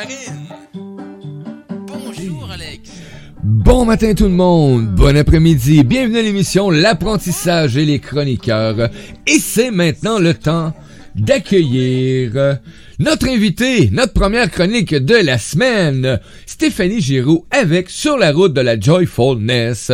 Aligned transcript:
Marine. 0.00 0.48
Bonjour 1.86 2.48
Alex. 2.50 2.90
Bon 3.44 3.84
matin 3.84 4.14
tout 4.14 4.24
le 4.24 4.30
monde, 4.30 4.86
bon 4.94 5.14
après-midi, 5.14 5.84
bienvenue 5.84 6.20
à 6.20 6.22
l'émission 6.22 6.70
L'apprentissage 6.70 7.76
et 7.76 7.84
les 7.84 7.98
chroniqueurs. 7.98 8.88
Et 9.26 9.38
c'est 9.38 9.70
maintenant 9.70 10.18
le 10.18 10.32
temps 10.32 10.72
d'accueillir 11.16 12.58
notre 12.98 13.28
invité, 13.28 13.90
notre 13.92 14.14
première 14.14 14.50
chronique 14.50 14.94
de 14.94 15.16
la 15.16 15.36
semaine, 15.36 16.18
Stéphanie 16.46 17.02
Giroux 17.02 17.44
avec 17.50 17.90
Sur 17.90 18.16
la 18.16 18.32
route 18.32 18.54
de 18.54 18.62
la 18.62 18.80
joyfulness. 18.80 19.92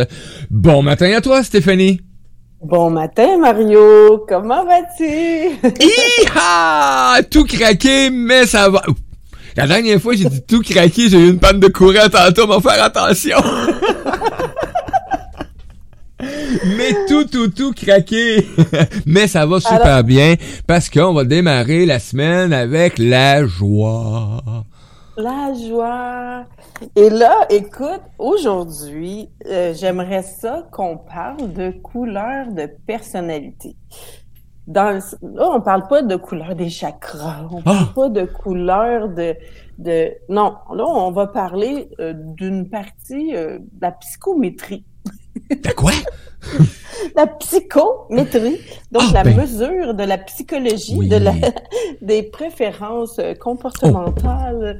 Bon 0.49 0.83
matin 0.83 1.11
à 1.17 1.19
toi 1.19 1.43
Stéphanie. 1.43 1.99
Bon 2.63 2.89
matin, 2.89 3.37
Mario. 3.39 4.25
Comment 4.27 4.65
vas-tu? 4.65 5.49
Tout 7.29 7.43
craqué, 7.43 8.09
mais 8.09 8.45
ça 8.45 8.69
va. 8.69 8.81
La 9.57 9.65
dernière 9.65 9.99
fois, 9.99 10.13
j'ai 10.13 10.25
dit 10.25 10.43
tout 10.43 10.61
craqué, 10.61 11.09
j'ai 11.09 11.17
eu 11.17 11.29
une 11.31 11.39
panne 11.39 11.59
de 11.59 11.67
courant 11.67 12.07
tantôt, 12.11 12.45
mais 12.45 12.61
faire 12.61 12.83
attention. 12.83 13.37
mais 16.77 16.93
tout, 17.07 17.23
tout, 17.23 17.47
tout 17.47 17.73
craqué. 17.73 18.45
mais 19.07 19.27
ça 19.27 19.47
va 19.47 19.59
super 19.59 20.03
bien 20.03 20.35
parce 20.67 20.91
qu'on 20.91 21.11
va 21.11 21.23
démarrer 21.23 21.87
la 21.87 21.97
semaine 21.97 22.53
avec 22.53 22.99
la 22.99 23.47
joie. 23.47 24.43
La 25.17 25.51
joie. 25.55 26.45
Et 26.95 27.09
là, 27.09 27.47
écoute, 27.49 28.03
aujourd'hui, 28.19 29.27
euh, 29.47 29.73
j'aimerais 29.73 30.21
ça 30.21 30.67
qu'on 30.71 30.99
parle 30.99 31.51
de 31.53 31.71
couleur 31.71 32.51
de 32.51 32.69
personnalité. 32.85 33.75
Dans, 34.67 34.99
là, 35.21 35.49
on 35.53 35.61
parle 35.61 35.87
pas 35.87 36.01
de 36.01 36.15
couleur 36.17 36.53
des 36.55 36.69
chakras, 36.69 37.47
on 37.51 37.61
parle 37.61 37.77
Ah! 37.89 37.93
pas 37.95 38.09
de 38.09 38.25
couleur 38.25 39.07
de, 39.09 39.33
de... 39.77 40.11
Non, 40.27 40.55
là, 40.73 40.85
on 40.85 41.11
va 41.11 41.27
parler 41.27 41.89
euh, 42.01 42.13
d'une 42.13 42.69
partie 42.69 43.33
euh, 43.35 43.59
de 43.59 43.81
la 43.81 43.91
psychométrie. 43.93 44.83
T'as 45.63 45.71
quoi? 45.71 45.91
La 47.15 47.27
psychométrie, 47.27 48.59
donc 48.91 49.03
Ah, 49.09 49.13
la 49.13 49.23
ben. 49.23 49.37
mesure 49.37 49.93
de 49.93 50.03
la 50.03 50.17
psychologie, 50.17 50.95
Oui. 50.97 51.07
de 51.07 51.15
la, 51.15 51.33
des 52.01 52.23
préférences 52.23 53.17
euh, 53.19 53.33
comportementales. 53.35 54.79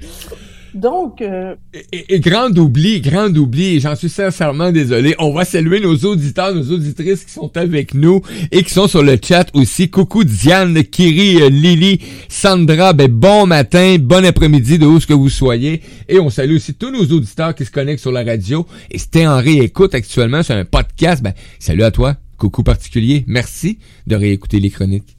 Donc, 0.78 1.22
euh, 1.24 1.56
Et, 1.92 2.20
grand 2.20 2.56
oubli, 2.56 3.02
grand 3.02 3.36
oubli, 3.36 3.80
j'en 3.80 3.96
suis 3.96 4.10
sincèrement 4.10 4.72
désolé. 4.72 5.16
On 5.18 5.34
va 5.34 5.44
saluer 5.44 5.80
nos 5.80 5.96
auditeurs, 5.98 6.54
nos 6.54 6.72
auditrices 6.72 7.26
qui 7.26 7.32
sont 7.32 7.58
avec 7.58 7.96
nous 7.96 8.22
et 8.52 8.62
qui 8.62 8.72
sont 8.72 8.88
sur 8.88 9.02
le 9.02 9.18
chat 9.22 9.48
aussi. 9.54 9.90
Coucou 9.90 10.24
Diane, 10.24 10.84
Kiri, 10.84 11.42
euh, 11.42 11.50
Lily, 11.50 12.00
Sandra, 12.30 12.94
ben 12.94 13.12
bon 13.12 13.48
matin, 13.48 13.98
bon 14.00 14.24
après-midi 14.24 14.78
de 14.78 14.86
où 14.86 15.00
que 15.00 15.14
vous 15.14 15.30
soyez. 15.30 15.82
Et 16.08 16.20
on 16.20 16.30
salue 16.30 16.58
aussi 16.58 16.76
tous 16.76 16.92
nos 16.92 17.06
auditeurs 17.06 17.56
qui 17.56 17.66
se 17.66 17.72
connectent 17.72 18.02
sur 18.02 18.12
la 18.12 18.24
radio. 18.24 18.68
Et 18.92 19.00
t'es 19.00 19.26
en 19.26 19.38
réécoute 19.38 19.96
actuellement 19.96 20.44
sur 20.44 20.54
un 20.54 20.66
podcast, 20.66 21.24
ben 21.24 21.34
salut 21.58 21.84
à 21.84 21.90
toi, 21.90 22.18
coucou 22.38 22.62
particulier. 22.62 23.24
Merci 23.26 23.80
de 24.06 24.16
réécouter 24.16 24.60
les 24.60 24.70
chroniques. 24.70 25.17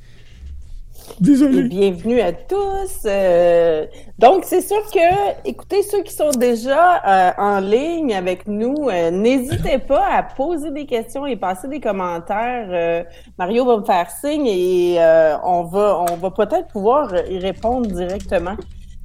Et 1.11 1.15
Désolé. 1.21 1.63
bienvenue 1.63 2.21
à 2.21 2.33
tous. 2.33 3.05
Euh, 3.05 3.87
donc, 4.19 4.45
c'est 4.45 4.61
sûr 4.61 4.81
que, 4.93 5.49
écoutez, 5.49 5.83
ceux 5.83 6.03
qui 6.03 6.13
sont 6.13 6.31
déjà 6.31 7.03
euh, 7.05 7.33
en 7.39 7.61
ligne 7.61 8.15
avec 8.15 8.47
nous, 8.47 8.89
euh, 8.89 9.11
n'hésitez 9.11 9.79
pas 9.79 10.07
à 10.11 10.23
poser 10.23 10.71
des 10.71 10.87
questions 10.87 11.27
et 11.27 11.37
passer 11.37 11.69
des 11.69 11.81
commentaires. 11.81 13.07
Mario 13.39 13.65
va 13.65 13.79
me 13.79 13.85
faire 13.85 14.11
signe 14.11 14.47
et 14.47 14.99
on 15.45 15.65
va, 15.65 16.05
on 16.11 16.17
va 16.17 16.31
peut-être 16.31 16.69
pouvoir 16.69 17.13
y 17.29 17.39
répondre 17.39 17.87
directement. 17.87 18.57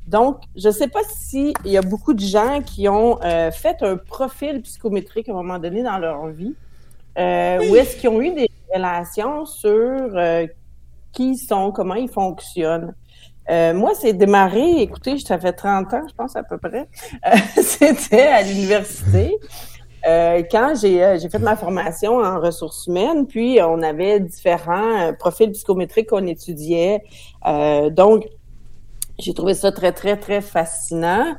Donc, 0.08 0.38
je 0.56 0.68
ne 0.68 0.74
sais 0.74 0.88
pas 0.88 1.02
s'il 1.08 1.54
y 1.66 1.78
a 1.78 1.82
beaucoup 1.82 2.14
de 2.14 2.20
gens 2.20 2.62
qui 2.62 2.88
ont 2.90 3.20
fait 3.52 3.82
un 3.82 3.98
profil 3.98 4.62
psychométrique 4.62 5.30
à 5.30 5.32
un 5.32 5.36
moment 5.36 5.60
donné 5.60 5.84
dans 5.84 5.98
leur 5.98 6.28
vie, 6.28 6.56
ou 7.18 7.76
est-ce 7.76 7.98
qu'ils 7.98 8.10
ont 8.10 8.22
eu 8.22 8.34
des 8.34 8.50
relations 8.74 9.46
sur 9.46 10.12
qui 11.14 11.38
sont, 11.38 11.72
comment 11.72 11.96
ils 11.96 12.10
fonctionnent. 12.10 12.94
Euh, 13.50 13.74
moi, 13.74 13.92
c'est 13.94 14.14
démarré, 14.14 14.82
écoutez, 14.82 15.18
ça 15.20 15.38
fait 15.38 15.54
30 15.54 15.94
ans, 15.94 16.02
je 16.08 16.14
pense, 16.14 16.36
à 16.36 16.44
peu 16.44 16.58
près. 16.58 16.88
Euh, 17.28 17.38
C'était 17.62 18.28
à 18.28 18.42
l'université. 18.42 19.38
Euh, 20.06 20.44
quand 20.52 20.74
j'ai 20.76 21.30
fait 21.30 21.40
ma 21.40 21.56
formation 21.56 22.18
en 22.18 22.40
ressources 22.40 22.88
humaines, 22.88 23.26
puis 23.26 23.60
on 23.62 23.82
avait 23.82 24.20
différents 24.20 25.14
profils 25.18 25.52
psychométriques 25.52 26.10
qu'on 26.10 26.28
étudiait. 26.28 27.04
Donc, 27.92 28.26
j'ai 29.20 29.34
trouvé 29.34 29.54
ça 29.54 29.72
très, 29.72 29.92
très, 29.92 30.18
très 30.18 30.42
fascinant. 30.42 31.36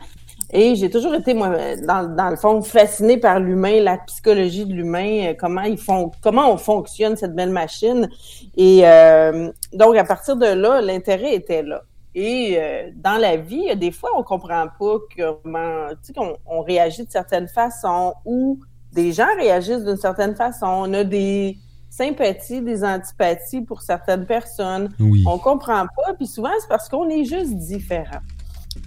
Et 0.53 0.77
j'ai 0.77 0.91
toujours 0.91 1.15
été, 1.15 1.34
moi, 1.34 1.50
dans, 1.87 2.15
dans 2.15 2.31
le 2.31 2.37
fond, 2.37 2.62
fascinée 2.62 3.16
par 3.16 3.41
l'humain, 3.41 3.81
la 3.81 3.99
psychologie 3.99 4.66
de 4.66 4.72
l'humain, 4.72 5.28
euh, 5.28 5.34
comment 5.38 5.62
ils 5.62 5.78
font, 5.78 6.10
comment 6.22 6.53
on 6.53 6.56
fonctionne 6.56 7.16
cette 7.16 7.34
belle 7.34 7.50
machine. 7.50 8.09
Et 8.56 8.87
euh, 8.87 9.50
donc, 9.72 9.97
à 9.97 10.05
partir 10.05 10.37
de 10.37 10.47
là, 10.47 10.81
l'intérêt 10.81 11.34
était 11.34 11.62
là. 11.62 11.82
Et 12.15 12.56
euh, 12.56 12.91
dans 12.94 13.21
la 13.21 13.37
vie, 13.37 13.75
des 13.77 13.91
fois, 13.91 14.10
on 14.16 14.22
comprend 14.22 14.66
pas 14.78 14.97
comment, 15.16 15.88
tu 15.91 15.97
sais, 16.03 16.12
qu'on 16.12 16.37
on 16.47 16.62
réagit 16.62 17.05
de 17.05 17.11
certaines 17.11 17.49
façons 17.49 18.15
ou 18.25 18.61
des 18.93 19.12
gens 19.12 19.26
réagissent 19.37 19.84
d'une 19.84 19.97
certaine 19.97 20.37
façon. 20.37 20.66
On 20.66 20.93
a 20.94 21.03
des 21.03 21.59
sympathies, 21.91 22.61
des 22.61 22.84
antipathies 22.84 23.62
pour 23.62 23.82
certaines 23.82 24.26
personnes 24.26 24.91
Oui. 24.99 25.25
on 25.26 25.38
comprend 25.38 25.87
pas, 25.87 26.15
puis 26.15 26.26
souvent 26.26 26.50
c'est 26.59 26.69
parce 26.69 26.88
qu'on 26.88 27.09
est 27.09 27.25
juste 27.25 27.55
différent. 27.55 28.19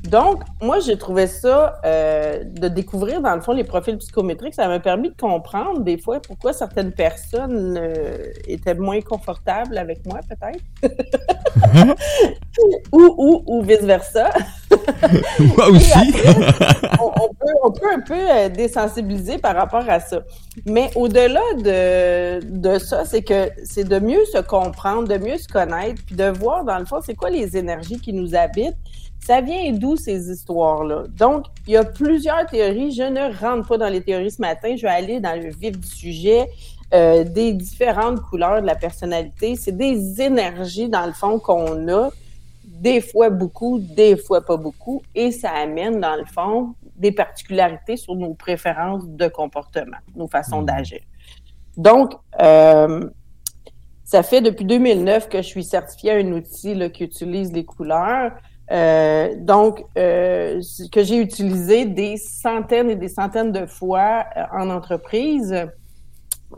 Donc, 0.07 0.43
moi, 0.61 0.79
j'ai 0.79 0.97
trouvé 0.97 1.27
ça 1.27 1.79
euh, 1.85 2.43
de 2.45 2.67
découvrir, 2.69 3.21
dans 3.21 3.35
le 3.35 3.41
fond, 3.41 3.51
les 3.51 3.65
profils 3.65 3.97
psychométriques, 3.97 4.53
ça 4.53 4.67
m'a 4.67 4.79
permis 4.79 5.09
de 5.09 5.15
comprendre 5.15 5.81
des 5.81 5.97
fois 5.97 6.21
pourquoi 6.21 6.53
certaines 6.53 6.93
personnes 6.93 7.77
euh, 7.77 8.31
étaient 8.47 8.73
moins 8.73 9.01
confortables 9.01 9.77
avec 9.77 10.05
moi, 10.05 10.19
peut-être. 10.29 10.63
ou, 12.93 13.15
ou, 13.17 13.43
ou 13.45 13.61
vice-versa. 13.63 14.29
Moi 15.39 15.69
aussi. 15.69 16.13
on, 16.99 17.11
on 17.21 17.33
peut, 17.33 17.53
on 17.63 17.71
peut 17.71 17.87
un 17.93 17.99
peu 17.99 18.13
euh, 18.13 18.49
désensibiliser 18.49 19.37
par 19.37 19.55
rapport 19.55 19.83
à 19.89 19.99
ça. 19.99 20.21
Mais 20.65 20.89
au-delà 20.95 21.41
de, 21.57 22.39
de 22.45 22.79
ça, 22.79 23.05
c'est 23.05 23.23
que 23.23 23.49
c'est 23.63 23.87
de 23.87 23.99
mieux 23.99 24.23
se 24.31 24.39
comprendre, 24.39 25.07
de 25.07 25.17
mieux 25.17 25.37
se 25.37 25.47
connaître, 25.47 26.01
puis 26.05 26.15
de 26.15 26.25
voir, 26.25 26.63
dans 26.63 26.79
le 26.79 26.85
fond, 26.85 26.99
c'est 27.05 27.15
quoi 27.15 27.29
les 27.29 27.57
énergies 27.57 27.99
qui 27.99 28.13
nous 28.13 28.35
habitent. 28.35 28.77
Ça 29.19 29.41
vient 29.41 29.73
d'où 29.73 29.97
ces 29.97 30.31
histoires-là? 30.31 31.03
Donc, 31.17 31.45
il 31.67 31.73
y 31.73 31.77
a 31.77 31.83
plusieurs 31.83 32.45
théories. 32.45 32.91
Je 32.91 33.03
ne 33.03 33.37
rentre 33.37 33.67
pas 33.67 33.77
dans 33.77 33.89
les 33.89 34.01
théories 34.01 34.31
ce 34.31 34.41
matin. 34.41 34.75
Je 34.75 34.83
vais 34.83 34.93
aller 34.93 35.19
dans 35.19 35.39
le 35.39 35.49
vif 35.49 35.77
du 35.77 35.87
sujet. 35.87 36.47
euh, 36.93 37.23
des 37.23 37.53
différentes 37.53 38.21
couleurs 38.21 38.61
de 38.61 38.65
la 38.65 38.75
personnalité. 38.75 39.55
C'est 39.55 39.75
des 39.75 40.21
énergies, 40.21 40.87
dans 40.87 41.05
le 41.05 41.11
fond, 41.11 41.39
qu'on 41.39 41.87
a 41.89 42.09
des 42.63 43.01
fois 43.01 43.29
beaucoup, 43.29 43.79
des 43.79 44.15
fois 44.15 44.41
pas 44.41 44.57
beaucoup, 44.57 45.01
et 45.15 45.31
ça 45.31 45.49
amène, 45.51 45.99
dans 45.99 46.15
le 46.15 46.25
fond, 46.25 46.75
des 46.95 47.11
particularités 47.11 47.97
sur 47.97 48.15
nos 48.15 48.33
préférences 48.33 49.07
de 49.07 49.27
comportement, 49.27 49.97
nos 50.15 50.27
façons 50.27 50.61
d'agir. 50.61 51.01
Donc, 51.75 52.13
euh, 52.39 53.09
ça 54.03 54.23
fait 54.23 54.41
depuis 54.41 54.65
2009 54.65 55.27
que 55.27 55.39
je 55.39 55.47
suis 55.47 55.63
certifiée 55.63 56.11
à 56.11 56.15
un 56.15 56.31
outil 56.31 56.73
là, 56.73 56.89
qui 56.89 57.03
utilise 57.03 57.51
les 57.51 57.65
couleurs. 57.65 58.31
Euh, 58.71 59.33
donc, 59.37 59.85
euh, 59.97 60.59
que 60.91 61.03
j'ai 61.03 61.17
utilisé 61.17 61.85
des 61.85 62.17
centaines 62.17 62.89
et 62.89 62.95
des 62.95 63.07
centaines 63.07 63.51
de 63.51 63.65
fois 63.65 64.25
euh, 64.35 64.43
en 64.51 64.69
entreprise 64.69 65.55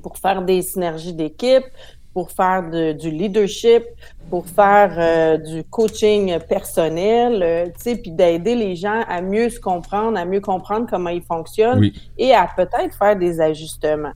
pour 0.02 0.18
faire 0.18 0.42
des 0.42 0.62
synergies 0.64 1.14
d'équipe, 1.14 1.66
pour 2.14 2.32
faire 2.32 2.68
de- 2.70 2.94
du 2.94 3.12
leadership, 3.12 3.84
pour 4.32 4.48
faire 4.48 4.94
euh, 4.98 5.38
du 5.38 5.64
coaching 5.64 6.40
personnel, 6.48 7.44
euh, 7.44 7.66
tu 7.68 7.72
sais, 7.78 7.96
puis 7.98 8.12
d'aider 8.12 8.56
les 8.56 8.76
gens 8.76 9.02
à 9.08 9.22
mieux 9.22 9.50
se 9.50 9.60
comprendre, 9.60 10.18
à 10.18 10.26
mieux 10.26 10.42
comprendre 10.42 10.88
comment 10.90 11.10
ils 11.12 11.22
fonctionnent 11.24 11.80
Oui. 11.80 11.94
et 12.18 12.34
à 12.34 12.48
peut-être 12.56 12.96
faire 12.98 13.16
des 13.16 13.40
ajustements. 13.40 14.14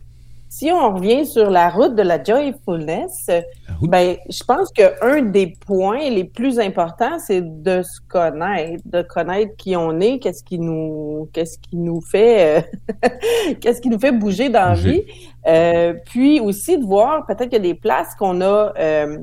Si 0.55 0.71
on 0.71 0.93
revient 0.93 1.25
sur 1.25 1.49
la 1.49 1.69
route 1.69 1.95
de 1.95 2.03
la 2.03 2.23
joyfulness, 2.23 3.27
ben, 3.81 4.17
je 4.29 4.43
pense 4.43 4.71
qu'un 4.71 5.23
des 5.23 5.55
points 5.65 6.09
les 6.09 6.25
plus 6.25 6.59
importants, 6.59 7.17
c'est 7.17 7.41
de 7.41 7.81
se 7.81 7.99
connaître, 8.07 8.83
de 8.85 9.01
connaître 9.01 9.55
qui 9.57 9.75
on 9.75 9.99
est, 9.99 10.19
qu'est-ce 10.19 10.43
qui 10.43 10.59
nous, 10.59 11.27
qu'est-ce 11.33 11.57
qui 11.57 11.75
nous 11.75 12.01
fait, 12.01 12.59
euh, 12.59 13.09
qu'est-ce 13.61 13.81
qui 13.81 13.89
nous 13.89 13.99
fait 13.99 14.11
bouger 14.11 14.49
dans 14.49 14.69
la 14.69 14.75
vie. 14.75 15.01
Euh, 15.47 15.95
puis 16.05 16.39
aussi 16.39 16.77
de 16.77 16.85
voir 16.85 17.25
peut-être 17.25 17.49
qu'il 17.49 17.53
y 17.53 17.55
a 17.55 17.73
des 17.73 17.73
places 17.73 18.13
qu'on 18.19 18.39
a, 18.41 18.73
euh, 18.77 19.17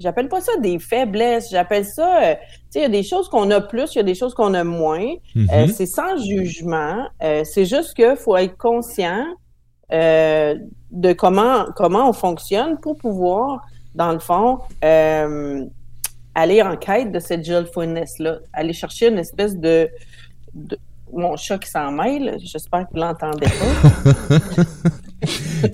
j'appelle 0.00 0.28
pas 0.28 0.40
ça 0.40 0.52
des 0.60 0.78
faiblesses, 0.78 1.50
j'appelle 1.50 1.84
ça, 1.84 2.22
euh, 2.22 2.34
tu 2.34 2.58
sais, 2.70 2.78
il 2.78 2.82
y 2.82 2.84
a 2.84 2.88
des 2.88 3.02
choses 3.02 3.28
qu'on 3.28 3.50
a 3.50 3.60
plus, 3.60 3.94
il 3.94 3.98
y 3.98 4.00
a 4.00 4.04
des 4.04 4.14
choses 4.14 4.34
qu'on 4.34 4.54
a 4.54 4.64
moins. 4.64 5.14
Mhm. 5.34 5.48
Euh, 5.52 5.66
c'est 5.68 5.86
sans 5.86 6.16
jugement. 6.16 7.06
Euh, 7.22 7.42
c'est 7.44 7.66
juste 7.66 7.94
qu'il 7.94 8.16
faut 8.16 8.36
être 8.36 8.56
conscient 8.56 9.24
euh, 9.92 10.54
de 10.90 11.12
comment 11.12 11.66
comment 11.76 12.08
on 12.08 12.12
fonctionne 12.12 12.78
pour 12.78 12.96
pouvoir, 12.96 13.66
dans 13.94 14.12
le 14.12 14.18
fond, 14.18 14.58
euh, 14.84 15.64
aller 16.34 16.62
en 16.62 16.76
quête 16.76 17.12
de 17.12 17.18
cette 17.18 17.44
joyfulness-là, 17.44 18.38
aller 18.52 18.72
chercher 18.72 19.08
une 19.08 19.18
espèce 19.18 19.56
de, 19.56 19.88
mon 21.12 21.36
chat 21.36 21.58
qui 21.58 21.68
s'en 21.68 21.90
mêle, 21.90 22.36
j'espère 22.42 22.86
que 22.86 22.92
vous 22.92 23.00
l'entendez 23.00 23.46
pas. 23.46 24.38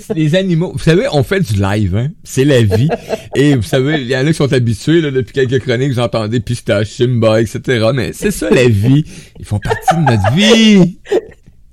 les 0.14 0.34
animaux, 0.34 0.72
vous 0.72 0.78
savez, 0.78 1.06
on 1.12 1.22
fait 1.22 1.40
du 1.40 1.60
live, 1.60 1.96
hein? 1.96 2.08
C'est 2.24 2.44
la 2.44 2.62
vie. 2.62 2.88
Et 3.34 3.54
vous 3.54 3.62
savez, 3.62 4.00
il 4.00 4.06
y 4.06 4.16
en 4.16 4.20
a 4.20 4.26
qui 4.26 4.34
sont 4.34 4.52
habitués, 4.52 5.02
depuis 5.02 5.32
quelques 5.32 5.62
chroniques, 5.62 5.98
entendez 5.98 6.40
pistache, 6.40 6.90
Simba, 6.90 7.40
etc. 7.40 7.90
Mais 7.94 8.12
c'est 8.12 8.30
ça 8.30 8.50
la 8.50 8.66
vie. 8.66 9.04
Ils 9.38 9.44
font 9.44 9.58
partie 9.58 9.94
de 9.94 10.00
notre 10.00 10.32
vie. 10.32 10.98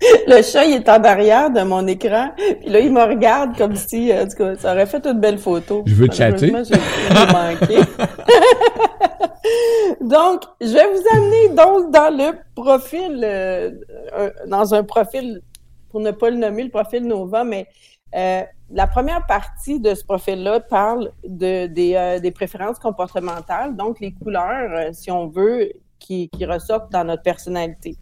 Le 0.28 0.42
chat, 0.42 0.66
il 0.66 0.76
est 0.76 0.90
en 0.90 1.04
arrière 1.04 1.52
de 1.52 1.62
mon 1.62 1.86
écran. 1.88 2.32
Puis 2.36 2.70
là, 2.70 2.80
il 2.80 2.92
me 2.92 3.04
regarde 3.04 3.58
comme 3.58 3.76
si, 3.76 4.12
en 4.14 4.28
tout 4.28 4.36
cas, 4.38 4.56
ça 4.56 4.74
aurait 4.74 4.86
fait 4.86 5.06
une 5.06 5.20
belle 5.20 5.38
photo. 5.38 5.84
Je 5.86 5.96
veux 5.96 6.08
te 6.08 6.16
chatter. 6.16 6.52
donc, 10.02 10.44
je 10.62 10.68
vais 10.68 10.88
vous 10.92 11.04
amener 11.16 11.50
donc 11.50 11.92
dans 11.92 12.16
le 12.16 12.34
profil, 12.56 13.22
euh, 13.24 13.72
dans 14.48 14.74
un 14.74 14.84
profil, 14.84 15.42
pour 15.90 16.00
ne 16.00 16.12
pas 16.12 16.30
le 16.30 16.38
nommer, 16.38 16.64
le 16.64 16.70
profil 16.70 17.06
Nova, 17.06 17.44
mais 17.44 17.68
euh, 18.16 18.44
la 18.72 18.88
première 18.88 19.26
partie 19.26 19.80
de 19.80 19.94
ce 19.96 20.04
profil-là 20.04 20.60
parle 20.60 21.12
de, 21.24 21.68
des, 21.68 21.96
euh, 21.96 22.20
des, 22.20 22.32
préférences 22.32 22.80
comportementales, 22.80 23.76
donc 23.76 24.00
les 24.00 24.14
couleurs, 24.14 24.94
si 24.94 25.12
on 25.12 25.28
veut, 25.28 25.72
qui, 26.00 26.30
qui 26.30 26.46
ressortent 26.46 26.92
dans 26.92 27.04
notre 27.04 27.24
personnalité. 27.24 27.96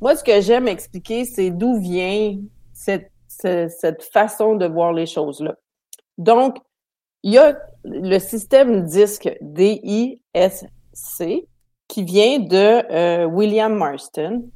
Moi, 0.00 0.16
ce 0.16 0.24
que 0.24 0.40
j'aime 0.40 0.66
expliquer, 0.66 1.26
c'est 1.26 1.50
d'où 1.50 1.78
vient 1.78 2.38
cette, 2.72 3.12
cette, 3.28 4.02
façon 4.12 4.54
de 4.54 4.66
voir 4.66 4.94
les 4.94 5.04
choses-là. 5.06 5.56
Donc, 6.16 6.56
il 7.22 7.34
y 7.34 7.38
a 7.38 7.58
le 7.84 8.18
système 8.18 8.86
D-I-S-C, 9.40 10.66
qui 11.88 12.04
vient 12.04 12.38
de 12.38 12.92
euh, 12.92 13.24
William 13.26 13.74
Marston. 13.74 14.48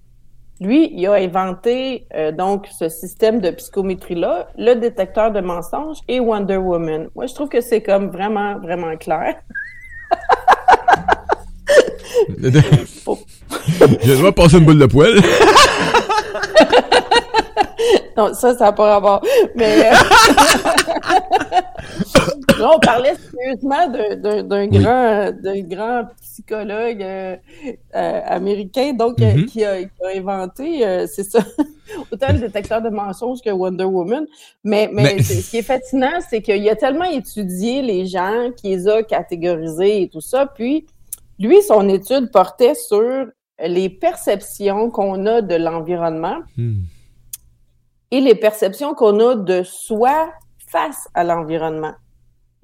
Lui, 0.60 0.88
il 0.94 1.06
a 1.06 1.14
inventé 1.14 2.06
euh, 2.14 2.30
donc 2.32 2.68
ce 2.68 2.88
système 2.88 3.40
de 3.40 3.50
psychométrie-là, 3.50 4.48
le 4.56 4.74
détecteur 4.74 5.32
de 5.32 5.40
mensonges 5.40 5.98
et 6.06 6.20
Wonder 6.20 6.58
Woman. 6.58 7.10
Moi, 7.16 7.26
je 7.26 7.34
trouve 7.34 7.48
que 7.48 7.60
c'est 7.60 7.82
comme 7.82 8.08
vraiment, 8.10 8.58
vraiment 8.60 8.96
clair. 8.96 9.34
Je 14.02 14.20
dois 14.20 14.32
passer 14.32 14.58
une 14.58 14.64
boule 14.64 14.78
de 14.78 14.86
poêle. 14.86 15.20
non, 18.16 18.32
ça, 18.34 18.56
ça 18.56 18.66
n'a 18.66 18.72
pas 18.72 18.94
rapport. 18.94 19.22
Mais 19.54 19.90
euh, 19.90 19.94
on 22.60 22.78
parlait 22.78 23.14
sérieusement 23.30 23.88
d'un 23.88 24.66
grand, 24.66 25.32
grand 25.42 26.04
psychologue 26.20 27.02
euh, 27.02 27.36
euh, 27.94 28.20
américain, 28.26 28.92
donc 28.92 29.18
mm-hmm. 29.18 29.46
qui, 29.46 29.64
a, 29.64 29.76
inventé, 30.14 31.06
c'est 31.06 31.24
ça, 31.24 31.40
autant 32.12 32.32
le 32.32 32.38
détecteur 32.38 32.82
de 32.82 32.90
mensonges 32.90 33.40
que 33.40 33.50
Wonder 33.50 33.84
Woman. 33.84 34.26
Mais, 34.62 34.90
mais, 34.92 35.22
ce 35.22 35.50
qui 35.50 35.58
est 35.58 35.62
fascinant, 35.62 36.20
c'est 36.28 36.42
qu'il 36.42 36.68
a 36.68 36.76
tellement 36.76 37.04
étudié 37.04 37.82
les 37.82 38.06
gens, 38.06 38.50
qui 38.56 38.68
les 38.68 38.88
a 38.88 39.02
catégorisés 39.02 40.02
et 40.02 40.08
tout 40.08 40.20
ça, 40.20 40.46
puis 40.46 40.86
lui, 41.44 41.62
son 41.62 41.88
étude 41.88 42.30
portait 42.30 42.74
sur 42.74 43.26
les 43.62 43.88
perceptions 43.88 44.90
qu'on 44.90 45.26
a 45.26 45.42
de 45.42 45.54
l'environnement 45.54 46.38
hmm. 46.56 46.80
et 48.10 48.20
les 48.20 48.34
perceptions 48.34 48.94
qu'on 48.94 49.20
a 49.20 49.36
de 49.36 49.62
soi 49.62 50.32
face 50.68 51.08
à 51.14 51.24
l'environnement. 51.24 51.94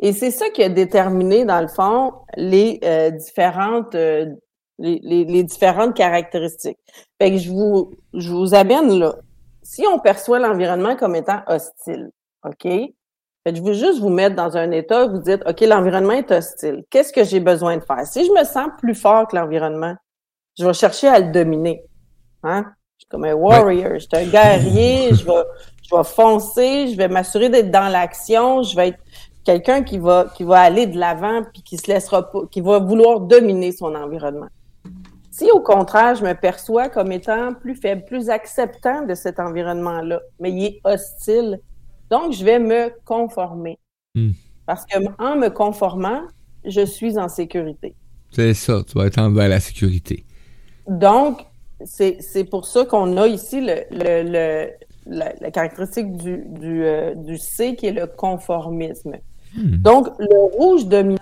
Et 0.01 0.13
c'est 0.13 0.31
ça 0.31 0.49
qui 0.51 0.63
a 0.63 0.69
déterminé, 0.69 1.45
dans 1.45 1.61
le 1.61 1.69
fond, 1.69 2.15
les 2.37 2.81
euh, 2.85 3.11
différentes 3.11 3.95
euh, 3.95 4.27
les, 4.81 5.45
différentes 5.45 5.95
caractéristiques. 5.95 6.79
Fait 7.21 7.31
que 7.31 7.37
je 7.37 7.51
vous, 7.51 7.93
je 8.15 8.31
vous 8.31 8.55
amène 8.55 8.99
là. 8.99 9.17
Si 9.63 9.85
on 9.87 9.99
perçoit 9.99 10.39
l'environnement 10.39 10.97
comme 10.97 11.15
étant 11.15 11.43
hostile, 11.47 12.11
OK? 12.45 12.67
Je 13.55 13.63
veux 13.63 13.73
juste 13.73 14.01
vous 14.01 14.09
mettre 14.09 14.37
dans 14.37 14.57
un 14.57 14.71
état 14.71 15.07
où 15.07 15.13
vous 15.13 15.19
dites, 15.19 15.43
OK, 15.47 15.61
l'environnement 15.61 16.13
est 16.13 16.31
hostile. 16.31 16.85
Qu'est-ce 16.91 17.13
que 17.13 17.25
j'ai 17.25 17.41
besoin 17.41 17.77
de 17.77 17.83
faire? 17.83 18.07
Si 18.07 18.25
je 18.25 18.31
me 18.33 18.45
sens 18.45 18.69
plus 18.79 18.95
fort 18.95 19.29
que 19.29 19.37
l'environnement, 19.37 19.95
je 20.59 20.67
vais 20.67 20.75
chercher 20.75 21.09
à 21.09 21.19
le 21.19 21.33
dominer. 21.33 21.85
Hein? 22.43 22.67
Je 22.99 23.05
suis 23.05 23.09
comme 23.09 23.25
un 23.25 23.35
warrior, 23.35 23.95
je 23.95 24.01
suis 24.01 24.09
un 24.13 24.27
guerrier, 24.27 25.09
je 25.15 25.25
vais, 25.25 25.43
je 25.83 25.97
vais 25.97 26.05
foncer, 26.05 26.89
je 26.89 26.97
vais 26.97 27.09
m'assurer 27.09 27.49
d'être 27.49 27.71
dans 27.71 27.91
l'action, 27.91 28.63
je 28.63 28.77
vais 28.77 28.89
être 28.89 28.99
quelqu'un 29.45 29.83
qui 29.83 29.99
va, 29.99 30.27
qui 30.37 30.45
va 30.45 30.61
aller 30.61 30.87
de 30.87 30.99
l'avant 30.99 31.43
puis 31.53 31.63
qui 31.63 31.79
se 31.79 31.91
laissera 31.91 32.31
pas, 32.31 32.41
qui 32.51 32.61
va 32.61 32.79
vouloir 32.79 33.21
dominer 33.21 33.73
son 33.73 33.95
environnement. 33.95 34.49
Si 35.31 35.51
au 35.51 35.61
contraire, 35.61 36.17
je 36.17 36.25
me 36.25 36.35
perçois 36.35 36.89
comme 36.89 37.13
étant 37.13 37.55
plus 37.55 37.75
faible, 37.75 38.05
plus 38.05 38.29
acceptant 38.29 39.07
de 39.07 39.15
cet 39.15 39.41
environnement-là, 39.41 40.21
mais 40.39 40.51
il 40.51 40.65
est 40.65 40.81
hostile, 40.85 41.61
donc, 42.11 42.33
je 42.33 42.45
vais 42.45 42.59
me 42.59 42.93
conformer. 43.05 43.79
Hmm. 44.15 44.33
Parce 44.67 44.85
que 44.85 44.99
en 45.19 45.37
me 45.37 45.49
conformant, 45.49 46.23
je 46.65 46.85
suis 46.85 47.19
en 47.19 47.29
sécurité. 47.29 47.95
C'est 48.33 48.55
ça, 48.55 48.83
tu 48.87 48.99
vas 48.99 49.07
être 49.07 49.19
envers 49.19 49.49
la 49.49 49.61
sécurité. 49.61 50.25
Donc, 50.87 51.47
c'est 51.85 52.45
pour 52.51 52.67
ça 52.67 52.85
qu'on 52.85 53.17
a 53.17 53.27
ici 53.27 53.61
le, 53.61 53.85
le, 53.91 54.71
la, 55.07 55.51
caractéristique 55.51 56.17
du, 56.17 56.45
du, 56.47 56.85
euh, 56.85 57.15
du, 57.15 57.39
C 57.39 57.75
qui 57.75 57.87
est 57.87 57.93
le 57.93 58.07
conformisme. 58.07 59.17
Hmm. 59.57 59.77
Donc, 59.77 60.09
le 60.19 60.57
rouge 60.57 60.87
dominant, 60.87 61.19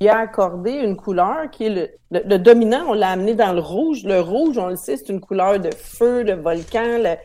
il 0.00 0.08
a 0.08 0.18
accordé 0.18 0.72
une 0.72 0.96
couleur 0.96 1.50
qui 1.50 1.66
est 1.66 1.70
le, 2.10 2.20
le, 2.24 2.38
dominant, 2.38 2.84
on 2.88 2.94
l'a 2.94 3.10
amené 3.10 3.34
dans 3.34 3.52
le 3.52 3.60
rouge. 3.60 4.02
Le 4.04 4.20
rouge, 4.20 4.58
on 4.58 4.68
le 4.68 4.76
sait, 4.76 4.96
c'est 4.96 5.10
une 5.10 5.20
couleur 5.20 5.60
de 5.60 5.70
feu, 5.72 6.24
de 6.24 6.32
volcan. 6.32 6.98
Le, 6.98 7.16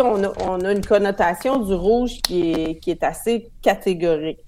on 0.00 0.60
a, 0.64 0.72
une 0.72 0.84
connotation 0.84 1.58
du 1.58 1.74
rouge 1.74 2.20
qui 2.22 2.52
est, 2.52 2.78
qui 2.80 2.90
est 2.90 3.02
assez 3.02 3.50
catégorique. 3.62 4.40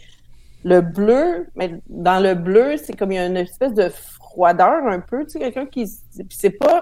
Le 0.65 0.81
bleu, 0.81 1.47
mais 1.55 1.81
dans 1.89 2.23
le 2.23 2.35
bleu, 2.35 2.77
c'est 2.77 2.97
comme 2.97 3.13
il 3.13 3.17
y 3.17 3.19
a 3.19 3.27
une 3.27 3.37
espèce 3.37 3.75
de 3.75 3.89
froideur 3.89 4.87
un 4.87 5.01
peu, 5.01 5.25
tu 5.25 5.33
sais, 5.33 5.39
quelqu'un 5.39 5.67
qui. 5.67 5.89
c'est 6.31 6.51
pas. 6.51 6.81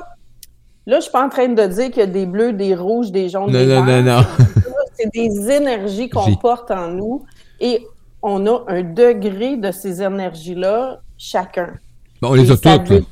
Là, 0.87 0.99
je 0.99 1.02
suis 1.02 1.12
pas 1.12 1.25
en 1.25 1.28
train 1.28 1.49
de 1.49 1.66
dire 1.66 1.90
qu'il 1.90 1.99
y 1.99 2.02
a 2.02 2.06
des 2.06 2.26
bleus, 2.26 2.52
des 2.52 2.75
rouges, 2.75 3.11
des 3.11 3.28
jaunes, 3.28 3.50
des 3.50 3.66
non, 3.66 3.85
Non, 3.85 4.02
non, 4.02 4.23
C'est 4.94 5.12
des 5.12 5.50
énergies 5.50 6.09
qu'on 6.09 6.37
porte 6.37 6.71
en 6.71 6.88
nous 6.88 7.25
et 7.59 7.85
on 8.23 8.47
a 8.47 8.64
un 8.68 8.83
degré 8.83 9.56
de 9.56 9.73
ces 9.73 10.02
énergies-là 10.02 11.00
chacun. 11.18 11.75
on 12.23 12.35
les 12.35 12.50
a 12.50 12.56
toutes. 12.56 13.04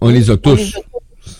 On 0.00 0.08
les 0.10 0.30
a 0.30 0.36
tous. 0.36 0.78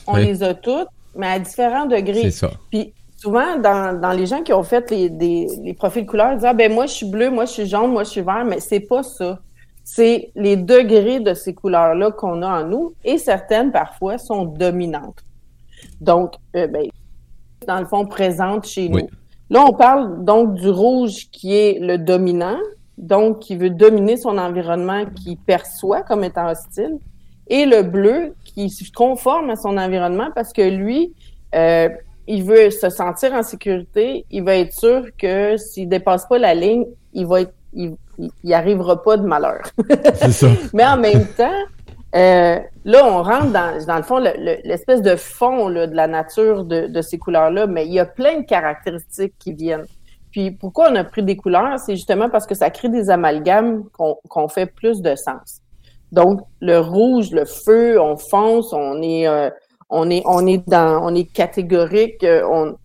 On 0.06 0.16
les 0.16 0.42
a 0.42 0.54
toutes 0.54 0.88
mais 1.16 1.26
à 1.26 1.38
différents 1.38 1.86
degrés. 1.86 2.22
C'est 2.22 2.30
ça. 2.30 2.50
Puis 2.70 2.92
souvent, 3.16 3.58
dans, 3.58 3.98
dans, 4.00 4.12
les 4.12 4.26
gens 4.26 4.42
qui 4.42 4.52
ont 4.52 4.62
fait 4.62 4.90
les, 4.90 5.08
des, 5.08 5.46
les 5.62 5.74
profils 5.74 6.06
couleurs, 6.06 6.32
ils 6.32 6.36
disent 6.36 6.44
ah, 6.44 6.54
ben 6.54 6.72
moi, 6.72 6.86
je 6.86 6.92
suis 6.92 7.06
bleu, 7.06 7.30
moi, 7.30 7.44
je 7.46 7.52
suis 7.52 7.66
jaune, 7.66 7.92
moi, 7.92 8.04
je 8.04 8.10
suis 8.10 8.20
vert, 8.20 8.44
mais 8.44 8.60
c'est 8.60 8.80
pas 8.80 9.02
ça. 9.02 9.38
C'est 9.82 10.30
les 10.34 10.56
degrés 10.56 11.20
de 11.20 11.34
ces 11.34 11.54
couleurs-là 11.54 12.10
qu'on 12.10 12.42
a 12.42 12.62
en 12.62 12.66
nous 12.66 12.94
et 13.04 13.18
certaines, 13.18 13.70
parfois, 13.70 14.18
sont 14.18 14.44
dominantes. 14.44 15.22
Donc, 16.00 16.34
euh, 16.56 16.66
ben, 16.66 16.86
dans 17.66 17.80
le 17.80 17.86
fond, 17.86 18.06
présentes 18.06 18.66
chez 18.66 18.88
nous. 18.88 19.08
Là, 19.50 19.64
on 19.66 19.72
parle 19.72 20.24
donc 20.24 20.54
du 20.54 20.70
rouge 20.70 21.28
qui 21.30 21.54
est 21.54 21.78
le 21.80 21.98
dominant, 21.98 22.58
donc 22.96 23.40
qui 23.40 23.56
veut 23.56 23.70
dominer 23.70 24.16
son 24.16 24.38
environnement, 24.38 25.04
qui 25.06 25.36
perçoit 25.36 26.02
comme 26.02 26.24
étant 26.24 26.50
hostile 26.50 26.98
et 27.48 27.66
le 27.66 27.82
bleu 27.82 28.34
qui 28.54 28.70
se 28.70 28.90
conforme 28.92 29.50
à 29.50 29.56
son 29.56 29.76
environnement 29.76 30.28
parce 30.34 30.52
que 30.52 30.62
lui, 30.62 31.12
euh, 31.54 31.88
il 32.26 32.44
veut 32.44 32.70
se 32.70 32.88
sentir 32.88 33.32
en 33.32 33.42
sécurité, 33.42 34.24
il 34.30 34.44
va 34.44 34.56
être 34.56 34.72
sûr 34.72 35.06
que 35.18 35.56
s'il 35.56 35.88
dépasse 35.88 36.26
pas 36.26 36.38
la 36.38 36.54
ligne, 36.54 36.86
il 37.12 37.26
va 37.26 37.42
être, 37.42 37.54
il, 37.72 37.96
il 38.42 38.54
arrivera 38.54 39.02
pas 39.02 39.16
de 39.16 39.26
malheur. 39.26 39.62
C'est 40.14 40.32
ça. 40.32 40.48
Mais 40.72 40.86
en 40.86 40.96
même 40.96 41.26
temps, 41.36 41.50
euh, 42.14 42.60
là, 42.84 43.04
on 43.04 43.22
rentre 43.22 43.50
dans, 43.50 43.84
dans 43.86 43.96
le 43.96 44.02
fond, 44.02 44.18
l'espèce 44.18 45.02
de 45.02 45.16
fond 45.16 45.68
là, 45.68 45.86
de 45.86 45.96
la 45.96 46.06
nature 46.06 46.64
de, 46.64 46.86
de 46.86 47.02
ces 47.02 47.18
couleurs-là, 47.18 47.66
mais 47.66 47.86
il 47.86 47.92
y 47.92 47.98
a 47.98 48.06
plein 48.06 48.40
de 48.40 48.46
caractéristiques 48.46 49.34
qui 49.40 49.52
viennent. 49.52 49.86
Puis 50.30 50.52
pourquoi 50.52 50.90
on 50.92 50.94
a 50.94 51.02
pris 51.02 51.24
des 51.24 51.36
couleurs, 51.36 51.78
c'est 51.80 51.96
justement 51.96 52.30
parce 52.30 52.46
que 52.46 52.54
ça 52.54 52.70
crée 52.70 52.88
des 52.88 53.10
amalgames 53.10 53.84
qu'on 53.92 54.48
fait 54.48 54.66
plus 54.66 55.02
de 55.02 55.16
sens. 55.16 55.60
Donc, 56.14 56.42
le 56.60 56.78
rouge, 56.78 57.32
le 57.32 57.44
feu, 57.44 58.00
on 58.00 58.16
fonce, 58.16 58.72
on 58.72 59.02
est, 59.02 59.26
euh, 59.26 59.50
on 59.90 60.08
est, 60.10 60.22
on 60.26 60.46
est 60.46 60.62
dans, 60.68 61.04
on 61.04 61.12
est 61.12 61.24
catégorique, 61.24 62.22
euh, 62.22 62.46
on, 62.48 62.76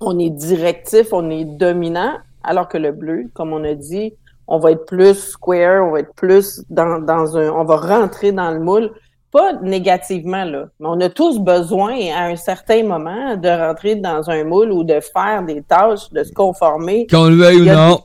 on 0.00 0.18
est 0.18 0.30
directif, 0.30 1.08
on 1.12 1.28
est 1.28 1.44
dominant, 1.44 2.14
alors 2.42 2.66
que 2.68 2.78
le 2.78 2.92
bleu, 2.92 3.26
comme 3.34 3.52
on 3.52 3.62
a 3.62 3.74
dit, 3.74 4.14
on 4.48 4.58
va 4.58 4.70
être 4.70 4.86
plus 4.86 5.18
square, 5.18 5.86
on 5.86 5.90
va 5.90 6.00
être 6.00 6.14
plus 6.14 6.62
dans, 6.70 6.98
dans 6.98 7.36
un, 7.36 7.50
on 7.50 7.64
va 7.64 7.76
rentrer 7.76 8.32
dans 8.32 8.50
le 8.52 8.60
moule, 8.60 8.90
pas 9.30 9.52
négativement 9.62 10.44
là, 10.44 10.64
mais 10.80 10.86
on 10.88 11.00
a 11.02 11.10
tous 11.10 11.38
besoin 11.38 11.94
à 12.14 12.24
un 12.28 12.36
certain 12.36 12.84
moment 12.84 13.36
de 13.36 13.48
rentrer 13.48 13.96
dans 13.96 14.30
un 14.30 14.44
moule 14.44 14.72
ou 14.72 14.82
de 14.82 14.98
faire 15.00 15.42
des 15.44 15.60
tâches, 15.60 16.10
de 16.10 16.24
se 16.24 16.32
conformer. 16.32 17.06
Qu'on 17.06 17.28
le 17.28 17.36
veuille 17.36 17.60
ou 17.62 17.74
non, 17.74 18.00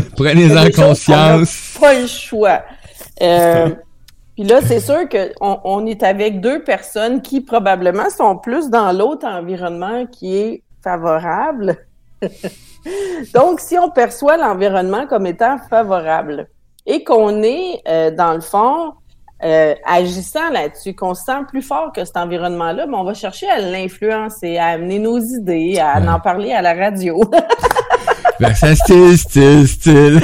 prenez-en 0.18 0.68
conscience 0.70 1.78
pas 1.80 1.98
le 1.98 2.06
choix. 2.06 2.60
Euh, 3.22 3.70
puis 4.34 4.44
là, 4.44 4.60
c'est 4.62 4.80
sûr 4.80 5.08
qu'on 5.08 5.60
on 5.64 5.86
est 5.86 6.02
avec 6.02 6.40
deux 6.40 6.62
personnes 6.62 7.20
qui 7.22 7.40
probablement 7.40 8.08
sont 8.10 8.36
plus 8.36 8.70
dans 8.70 8.92
l'autre 8.92 9.26
environnement 9.26 10.06
qui 10.06 10.36
est 10.36 10.62
favorable. 10.82 11.76
Donc, 13.34 13.60
si 13.60 13.78
on 13.78 13.90
perçoit 13.90 14.36
l'environnement 14.36 15.06
comme 15.06 15.26
étant 15.26 15.58
favorable 15.70 16.48
et 16.86 17.04
qu'on 17.04 17.42
est, 17.42 17.80
euh, 17.86 18.10
dans 18.10 18.34
le 18.34 18.40
fond, 18.40 18.94
euh, 19.44 19.74
agissant 19.84 20.50
là-dessus, 20.50 20.94
qu'on 20.94 21.14
se 21.14 21.24
sent 21.24 21.40
plus 21.48 21.62
fort 21.62 21.92
que 21.92 22.04
cet 22.04 22.16
environnement-là, 22.16 22.86
mais 22.86 22.96
on 22.96 23.04
va 23.04 23.14
chercher 23.14 23.48
à 23.48 23.58
l'influencer, 23.58 24.56
à 24.56 24.66
amener 24.68 24.98
nos 24.98 25.18
idées, 25.18 25.78
à 25.78 25.98
en 25.98 26.20
parler 26.20 26.52
à 26.52 26.62
la 26.62 26.74
radio. 26.74 27.20
ben, 28.40 28.54
ça, 28.54 28.74
style, 28.74 29.18
style, 29.18 29.68
style. 29.68 30.20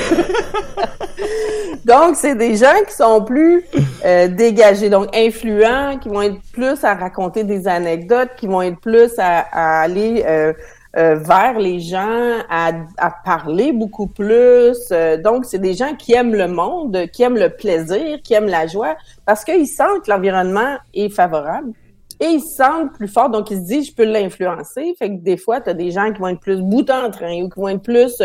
Donc, 1.89 2.17
c'est 2.17 2.35
des 2.35 2.55
gens 2.55 2.85
qui 2.87 2.95
sont 2.95 3.25
plus 3.25 3.65
euh, 4.05 4.29
dégagés, 4.29 4.91
donc 4.91 5.09
influents, 5.17 5.97
qui 5.99 6.11
vont 6.11 6.21
être 6.21 6.39
plus 6.53 6.85
à 6.85 6.93
raconter 6.93 7.45
des 7.45 7.67
anecdotes, 7.67 8.29
qui 8.37 8.47
vont 8.47 8.61
être 8.61 8.79
plus 8.79 9.13
à, 9.17 9.81
aller 9.81 10.23
euh, 10.27 10.53
euh, 10.99 11.15
vers 11.15 11.59
les 11.59 11.81
gens, 11.81 12.43
à, 12.51 12.73
parler 13.25 13.73
beaucoup 13.73 14.07
plus. 14.07 14.77
donc, 15.25 15.47
c'est 15.47 15.59
des 15.59 15.73
gens 15.73 15.95
qui 15.95 16.13
aiment 16.13 16.35
le 16.35 16.47
monde, 16.47 17.07
qui 17.11 17.23
aiment 17.23 17.39
le 17.39 17.49
plaisir, 17.49 18.19
qui 18.23 18.35
aiment 18.35 18.49
la 18.49 18.67
joie, 18.67 18.95
parce 19.25 19.43
qu'ils 19.43 19.67
sentent 19.67 20.05
que 20.05 20.11
l'environnement 20.11 20.77
est 20.93 21.09
favorable. 21.09 21.73
Et 22.21 22.27
ils 22.27 22.43
se 22.43 22.57
sentent 22.57 22.93
plus 22.99 23.09
fort, 23.09 23.31
donc 23.31 23.51
ils 23.51 23.59
se 23.59 23.65
disent, 23.65 23.87
je 23.87 23.95
peux 23.95 24.05
l'influencer. 24.05 24.95
Fait 24.99 25.09
que 25.09 25.23
des 25.23 25.39
fois, 25.39 25.63
tu 25.63 25.71
as 25.71 25.75
des 25.75 25.91
gens 25.91 26.13
qui 26.13 26.21
vont 26.21 26.29
être 26.29 26.41
plus 26.41 26.61
bout 26.61 26.91
en 26.91 27.11
train 27.11 27.43
ou 27.45 27.49
qui 27.49 27.59
vont 27.59 27.69
être 27.69 27.83
plus 27.83 28.21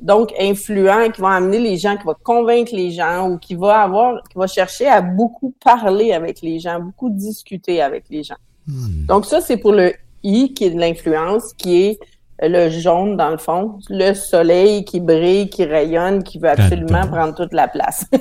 donc 0.00 0.32
influent, 0.38 1.10
qui 1.10 1.20
va 1.20 1.30
amener 1.30 1.58
les 1.58 1.76
gens, 1.76 1.96
qui 1.96 2.04
va 2.04 2.14
convaincre 2.22 2.74
les 2.74 2.90
gens 2.90 3.28
ou 3.28 3.38
qui 3.38 3.54
va 3.54 3.82
avoir, 3.82 4.22
qui 4.24 4.38
va 4.38 4.46
chercher 4.46 4.86
à 4.86 5.00
beaucoup 5.00 5.54
parler 5.62 6.12
avec 6.12 6.40
les 6.42 6.58
gens, 6.58 6.80
beaucoup 6.80 7.10
discuter 7.10 7.82
avec 7.82 8.04
les 8.10 8.22
gens. 8.22 8.36
Hmm. 8.66 9.06
Donc 9.06 9.26
ça, 9.26 9.40
c'est 9.40 9.56
pour 9.56 9.72
le 9.72 9.92
I 10.22 10.54
qui 10.54 10.64
est 10.64 10.70
de 10.70 10.80
l'influence, 10.80 11.52
qui 11.54 11.82
est 11.82 11.98
le 12.42 12.70
jaune 12.70 13.16
dans 13.16 13.30
le 13.30 13.38
fond, 13.38 13.78
le 13.88 14.14
soleil 14.14 14.84
qui 14.84 15.00
brille, 15.00 15.50
qui 15.50 15.64
rayonne, 15.64 16.22
qui 16.22 16.38
veut 16.38 16.48
absolument 16.48 17.06
prendre 17.06 17.34
toute 17.34 17.52
la 17.52 17.68
place. 17.68 18.06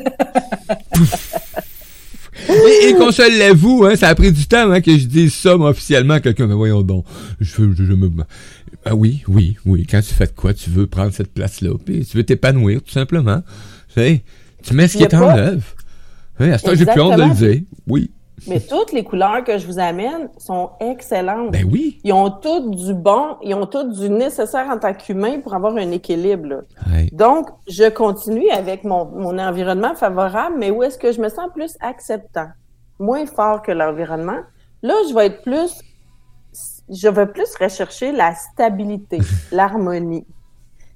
et, 2.49 2.93
qu'on 2.93 3.11
se 3.11 3.39
l'avoue, 3.39 3.85
hein, 3.85 3.95
ça 3.95 4.09
a 4.09 4.15
pris 4.15 4.31
du 4.31 4.45
temps 4.47 4.69
hein, 4.71 4.81
que 4.81 4.91
je 4.91 5.05
dise 5.05 5.33
ça 5.33 5.55
officiellement 5.55 6.15
à 6.15 6.19
quelqu'un. 6.19 6.47
Mais 6.47 6.53
voyons 6.53 6.81
donc, 6.81 7.05
je, 7.39 7.73
je, 7.73 7.83
je 7.83 7.93
me, 7.93 8.09
ah 8.85 8.95
oui, 8.95 9.23
oui, 9.27 9.57
oui. 9.65 9.85
Quand 9.89 10.01
tu 10.01 10.13
fais 10.13 10.27
de 10.27 10.31
quoi, 10.31 10.53
tu 10.53 10.69
veux 10.69 10.87
prendre 10.87 11.11
cette 11.11 11.33
place-là, 11.33 11.71
puis 11.83 12.05
tu 12.05 12.17
veux 12.17 12.23
t'épanouir, 12.23 12.81
tout 12.81 12.91
simplement. 12.91 13.41
Tu, 13.89 13.93
sais, 13.95 14.23
tu 14.63 14.73
mets 14.73 14.87
ce 14.87 14.97
qui 14.97 15.03
est 15.03 15.13
en 15.13 15.37
œuvre. 15.37 15.63
à 16.39 16.57
ce 16.57 16.75
j'ai 16.75 16.85
plus 16.85 17.01
honte 17.01 17.17
de 17.17 17.23
le 17.23 17.33
dire. 17.33 17.61
Oui. 17.87 18.11
Mais 18.47 18.61
toutes 18.61 18.93
les 18.93 19.03
couleurs 19.03 19.43
que 19.43 19.57
je 19.57 19.67
vous 19.67 19.79
amène 19.79 20.29
sont 20.37 20.69
excellentes. 20.79 21.51
Ben 21.51 21.67
oui. 21.69 21.99
Ils 22.05 22.13
ont 22.13 22.29
toutes 22.29 22.71
du 22.71 22.93
bon, 22.93 23.35
ils 23.43 23.53
ont 23.53 23.65
toutes 23.65 23.91
du 23.99 24.09
nécessaire 24.09 24.67
en 24.69 24.77
tant 24.77 24.93
qu'humain 24.93 25.39
pour 25.41 25.53
avoir 25.53 25.75
un 25.75 25.91
équilibre. 25.91 26.63
Donc, 27.11 27.49
je 27.67 27.89
continue 27.89 28.49
avec 28.49 28.85
mon, 28.85 29.05
mon 29.05 29.37
environnement 29.37 29.93
favorable, 29.95 30.55
mais 30.57 30.71
où 30.71 30.83
est-ce 30.83 30.97
que 30.97 31.11
je 31.11 31.21
me 31.21 31.27
sens 31.27 31.49
plus 31.53 31.75
acceptant? 31.81 32.47
Moins 32.97 33.25
fort 33.25 33.61
que 33.61 33.71
l'environnement? 33.71 34.39
Là, 34.81 34.93
je 35.09 35.13
vais 35.13 35.27
être 35.27 35.41
plus 35.41 35.81
je 36.89 37.07
vais 37.07 37.27
plus 37.27 37.55
rechercher 37.59 38.11
la 38.11 38.33
stabilité, 38.35 39.19
l'harmonie. 39.51 40.25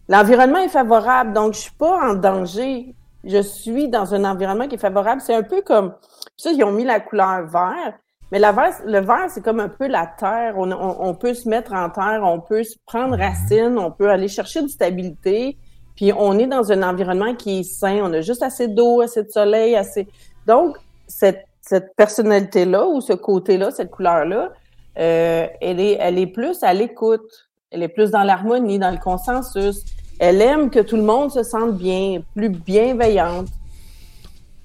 L'environnement 0.09 0.59
est 0.59 0.69
favorable, 0.69 1.33
donc 1.33 1.53
je 1.53 1.59
suis 1.59 1.71
pas 1.71 2.09
en 2.09 2.13
danger. 2.13 2.95
Je 3.23 3.41
suis 3.41 3.87
dans 3.87 4.13
un 4.13 4.25
environnement 4.25 4.67
qui 4.67 4.75
est 4.75 4.79
favorable. 4.79 5.21
C'est 5.21 5.35
un 5.35 5.43
peu 5.43 5.61
comme 5.61 5.93
ça, 6.35 6.51
ils 6.51 6.63
ont 6.63 6.71
mis 6.71 6.83
la 6.83 6.99
couleur 6.99 7.47
vert, 7.47 7.93
mais 8.31 8.39
la 8.39 8.51
vert, 8.51 8.73
le 8.85 8.99
vert, 8.99 9.27
c'est 9.29 9.43
comme 9.43 9.59
un 9.59 9.69
peu 9.69 9.87
la 9.87 10.07
terre. 10.07 10.55
On, 10.57 10.71
on, 10.71 11.13
peut 11.13 11.33
se 11.33 11.47
mettre 11.47 11.71
en 11.73 11.89
terre, 11.89 12.21
on 12.23 12.41
peut 12.41 12.63
se 12.63 12.75
prendre 12.85 13.15
racine, 13.15 13.77
on 13.77 13.91
peut 13.91 14.09
aller 14.09 14.27
chercher 14.27 14.59
une 14.59 14.69
stabilité. 14.69 15.57
Puis 15.95 16.11
on 16.11 16.37
est 16.39 16.47
dans 16.47 16.71
un 16.71 16.81
environnement 16.81 17.35
qui 17.35 17.59
est 17.59 17.63
sain. 17.63 17.99
On 18.03 18.11
a 18.11 18.21
juste 18.21 18.43
assez 18.43 18.67
d'eau, 18.67 19.01
assez 19.01 19.23
de 19.23 19.29
soleil, 19.29 19.75
assez. 19.75 20.07
Donc, 20.47 20.77
cette, 21.07 21.45
cette 21.61 21.95
personnalité-là 21.95 22.87
ou 22.87 23.01
ce 23.01 23.13
côté-là, 23.13 23.71
cette 23.71 23.91
couleur-là, 23.91 24.51
euh, 24.97 25.47
elle, 25.61 25.79
est, 25.79 25.97
elle 25.99 26.19
est 26.19 26.27
plus 26.27 26.63
à 26.63 26.73
l'écoute, 26.73 27.49
elle 27.71 27.83
est 27.83 27.87
plus 27.87 28.11
dans 28.11 28.23
l'harmonie, 28.23 28.79
dans 28.79 28.91
le 28.91 28.97
consensus. 28.97 29.83
Elle 30.19 30.41
aime 30.41 30.69
que 30.69 30.79
tout 30.79 30.95
le 30.95 31.03
monde 31.03 31.31
se 31.31 31.43
sente 31.43 31.75
bien, 31.77 32.21
plus 32.35 32.49
bienveillante. 32.49 33.47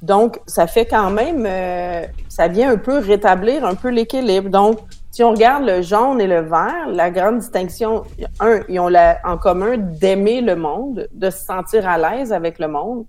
Donc, 0.03 0.41
ça 0.47 0.67
fait 0.67 0.87
quand 0.87 1.11
même, 1.11 1.45
euh, 1.47 2.07
ça 2.29 2.47
vient 2.47 2.71
un 2.71 2.77
peu 2.77 2.99
rétablir 2.99 3.65
un 3.65 3.75
peu 3.75 3.89
l'équilibre. 3.89 4.49
Donc, 4.49 4.79
si 5.11 5.25
on 5.25 5.31
regarde 5.31 5.65
le 5.65 5.83
jaune 5.83 6.21
et 6.21 6.29
le 6.29 6.43
vert, 6.43 6.89
la 6.93 7.11
grande 7.11 7.39
distinction, 7.39 8.05
un, 8.39 8.61
ils 8.69 8.79
ont 8.79 8.89
la, 8.89 9.19
en 9.25 9.39
commun 9.39 9.77
d'aimer 9.77 10.41
le 10.41 10.55
monde, 10.55 11.09
de 11.13 11.31
se 11.31 11.45
sentir 11.45 11.89
à 11.89 11.99
l'aise 11.99 12.33
avec 12.33 12.61
le 12.61 12.69
monde. 12.69 13.07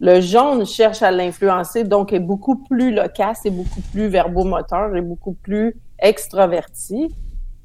Le 0.00 0.20
jaune 0.20 0.64
cherche 0.64 1.02
à 1.02 1.10
l'influencer, 1.10 1.84
donc 1.84 2.12
est 2.12 2.20
beaucoup 2.20 2.56
plus 2.56 2.94
loquace, 2.94 3.44
et 3.44 3.50
beaucoup 3.50 3.80
plus 3.92 4.08
verbomoteur, 4.08 4.94
et 4.94 5.00
beaucoup 5.00 5.32
plus 5.32 5.74
extraverti. 5.98 7.14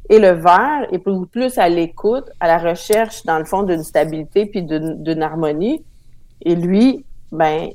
Et 0.10 0.20
le 0.20 0.32
vert 0.32 0.88
est 0.92 1.00
plus 1.00 1.58
à 1.58 1.70
l'écoute, 1.70 2.26
à 2.40 2.48
la 2.48 2.58
recherche, 2.58 3.24
dans 3.24 3.38
le 3.38 3.46
fond, 3.46 3.64
d'une 3.64 3.84
stabilité 3.84 4.46
puis 4.48 4.64
d'une 4.64 5.22
harmonie. 5.22 5.84
Et 6.42 6.56
lui, 6.56 7.06
ben, 7.32 7.70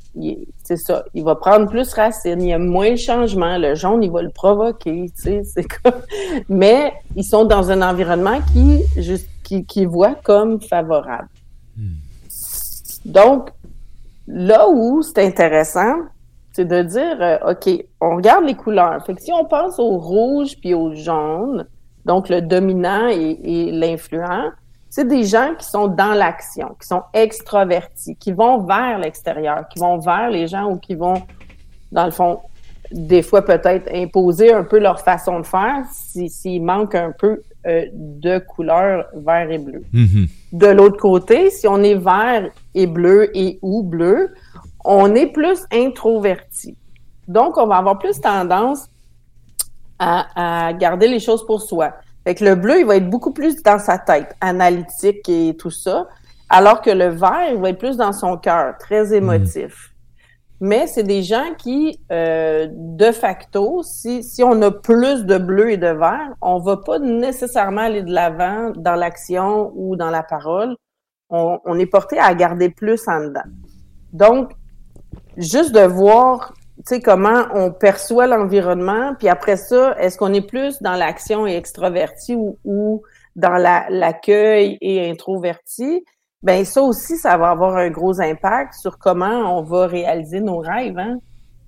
c'est 0.63 0.77
ça, 0.77 1.03
il 1.13 1.23
va 1.23 1.35
prendre 1.35 1.69
plus 1.69 1.91
racine, 1.93 2.41
il 2.41 2.49
y 2.49 2.53
a 2.53 2.59
moins 2.59 2.91
de 2.91 2.95
changement. 2.95 3.57
Le 3.57 3.75
jaune, 3.75 4.03
il 4.03 4.11
va 4.11 4.21
le 4.21 4.29
provoquer, 4.29 5.11
tu 5.15 5.21
sais, 5.21 5.43
c'est 5.53 5.67
comme... 5.67 6.01
Mais 6.47 6.93
ils 7.15 7.25
sont 7.25 7.45
dans 7.45 7.69
un 7.71 7.81
environnement 7.81 8.39
qui, 8.53 8.83
juste, 9.01 9.27
qui, 9.43 9.65
qui 9.65 9.85
voit 9.85 10.15
comme 10.15 10.61
favorable. 10.61 11.27
Hmm. 11.75 11.95
Donc, 13.05 13.49
là 14.29 14.69
où 14.69 15.01
c'est 15.01 15.25
intéressant, 15.25 15.95
c'est 16.53 16.65
de 16.65 16.81
dire, 16.83 17.17
euh, 17.19 17.51
OK, 17.51 17.85
on 17.99 18.15
regarde 18.15 18.45
les 18.45 18.55
couleurs. 18.55 19.03
Fait 19.05 19.15
que 19.15 19.21
si 19.21 19.33
on 19.33 19.45
pense 19.45 19.79
au 19.79 19.97
rouge 19.97 20.55
puis 20.61 20.73
au 20.73 20.93
jaune, 20.93 21.67
donc 22.05 22.29
le 22.29 22.41
dominant 22.41 23.07
et, 23.07 23.71
l'influent, 23.71 24.51
c'est 24.89 25.07
des 25.07 25.23
gens 25.23 25.53
qui 25.57 25.65
sont 25.65 25.87
dans 25.87 26.13
l'action, 26.13 26.75
qui 26.81 26.87
sont 26.87 27.03
extravertis, 27.13 28.15
qui 28.15 28.31
vont 28.31 28.63
vers 28.63 28.99
l'extérieur, 28.99 29.67
qui 29.69 29.79
vont 29.79 29.97
vers 29.97 30.29
les 30.29 30.47
gens 30.47 30.71
ou 30.71 30.77
qui 30.77 30.95
vont, 30.95 31.21
dans 31.91 32.05
le 32.05 32.11
fond, 32.11 32.39
des 32.91 33.21
fois 33.21 33.43
peut-être 33.43 33.93
imposer 33.93 34.51
un 34.51 34.63
peu 34.63 34.79
leur 34.79 34.99
façon 35.01 35.39
de 35.39 35.45
faire 35.45 35.85
s'il 35.91 36.63
manque 36.63 36.95
un 36.95 37.11
peu 37.11 37.41
euh, 37.67 37.85
de 37.93 38.39
couleur 38.39 39.05
vert 39.13 39.51
et 39.51 39.59
bleu. 39.59 39.83
Mm-hmm. 39.93 40.29
De 40.53 40.67
l'autre 40.67 40.97
côté, 40.97 41.51
si 41.51 41.67
on 41.67 41.83
est 41.83 41.95
vert 41.95 42.49
et 42.79 42.87
bleu 42.87 43.29
et 43.37 43.59
ou 43.61 43.83
bleu, 43.83 44.33
on 44.85 45.13
est 45.13 45.27
plus 45.27 45.65
introverti. 45.71 46.77
Donc, 47.27 47.57
on 47.57 47.67
va 47.67 47.77
avoir 47.77 47.99
plus 47.99 48.19
tendance 48.19 48.89
à, 49.99 50.71
garder 50.73 51.07
les 51.07 51.19
choses 51.19 51.45
pour 51.45 51.61
soi. 51.61 51.93
Fait 52.23 52.35
que 52.35 52.45
le 52.45 52.55
bleu, 52.55 52.79
il 52.79 52.85
va 52.85 52.95
être 52.95 53.09
beaucoup 53.09 53.33
plus 53.33 53.61
dans 53.61 53.79
sa 53.79 53.97
tête, 53.97 54.35
analytique 54.39 55.27
et 55.27 55.55
tout 55.57 55.71
ça, 55.71 56.07
alors 56.49 56.81
que 56.81 56.89
le 56.89 57.09
vert, 57.09 57.49
il 57.51 57.57
va 57.57 57.69
être 57.69 57.77
plus 57.77 57.97
dans 57.97 58.13
son 58.13 58.37
cœur, 58.37 58.77
très 58.79 59.13
émotif. 59.13 59.93
Mais 60.61 60.87
c'est 60.87 61.03
des 61.03 61.23
gens 61.23 61.53
qui, 61.57 61.99
euh, 62.11 62.67
de 62.71 63.11
facto, 63.11 63.81
si, 63.83 64.23
si 64.23 64.43
on 64.43 64.61
a 64.61 64.71
plus 64.71 65.25
de 65.25 65.37
bleu 65.37 65.71
et 65.71 65.77
de 65.77 65.87
vert, 65.87 66.33
on 66.41 66.59
va 66.59 66.77
pas 66.77 66.99
nécessairement 66.99 67.81
aller 67.81 68.03
de 68.03 68.11
l'avant 68.11 68.71
dans 68.75 68.95
l'action 68.95 69.71
ou 69.75 69.95
dans 69.95 70.09
la 70.09 70.23
parole. 70.23 70.75
On, 71.29 71.59
on 71.65 71.79
est 71.79 71.85
porté 71.85 72.19
à 72.19 72.33
garder 72.33 72.69
plus 72.69 73.07
en 73.07 73.21
dedans. 73.21 73.49
Donc, 74.13 74.51
juste 75.37 75.73
de 75.73 75.81
voir 75.81 76.53
tu 76.79 76.95
sais, 76.95 77.01
comment 77.01 77.43
on 77.53 77.71
perçoit 77.73 78.25
l'environnement, 78.25 79.13
puis 79.19 79.27
après 79.27 79.57
ça, 79.57 79.97
est-ce 79.99 80.17
qu'on 80.17 80.33
est 80.33 80.47
plus 80.47 80.81
dans 80.81 80.93
l'action 80.93 81.45
et 81.45 81.57
extraverti 81.57 82.37
ou, 82.63 83.03
dans 83.35 83.57
l'accueil 83.89 84.77
et 84.79 85.09
introverti? 85.09 86.05
Ben 86.41 86.63
ça 86.63 86.81
aussi, 86.81 87.17
ça 87.17 87.35
va 87.35 87.49
avoir 87.49 87.75
un 87.75 87.89
gros 87.89 88.21
impact 88.21 88.75
sur 88.75 88.97
comment 88.97 89.59
on 89.59 89.61
va 89.61 89.87
réaliser 89.87 90.39
nos 90.39 90.59
rêves. 90.59 90.97
Hein? 90.97 91.19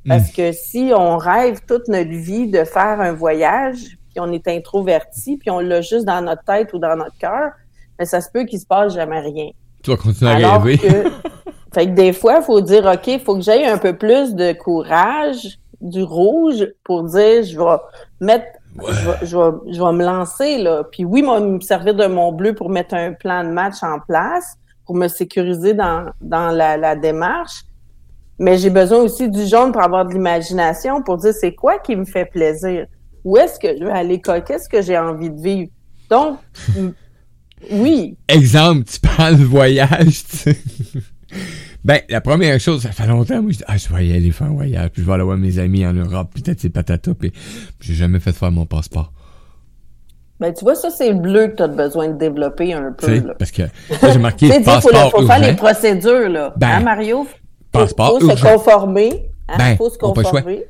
Parce 0.07 0.29
hmm. 0.29 0.35
que 0.35 0.51
si 0.53 0.93
on 0.95 1.17
rêve 1.17 1.59
toute 1.67 1.89
notre 1.89 2.09
vie 2.09 2.47
de 2.47 2.63
faire 2.63 3.01
un 3.01 3.11
voyage, 3.11 3.97
puis 4.11 4.21
on 4.21 4.31
est 4.31 4.47
introverti, 4.47 5.35
puis 5.35 5.51
on 5.51 5.59
l'a 5.59 5.81
juste 5.81 6.05
dans 6.05 6.21
notre 6.21 6.45
tête 6.45 6.71
ou 6.71 6.79
dans 6.79 6.95
notre 6.95 7.17
cœur, 7.17 7.51
ben 7.97 8.05
ça 8.05 8.21
se 8.21 8.29
peut 8.31 8.45
qu'il 8.45 8.59
se 8.59 8.65
passe 8.65 8.93
jamais 8.93 9.19
rien. 9.19 9.49
Tu 9.83 9.91
vas 9.91 9.97
continuer 9.97 10.43
à 10.43 10.57
rêver. 10.57 10.79
Fait 11.73 11.85
que 11.85 11.91
des 11.91 12.11
fois, 12.11 12.37
il 12.39 12.43
faut 12.43 12.59
dire, 12.59 12.85
OK, 12.85 13.07
il 13.07 13.19
faut 13.19 13.35
que 13.35 13.41
j'aille 13.41 13.65
un 13.65 13.77
peu 13.77 13.97
plus 13.97 14.35
de 14.35 14.51
courage, 14.51 15.57
du 15.79 16.03
rouge, 16.03 16.67
pour 16.83 17.03
dire, 17.03 17.43
je 17.43 17.57
vais 17.57 17.77
mettre, 18.19 18.45
je, 18.77 19.37
vais, 19.37 19.53
je, 19.71 19.81
vais, 19.81 19.91
me 19.93 20.03
lancer, 20.03 20.57
là. 20.57 20.83
Puis 20.83 21.05
oui, 21.05 21.21
moi, 21.21 21.39
me 21.39 21.61
servir 21.61 21.95
de 21.95 22.07
mon 22.07 22.33
bleu 22.33 22.53
pour 22.53 22.69
mettre 22.69 22.93
un 22.93 23.13
plan 23.13 23.43
de 23.45 23.49
match 23.49 23.81
en 23.83 23.99
place, 23.99 24.57
pour 24.85 24.95
me 24.95 25.07
sécuriser 25.07 25.73
dans, 25.73 26.11
dans 26.19 26.51
la, 26.51 26.75
la 26.75 26.95
démarche. 26.97 27.63
Mais 28.37 28.57
j'ai 28.57 28.69
besoin 28.69 28.99
aussi 28.99 29.29
du 29.29 29.45
jaune 29.45 29.71
pour 29.71 29.81
avoir 29.81 30.05
de 30.05 30.13
l'imagination, 30.13 31.01
pour 31.01 31.17
dire 31.17 31.33
c'est 31.33 31.53
quoi 31.53 31.79
qui 31.79 31.95
me 31.95 32.05
fait 32.05 32.25
plaisir? 32.25 32.85
Où 33.23 33.37
est-ce 33.37 33.59
que 33.59 33.77
je 33.77 33.85
vais 33.85 34.03
l'école? 34.03 34.43
Qu'est-ce 34.43 34.67
que 34.67 34.81
j'ai 34.81 34.97
envie 34.97 35.29
de 35.29 35.39
vivre? 35.39 35.69
Donc, 36.09 36.39
oui. 37.71 38.17
Exemple, 38.27 38.85
tu 38.85 38.99
parles 38.99 39.37
de 39.37 39.43
voyage, 39.43 40.23
tu 40.29 40.37
sais. 40.37 40.57
Ben, 41.83 41.99
la 42.09 42.21
première 42.21 42.59
chose, 42.59 42.81
ça 42.83 42.91
fait 42.91 43.07
longtemps, 43.07 43.41
moi, 43.41 43.51
je 43.51 43.57
dis, 43.57 43.63
ah, 43.67 43.77
je 43.77 43.93
vais 43.93 44.07
y 44.07 44.13
aller 44.13 44.31
faire 44.31 44.47
un 44.47 44.53
voyage, 44.53 44.89
puis 44.91 45.01
je 45.01 45.07
vais 45.07 45.13
aller 45.13 45.23
voir 45.23 45.37
mes 45.37 45.57
amis 45.59 45.85
en 45.85 45.93
Europe, 45.93 46.29
peut-être 46.35 46.59
c'est 46.59 46.69
patata, 46.69 47.13
puis 47.13 47.31
j'ai 47.79 47.93
jamais 47.95 48.19
fait 48.19 48.33
faire 48.33 48.51
mon 48.51 48.65
passeport. 48.65 49.11
Ben, 50.39 50.53
tu 50.53 50.63
vois, 50.65 50.75
ça, 50.75 50.89
c'est 50.89 51.09
le 51.11 51.19
bleu 51.19 51.47
que 51.49 51.55
tu 51.57 51.63
as 51.63 51.67
besoin 51.67 52.09
de 52.09 52.17
développer 52.17 52.73
un 52.73 52.91
peu. 52.91 53.19
là. 53.19 53.33
parce 53.37 53.51
que 53.51 53.63
j'ai 54.11 54.17
marqué 54.19 54.47
faut, 54.51 54.59
le- 54.59 54.63
passeport 54.65 55.11
faut 55.11 55.25
faire 55.27 55.39
les 55.39 55.53
procédures, 55.55 56.29
là. 56.29 56.53
Ben, 56.57 56.67
hein, 56.69 56.79
Mario? 56.81 57.27
Passeport 57.71 58.19
faut 58.19 58.35
se 58.35 58.41
conformer. 58.43 59.29
Hein? 59.47 59.55
Ben, 59.57 59.77
faut 59.77 59.89
se 59.89 59.97
conformer. 59.97 60.65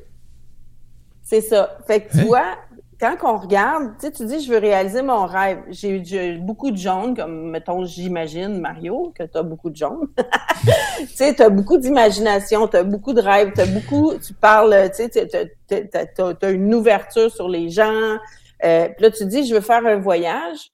C'est 1.24 1.42
ça. 1.42 1.78
Fait 1.88 2.02
que 2.02 2.12
tu 2.12 2.20
Hein? 2.20 2.24
vois, 2.26 2.56
quand 3.02 3.18
on 3.24 3.38
regarde, 3.38 3.94
tu 4.00 4.12
tu 4.12 4.26
dis, 4.26 4.42
je 4.42 4.52
veux 4.52 4.60
réaliser 4.60 5.02
mon 5.02 5.26
rêve. 5.26 5.64
J'ai 5.70 6.04
j'ai 6.06 6.38
beaucoup 6.38 6.70
de 6.70 6.78
jaunes, 6.78 7.16
comme, 7.16 7.50
mettons, 7.50 7.84
j'imagine, 7.84 8.60
Mario, 8.60 9.12
que 9.18 9.24
tu 9.24 9.38
as 9.38 9.42
beaucoup 9.44 9.72
de 9.72 9.76
jaunes. 9.76 10.08
tu 11.00 11.08
sais, 11.08 11.34
tu 11.34 11.42
as 11.42 11.50
beaucoup 11.50 11.78
d'imagination, 11.78 12.68
tu 12.68 12.78
as 12.78 12.84
beaucoup 12.84 13.14
de 13.14 13.22
rêves, 13.22 13.54
tu 13.56 13.62
as 13.62 13.66
beaucoup, 13.66 14.14
tu 14.24 14.36
parles, 14.36 14.92
tu 14.96 15.10
sais, 15.10 15.28
tu 15.28 16.46
as, 16.46 16.50
une 16.52 16.74
ouverture 16.76 17.32
sur 17.32 17.50
les 17.50 17.70
gens. 17.70 18.18
Euh, 18.64 18.88
puis 18.90 19.04
là, 19.04 19.10
tu 19.10 19.26
dis, 19.26 19.48
je 19.48 19.56
veux 19.56 19.62
faire 19.62 19.84
un 19.86 19.98
voyage, 19.98 20.72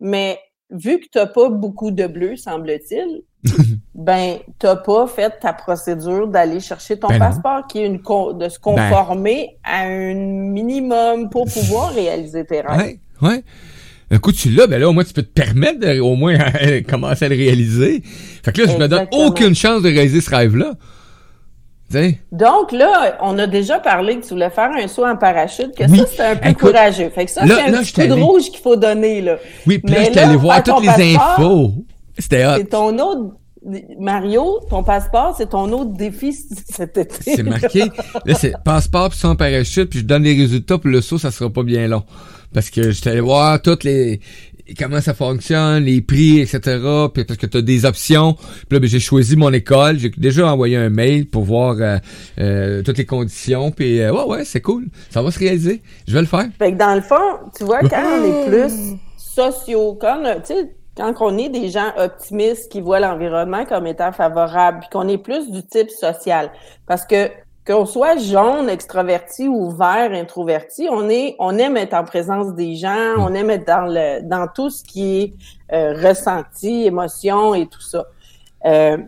mais 0.00 0.40
vu 0.70 0.98
que 1.00 1.06
tu 1.12 1.18
n'as 1.18 1.26
pas 1.26 1.50
beaucoup 1.50 1.90
de 1.90 2.06
bleu, 2.06 2.36
semble-t-il, 2.36 3.22
ben, 3.96 4.36
tu 4.58 4.66
n'as 4.66 4.76
pas 4.76 5.06
fait 5.06 5.40
ta 5.40 5.54
procédure 5.54 6.28
d'aller 6.28 6.60
chercher 6.60 6.98
ton 6.98 7.08
Ben 7.08 7.18
non. 7.18 7.26
passeport, 7.26 7.66
qui 7.66 7.80
est 7.80 7.86
une 7.86 7.96
de 7.98 8.48
se 8.48 8.58
conformer 8.58 9.56
à 9.64 9.84
un 9.84 10.14
minimum 10.14 11.30
pour 11.30 11.46
pouvoir 11.46 11.90
réaliser 11.94 12.44
tes 12.44 12.60
rêves. 12.60 12.78
Ouais, 12.78 12.98
ouais. 13.22 13.42
Un 14.10 14.18
coup, 14.18 14.32
tu 14.32 14.50
l'as, 14.50 14.66
ben 14.66 14.78
là, 14.78 14.88
au 14.88 14.92
moins, 14.92 15.02
tu 15.02 15.14
peux 15.14 15.22
te 15.22 15.32
permettre 15.32 15.80
de, 15.80 15.98
au 15.98 16.14
moins, 16.14 16.36
commencer 16.88 17.24
à 17.24 17.28
le 17.28 17.36
réaliser. 17.36 18.02
Fait 18.44 18.52
que 18.52 18.62
là, 18.62 18.72
je 18.72 18.76
me 18.76 18.86
donne 18.86 19.06
aucune 19.12 19.54
chance 19.54 19.82
de 19.82 19.88
réaliser 19.88 20.20
ce 20.20 20.30
rêve-là. 20.30 20.74
Donc 22.32 22.72
là, 22.72 23.16
on 23.22 23.38
a 23.38 23.46
déjà 23.46 23.78
parlé 23.78 24.16
que 24.18 24.22
tu 24.24 24.30
voulais 24.30 24.50
faire 24.50 24.70
un 24.76 24.88
saut 24.88 25.06
en 25.06 25.16
parachute, 25.16 25.74
que 25.74 25.84
Oui. 25.84 25.98
ça, 25.98 26.06
c'était 26.06 26.22
un 26.22 26.36
peu 26.36 26.48
Écoute, 26.50 26.70
courageux. 26.72 27.08
Fait 27.10 27.24
que 27.24 27.30
ça, 27.30 27.42
c'est 27.46 27.52
un 27.52 27.70
là, 27.70 27.78
petit 27.78 27.94
je 27.96 28.08
coup 28.08 28.14
de 28.14 28.22
rouge 28.22 28.50
qu'il 28.50 28.60
faut 28.60 28.76
donner, 28.76 29.22
là. 29.22 29.36
Oui, 29.66 29.78
puis 29.78 29.94
là, 29.94 30.10
là, 30.10 30.26
allé 30.26 30.36
voir 30.36 30.62
toutes 30.62 30.82
les 30.82 31.16
infos. 31.16 31.72
C'était 32.18 32.44
hot. 32.44 32.56
C'est 32.58 32.70
ton 32.70 32.98
autre... 32.98 33.36
Mario, 33.98 34.60
ton 34.70 34.82
passeport, 34.82 35.34
c'est 35.36 35.50
ton 35.50 35.70
autre 35.72 35.92
défi 35.92 36.32
cet 36.68 36.96
été. 36.98 37.36
C'est 37.36 37.42
marqué. 37.42 37.84
Là, 38.24 38.34
c'est 38.34 38.54
passeport 38.64 39.10
puis 39.10 39.18
sans 39.18 39.34
parachute, 39.34 39.90
puis 39.90 40.00
je 40.00 40.04
donne 40.04 40.22
les 40.22 40.36
résultats, 40.36 40.78
puis 40.78 40.92
le 40.92 41.00
saut, 41.00 41.18
ça 41.18 41.30
sera 41.30 41.50
pas 41.50 41.62
bien 41.62 41.88
long. 41.88 42.04
Parce 42.52 42.70
que 42.70 42.90
j'étais 42.90 43.10
allé 43.10 43.20
voir 43.20 43.60
toutes 43.60 43.84
les 43.84 44.20
comment 44.78 45.00
ça 45.00 45.14
fonctionne, 45.14 45.84
les 45.84 46.00
prix, 46.00 46.40
etc. 46.40 46.58
Puis 47.12 47.24
parce 47.24 47.38
que 47.38 47.46
tu 47.46 47.58
as 47.58 47.62
des 47.62 47.84
options. 47.84 48.34
Puis 48.34 48.66
là, 48.72 48.80
ben, 48.80 48.88
j'ai 48.88 49.00
choisi 49.00 49.36
mon 49.36 49.52
école. 49.52 49.98
J'ai 49.98 50.10
déjà 50.10 50.50
envoyé 50.52 50.76
un 50.76 50.88
mail 50.88 51.28
pour 51.28 51.44
voir 51.44 51.76
euh, 51.78 51.98
euh, 52.38 52.82
toutes 52.82 52.98
les 52.98 53.04
conditions. 53.04 53.70
Puis 53.70 54.00
euh, 54.00 54.12
ouais, 54.12 54.24
ouais, 54.24 54.44
c'est 54.44 54.60
cool. 54.60 54.86
Ça 55.10 55.22
va 55.22 55.30
se 55.30 55.38
réaliser. 55.38 55.82
Je 56.08 56.14
vais 56.14 56.20
le 56.20 56.26
faire. 56.26 56.46
Fait 56.58 56.72
que 56.72 56.78
dans 56.78 56.94
le 56.94 57.02
fond, 57.02 57.50
tu 57.56 57.64
vois, 57.64 57.80
quand 57.80 58.20
on 58.20 58.24
est 58.24 58.48
plus 58.48 58.96
sociaux, 59.36 59.98
quand, 60.00 60.24
euh, 60.24 60.36
tu 60.36 60.54
sais, 60.54 60.75
quand 60.96 61.12
on 61.20 61.36
est 61.36 61.48
des 61.48 61.68
gens 61.68 61.92
optimistes 61.98 62.72
qui 62.72 62.80
voient 62.80 63.00
l'environnement 63.00 63.64
comme 63.64 63.86
étant 63.86 64.12
favorable, 64.12 64.80
puis 64.80 64.88
qu'on 64.90 65.08
est 65.08 65.18
plus 65.18 65.50
du 65.50 65.64
type 65.64 65.90
social, 65.90 66.50
parce 66.86 67.04
que 67.04 67.30
qu'on 67.66 67.84
soit 67.84 68.16
jaune, 68.16 68.68
extraverti 68.68 69.48
ou 69.48 69.70
vert, 69.70 70.12
introverti, 70.12 70.86
on 70.88 71.08
est, 71.08 71.34
on 71.40 71.58
aime 71.58 71.76
être 71.76 71.94
en 71.94 72.04
présence 72.04 72.54
des 72.54 72.76
gens, 72.76 73.14
on 73.18 73.34
aime 73.34 73.50
être 73.50 73.66
dans 73.66 73.86
le, 73.86 74.22
dans 74.22 74.46
tout 74.46 74.70
ce 74.70 74.84
qui 74.84 75.20
est 75.20 75.34
euh, 75.72 75.94
ressenti, 76.00 76.86
émotion 76.86 77.54
et 77.54 77.66
tout 77.66 77.80
ça. 77.80 78.04
Euh, 78.66 78.98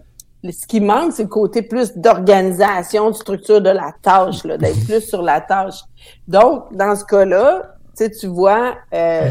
ce 0.44 0.66
qui 0.66 0.80
manque, 0.80 1.12
c'est 1.12 1.22
le 1.22 1.28
côté 1.28 1.62
plus 1.62 1.96
d'organisation, 1.96 3.10
de 3.10 3.14
structure 3.14 3.60
de 3.60 3.70
la 3.70 3.92
tâche, 4.02 4.42
d'être 4.42 4.84
plus 4.86 5.02
sur 5.02 5.22
la 5.22 5.40
tâche. 5.40 5.80
Donc, 6.26 6.74
dans 6.76 6.96
ce 6.96 7.04
cas-là, 7.04 7.77
sais, 7.98 8.10
tu 8.10 8.26
vois, 8.26 8.76
euh, 8.94 9.30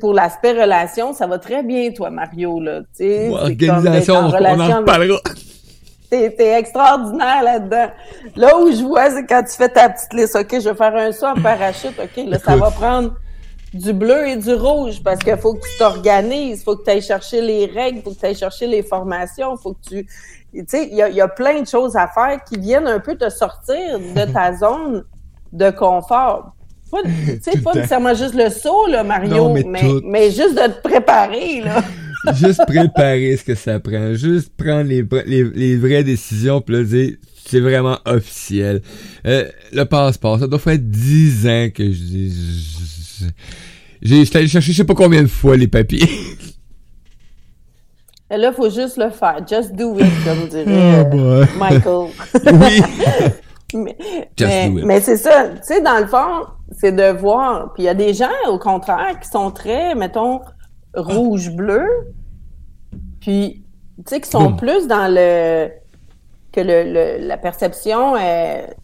pour 0.00 0.14
l'aspect 0.14 0.52
relation, 0.52 1.12
ça 1.12 1.26
va 1.26 1.38
très 1.38 1.62
bien, 1.62 1.90
toi, 1.92 2.10
Mario, 2.10 2.60
là. 2.60 2.80
Comme 2.98 3.32
Organisation, 3.32 4.14
en 4.14 4.24
on, 4.24 4.28
on 4.28 4.30
relation 4.30 4.64
en 4.64 4.78
reparlera. 4.78 5.18
T'es, 6.10 6.30
t'es 6.30 6.58
extraordinaire 6.58 7.42
là-dedans. 7.42 7.90
Là 8.36 8.58
où 8.58 8.70
je 8.70 8.82
vois, 8.82 9.10
c'est 9.10 9.26
quand 9.26 9.42
tu 9.42 9.56
fais 9.56 9.68
ta 9.68 9.88
petite 9.88 10.12
liste. 10.12 10.36
OK, 10.36 10.60
je 10.60 10.68
vais 10.68 10.74
faire 10.74 10.94
un 10.94 11.10
saut 11.12 11.26
en 11.26 11.34
parachute. 11.34 11.98
OK, 11.98 12.24
là, 12.26 12.38
ça 12.38 12.56
va 12.56 12.70
prendre 12.70 13.14
du 13.74 13.92
bleu 13.92 14.28
et 14.28 14.36
du 14.36 14.54
rouge 14.54 15.02
parce 15.02 15.18
qu'il 15.18 15.36
faut 15.36 15.54
que 15.54 15.60
tu 15.60 15.78
t'organises. 15.78 16.60
Il 16.60 16.64
faut 16.64 16.76
que 16.76 16.84
tu 16.84 16.90
ailles 16.90 17.02
chercher 17.02 17.40
les 17.40 17.66
règles. 17.66 17.98
Il 17.98 18.02
faut 18.02 18.12
que 18.12 18.20
tu 18.20 18.26
ailles 18.26 18.36
chercher 18.36 18.68
les 18.68 18.82
formations. 18.82 19.56
Il 19.56 19.60
faut 19.60 19.72
que 19.72 19.88
tu... 19.88 20.06
Tu 20.52 20.64
sais, 20.68 20.88
il 20.90 20.96
y 20.96 21.02
a, 21.02 21.08
il 21.08 21.16
y 21.16 21.20
a 21.20 21.28
plein 21.28 21.60
de 21.60 21.66
choses 21.66 21.96
à 21.96 22.06
faire 22.06 22.38
qui 22.44 22.58
viennent 22.58 22.86
un 22.86 23.00
peu 23.00 23.16
te 23.16 23.28
sortir 23.28 23.98
de 23.98 24.32
ta 24.32 24.56
zone 24.56 25.04
de 25.52 25.70
confort. 25.70 26.55
Pas, 26.90 27.02
pas 27.64 27.74
nécessairement 27.74 28.14
juste 28.14 28.34
le 28.34 28.50
saut, 28.50 28.86
là, 28.86 29.02
Mario, 29.04 29.34
Non, 29.34 29.52
mais 29.52 29.64
mais, 30.04 30.30
juste 30.30 30.54
de 30.54 30.72
te 30.72 30.82
préparer, 30.82 31.62
là. 31.62 31.82
Juste 32.34 32.62
préparer 32.66 33.36
ce 33.36 33.44
que 33.44 33.54
ça 33.54 33.78
prend. 33.78 34.14
Juste 34.14 34.50
prendre 34.56 34.88
les, 34.88 35.04
les, 35.26 35.44
les 35.44 35.76
vraies 35.76 36.02
décisions, 36.02 36.60
puis 36.60 36.74
là, 36.74 36.82
dire, 36.82 37.12
c'est 37.46 37.60
vraiment 37.60 37.98
officiel. 38.04 38.82
Euh, 39.26 39.48
le 39.72 39.84
passeport, 39.84 40.40
ça 40.40 40.48
doit 40.48 40.58
faire 40.58 40.78
10 40.78 41.46
ans 41.46 41.68
que 41.72 41.84
je 41.84 41.98
dis... 41.98 43.26
J'ai 44.02 44.24
j'étais 44.24 44.38
allé 44.38 44.48
chercher 44.48 44.72
je 44.72 44.76
sais 44.78 44.84
pas 44.84 44.94
combien 44.94 45.22
de 45.22 45.28
fois 45.28 45.56
les 45.56 45.68
papiers. 45.68 46.08
Et 48.28 48.36
là, 48.36 48.50
il 48.52 48.56
faut 48.56 48.68
juste 48.68 48.96
le 48.96 49.10
faire. 49.10 49.38
Just 49.48 49.72
do 49.74 49.96
it, 50.00 50.12
comme 50.24 50.48
dirait 50.48 51.08
Oh 51.12 51.16
euh. 51.16 51.46
Michael. 51.58 52.08
oui. 52.60 52.82
Mais, 53.74 53.96
mais, 54.84 55.00
c'est 55.00 55.16
ça, 55.16 55.48
tu 55.48 55.56
sais, 55.62 55.80
dans 55.80 55.98
le 55.98 56.06
fond, 56.06 56.46
c'est 56.72 56.92
de 56.92 57.10
voir. 57.18 57.72
Puis 57.74 57.82
il 57.82 57.86
y 57.86 57.88
a 57.88 57.94
des 57.94 58.14
gens, 58.14 58.28
au 58.48 58.58
contraire, 58.58 59.18
qui 59.20 59.28
sont 59.28 59.50
très, 59.50 59.94
mettons, 59.94 60.40
rouge-bleu. 60.94 61.86
Puis, 63.20 63.64
tu 63.98 64.02
sais, 64.06 64.20
qui 64.20 64.30
sont 64.30 64.44
Boum. 64.50 64.56
plus 64.56 64.86
dans 64.86 65.12
le. 65.12 65.68
que 66.52 66.60
le, 66.60 66.84
le- 67.18 67.26
la 67.26 67.36
perception 67.36 68.16
est. 68.16 68.68
Tu 68.68 68.74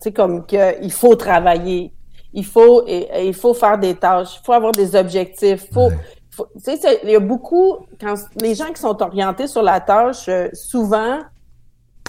sais, 0.00 0.12
comme 0.12 0.46
qu'il 0.46 0.92
faut 0.92 1.16
travailler. 1.16 1.92
Il 2.34 2.44
faut, 2.44 2.84
et- 2.86 3.08
et 3.14 3.26
il 3.28 3.34
faut 3.34 3.54
faire 3.54 3.78
des 3.78 3.94
tâches. 3.94 4.36
Il 4.40 4.44
faut 4.44 4.52
avoir 4.52 4.72
des 4.72 4.94
objectifs. 4.94 5.66
Il 5.70 5.74
faut. 5.74 5.88
Ouais. 5.88 5.98
faut- 6.30 6.46
tu 6.64 6.76
sais, 6.76 7.00
il 7.02 7.10
y 7.10 7.16
a 7.16 7.20
beaucoup. 7.20 7.78
Quand 8.00 8.14
les 8.40 8.54
gens 8.54 8.66
qui 8.72 8.80
sont 8.80 9.00
orientés 9.02 9.46
sur 9.46 9.62
la 9.62 9.80
tâche, 9.80 10.28
euh, 10.28 10.48
souvent, 10.52 11.18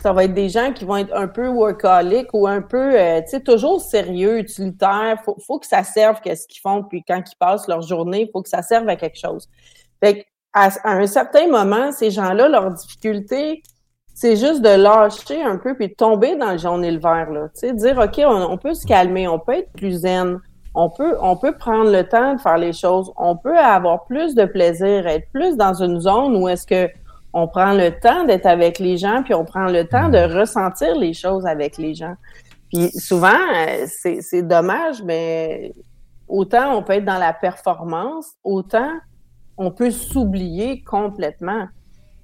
ça 0.02 0.14
va 0.14 0.24
être 0.24 0.34
des 0.34 0.50
gens 0.50 0.72
qui 0.72 0.86
vont 0.86 0.98
être 0.98 1.14
un 1.14 1.28
peu 1.28 1.48
workaholic 1.48 2.28
ou 2.34 2.48
un 2.48 2.62
peu, 2.62 2.98
euh, 2.98 3.22
tu 3.22 3.32
sais, 3.32 3.42
toujours 3.42 3.82
sérieux, 3.82 4.40
utilitaire. 4.40 5.22
Faut, 5.26 5.38
faut 5.46 5.60
que 5.60 5.68
ça 5.68 5.84
serve 5.84 6.22
qu'est-ce 6.22 6.48
qu'ils 6.48 6.62
font, 6.62 6.84
puis 6.84 7.04
quand 7.08 7.22
ils 7.26 7.36
passent 7.38 7.68
leur 7.68 7.82
journée, 7.82 8.30
faut 8.32 8.42
que 8.42 8.50
ça 8.50 8.62
serve 8.62 8.88
à 8.88 8.96
quelque 8.96 9.20
chose. 9.20 9.48
Fait 10.02 10.26
à, 10.54 10.70
à 10.84 10.94
un 10.94 11.08
certain 11.08 11.48
moment, 11.48 11.92
ces 11.92 12.12
gens-là, 12.12 12.48
leur 12.48 12.72
difficulté, 12.74 13.62
c'est 14.14 14.36
juste 14.36 14.62
de 14.62 14.70
lâcher 14.70 15.42
un 15.42 15.58
peu 15.58 15.76
puis 15.76 15.90
de 15.90 15.94
tomber 15.94 16.36
dans 16.36 16.52
le 16.52 16.58
jaune 16.58 16.84
et 16.84 16.92
le 16.92 17.00
vert, 17.00 17.30
là. 17.32 17.50
Tu 17.54 17.68
sais, 17.68 17.74
dire, 17.74 17.98
OK, 17.98 18.20
on, 18.26 18.52
on 18.52 18.58
peut 18.58 18.74
se 18.74 18.86
calmer, 18.86 19.28
on 19.28 19.40
peut 19.40 19.54
être 19.54 19.72
plus 19.74 20.02
zen, 20.02 20.40
on 20.76 20.90
peut, 20.90 21.18
on 21.22 21.36
peut 21.36 21.54
prendre 21.58 21.92
le 21.92 22.08
temps 22.08 22.36
de 22.36 22.42
faire 22.42 22.58
les 22.58 22.74
choses, 22.74 23.12
on 23.18 23.36
peut 23.36 23.58
avoir 23.58 24.06
plus 24.06 24.36
de 24.36 24.46
plaisir, 24.46 25.08
être 25.08 25.30
plus 25.32 25.58
dans 25.58 25.74
une 25.74 26.00
zone 26.00 26.36
où 26.36 26.48
est-ce 26.48 26.66
que 26.66 26.90
on 27.34 27.48
prend 27.48 27.74
le 27.74 27.92
temps 28.00 28.24
d'être 28.26 28.46
avec 28.48 28.80
les 28.80 28.98
gens, 28.98 29.22
puis 29.24 29.34
on 29.34 29.46
prend 29.46 29.66
le 29.66 29.86
temps 29.88 30.10
de 30.10 30.18
ressentir 30.40 30.96
les 30.96 31.14
choses 31.14 31.46
avec 31.46 31.78
les 31.78 31.94
gens. 31.94 32.16
Puis 32.72 32.90
souvent, 32.92 33.28
euh, 33.56 33.86
c'est 33.88 34.22
c'est 34.22 34.44
dommage, 34.44 35.02
mais 35.04 35.74
autant 36.28 36.76
on 36.78 36.84
peut 36.84 36.94
être 36.94 37.06
dans 37.06 37.18
la 37.20 37.34
performance, 37.34 38.28
autant 38.44 38.92
on 39.58 39.72
peut 39.72 39.92
s'oublier 39.92 40.82
complètement 40.84 41.68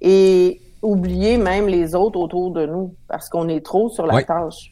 et 0.02 0.62
oublier 0.82 1.38
même 1.38 1.68
les 1.68 1.96
autres 1.96 2.20
autour 2.20 2.52
de 2.52 2.66
nous 2.66 2.94
parce 3.08 3.28
qu'on 3.30 3.50
est 3.50 3.66
trop 3.66 3.90
sur 3.90 4.06
la 4.06 4.16
Ouais. 4.16 4.24
tâche. 4.24 4.72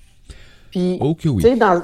Puis, 0.71 0.97
oui. 1.01 1.15
tu 1.17 1.41
sais, 1.41 1.55
dans, 1.55 1.81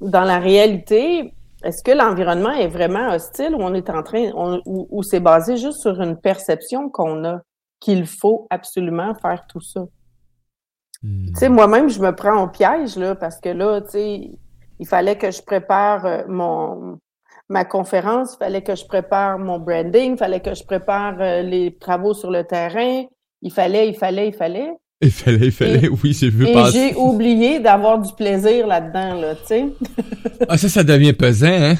dans 0.00 0.24
la 0.24 0.38
réalité, 0.38 1.32
est-ce 1.64 1.82
que 1.82 1.90
l'environnement 1.90 2.52
est 2.52 2.68
vraiment 2.68 3.10
hostile 3.12 3.54
ou 3.54 3.58
on 3.62 3.74
est 3.74 3.90
en 3.90 4.02
train, 4.02 4.30
on- 4.34 4.60
ou, 4.66 4.86
ou 4.90 5.02
c'est 5.02 5.20
basé 5.20 5.56
juste 5.56 5.80
sur 5.80 6.00
une 6.00 6.16
perception 6.16 6.88
qu'on 6.88 7.24
a? 7.24 7.40
Qu'il 7.80 8.06
faut 8.06 8.46
absolument 8.50 9.14
faire 9.14 9.46
tout 9.48 9.60
ça? 9.60 9.86
Hmm. 11.02 11.26
Tu 11.28 11.34
sais, 11.34 11.48
moi-même, 11.48 11.88
je 11.88 12.00
me 12.00 12.14
prends 12.14 12.42
au 12.44 12.48
piège, 12.48 12.96
là, 12.96 13.14
parce 13.14 13.40
que 13.40 13.48
là, 13.48 13.80
tu 13.80 13.90
sais, 13.90 14.30
il 14.78 14.86
fallait 14.86 15.16
que 15.16 15.30
je 15.30 15.42
prépare 15.42 16.06
euh, 16.06 16.22
mon 16.28 16.98
ma 17.48 17.64
conférence, 17.64 18.34
il 18.34 18.44
fallait 18.44 18.62
que 18.62 18.76
je 18.76 18.84
prépare 18.84 19.38
mon 19.38 19.58
branding, 19.58 20.12
il 20.12 20.16
fallait 20.16 20.40
que 20.40 20.54
je 20.54 20.62
prépare 20.62 21.16
euh, 21.20 21.42
les 21.42 21.76
travaux 21.76 22.14
sur 22.14 22.30
le 22.30 22.44
terrain, 22.44 23.04
il 23.42 23.52
fallait, 23.52 23.88
il 23.88 23.94
fallait, 23.96 24.28
il 24.28 24.34
fallait. 24.34 24.70
Il 25.02 25.10
fallait, 25.10 25.46
il 25.46 25.52
fallait, 25.52 25.88
oui, 25.88 26.12
j'ai 26.12 26.30
vu 26.30 26.46
Et 26.46 26.52
passer. 26.52 26.90
j'ai 26.90 26.94
oublié 26.94 27.58
d'avoir 27.58 27.98
du 27.98 28.12
plaisir 28.12 28.66
là-dedans, 28.66 29.14
là, 29.14 29.34
tu 29.34 29.46
sais. 29.46 29.66
Ah, 30.48 30.56
ça, 30.56 30.68
ça 30.68 30.84
devient 30.84 31.12
pesant, 31.12 31.48
hein? 31.48 31.74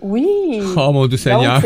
Oui. 0.00 0.60
Oh, 0.76 0.92
mon 0.92 1.06
Dieu 1.06 1.16
Seigneur. 1.18 1.62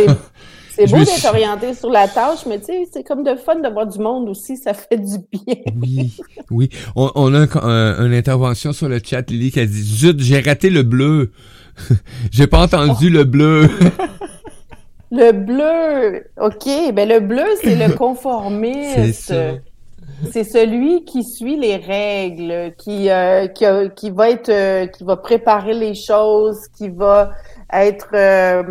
C'est- 0.75 0.91
beau 0.91 0.99
d'être 0.99 1.09
suis- 1.11 1.27
orienté 1.29 1.75
sur 1.75 1.91
la 1.91 2.09
tâche, 2.09 2.47
mais 2.47 2.59
tu 2.59 2.67
sais, 2.67 2.89
c'est 2.93 3.03
comme 3.05 3.23
de 3.25 3.35
fun 3.37 3.57
d'avoir 3.61 3.87
du 3.87 3.99
monde 3.99 4.29
aussi, 4.29 4.57
ça 4.57 4.73
fait 4.75 4.97
du 4.99 5.19
bien. 5.31 5.55
Oui, 5.81 6.13
oui. 6.51 6.69
On, 6.97 7.11
on 7.15 7.35
a 7.35 7.41
un- 7.41 7.49
un- 7.63 8.07
une 8.07 8.15
intervention 8.15 8.73
sur 8.73 8.89
le 8.89 8.99
chat, 9.05 9.29
Lily, 9.31 9.51
qui 9.51 9.61
a 9.61 9.67
dit 9.67 9.83
Zut, 9.83 10.19
j'ai 10.21 10.41
raté 10.41 10.71
le 10.71 10.83
bleu. 10.83 11.31
j'ai 12.31 12.47
pas 12.47 12.63
entendu 12.63 13.11
le 13.11 13.25
bleu. 13.25 13.69
Le 15.15 15.31
bleu, 15.33 16.25
OK, 16.41 16.95
ben 16.95 17.07
le 17.07 17.21
bleu, 17.21 17.45
c'est 17.63 17.77
le 17.77 17.93
conformiste. 17.97 19.35
C'est 20.31 20.45
celui 20.45 21.05
qui 21.05 21.23
suit 21.23 21.57
les 21.59 21.77
règles, 21.77 22.73
qui 22.79 23.11
euh, 23.11 23.47
qui, 23.49 23.67
a- 23.67 23.89
qui 23.89 24.09
va 24.11 24.31
être 24.31 24.49
euh, 24.49 24.87
qui 24.87 25.05
va 25.05 25.17
préparer 25.19 25.75
les 25.75 25.95
choses, 25.95 26.61
qui 26.79 26.89
va 26.89 27.33
être 27.73 28.09
euh, 28.15 28.63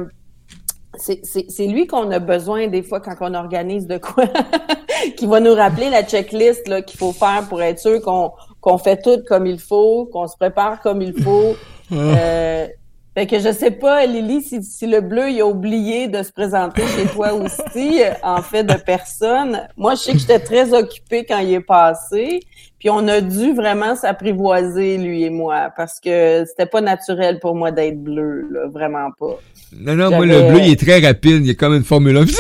c'est 0.98 1.68
lui 1.68 1.88
qu'on 1.88 2.12
a 2.12 2.20
besoin 2.20 2.68
des 2.68 2.84
fois 2.84 3.00
quand 3.00 3.16
on 3.22 3.34
organise 3.34 3.88
de 3.88 3.98
quoi, 3.98 4.26
qui 5.18 5.26
va 5.26 5.40
nous 5.40 5.54
rappeler 5.54 5.90
la 5.90 6.04
checklist 6.04 6.68
là 6.68 6.82
qu'il 6.82 7.00
faut 7.00 7.14
faire 7.14 7.46
pour 7.50 7.62
être 7.62 7.80
sûr 7.80 8.02
qu'on 8.02 8.32
qu'on 8.60 8.78
fait 8.78 9.02
tout 9.02 9.24
comme 9.28 9.48
il 9.48 9.60
faut, 9.60 10.06
qu'on 10.06 10.28
se 10.28 10.38
prépare 10.38 10.82
comme 10.82 11.02
il 11.02 11.22
faut. 11.22 11.56
Euh, 11.94 12.68
fait 13.14 13.28
que 13.28 13.38
je 13.38 13.52
sais 13.52 13.72
pas, 13.72 14.06
Lily, 14.06 14.42
si, 14.42 14.64
si 14.64 14.88
le 14.88 15.02
bleu 15.02 15.30
il 15.30 15.42
a 15.42 15.46
oublié 15.46 16.08
de 16.08 16.24
se 16.24 16.32
présenter 16.32 16.84
chez 16.88 17.06
toi 17.08 17.34
aussi, 17.34 18.00
en 18.24 18.42
fait 18.42 18.64
de 18.64 18.76
personne. 18.76 19.68
Moi, 19.76 19.96
je 19.96 20.00
sais 20.00 20.14
que 20.14 20.20
j'étais 20.20 20.40
très 20.40 20.74
occupée 20.74 21.26
quand 21.26 21.40
il 21.40 21.52
est 21.52 21.60
passé, 21.60 22.40
puis 22.80 22.90
on 22.90 23.06
a 23.10 23.20
dû 23.20 23.54
vraiment 23.54 23.98
s'apprivoiser 23.98 24.98
lui 24.98 25.24
et 25.24 25.30
moi 25.30 25.70
parce 25.76 26.00
que 26.00 26.46
c'était 26.48 26.66
pas 26.66 26.80
naturel 26.80 27.40
pour 27.40 27.56
moi 27.56 27.72
d'être 27.72 28.02
bleu, 28.02 28.48
là, 28.50 28.68
vraiment 28.68 29.10
pas. 29.20 29.38
Non, 29.80 29.96
non, 29.96 30.10
moi, 30.10 30.26
le 30.26 30.50
bleu, 30.50 30.60
il 30.66 30.72
est 30.74 30.80
très 30.80 31.00
rapide. 31.00 31.46
Il 31.46 31.50
est 31.52 31.56
comme 31.56 31.74
une 31.76 31.84
Formule 31.84 32.18
1. 32.18 32.26
Zoom! 32.28 32.36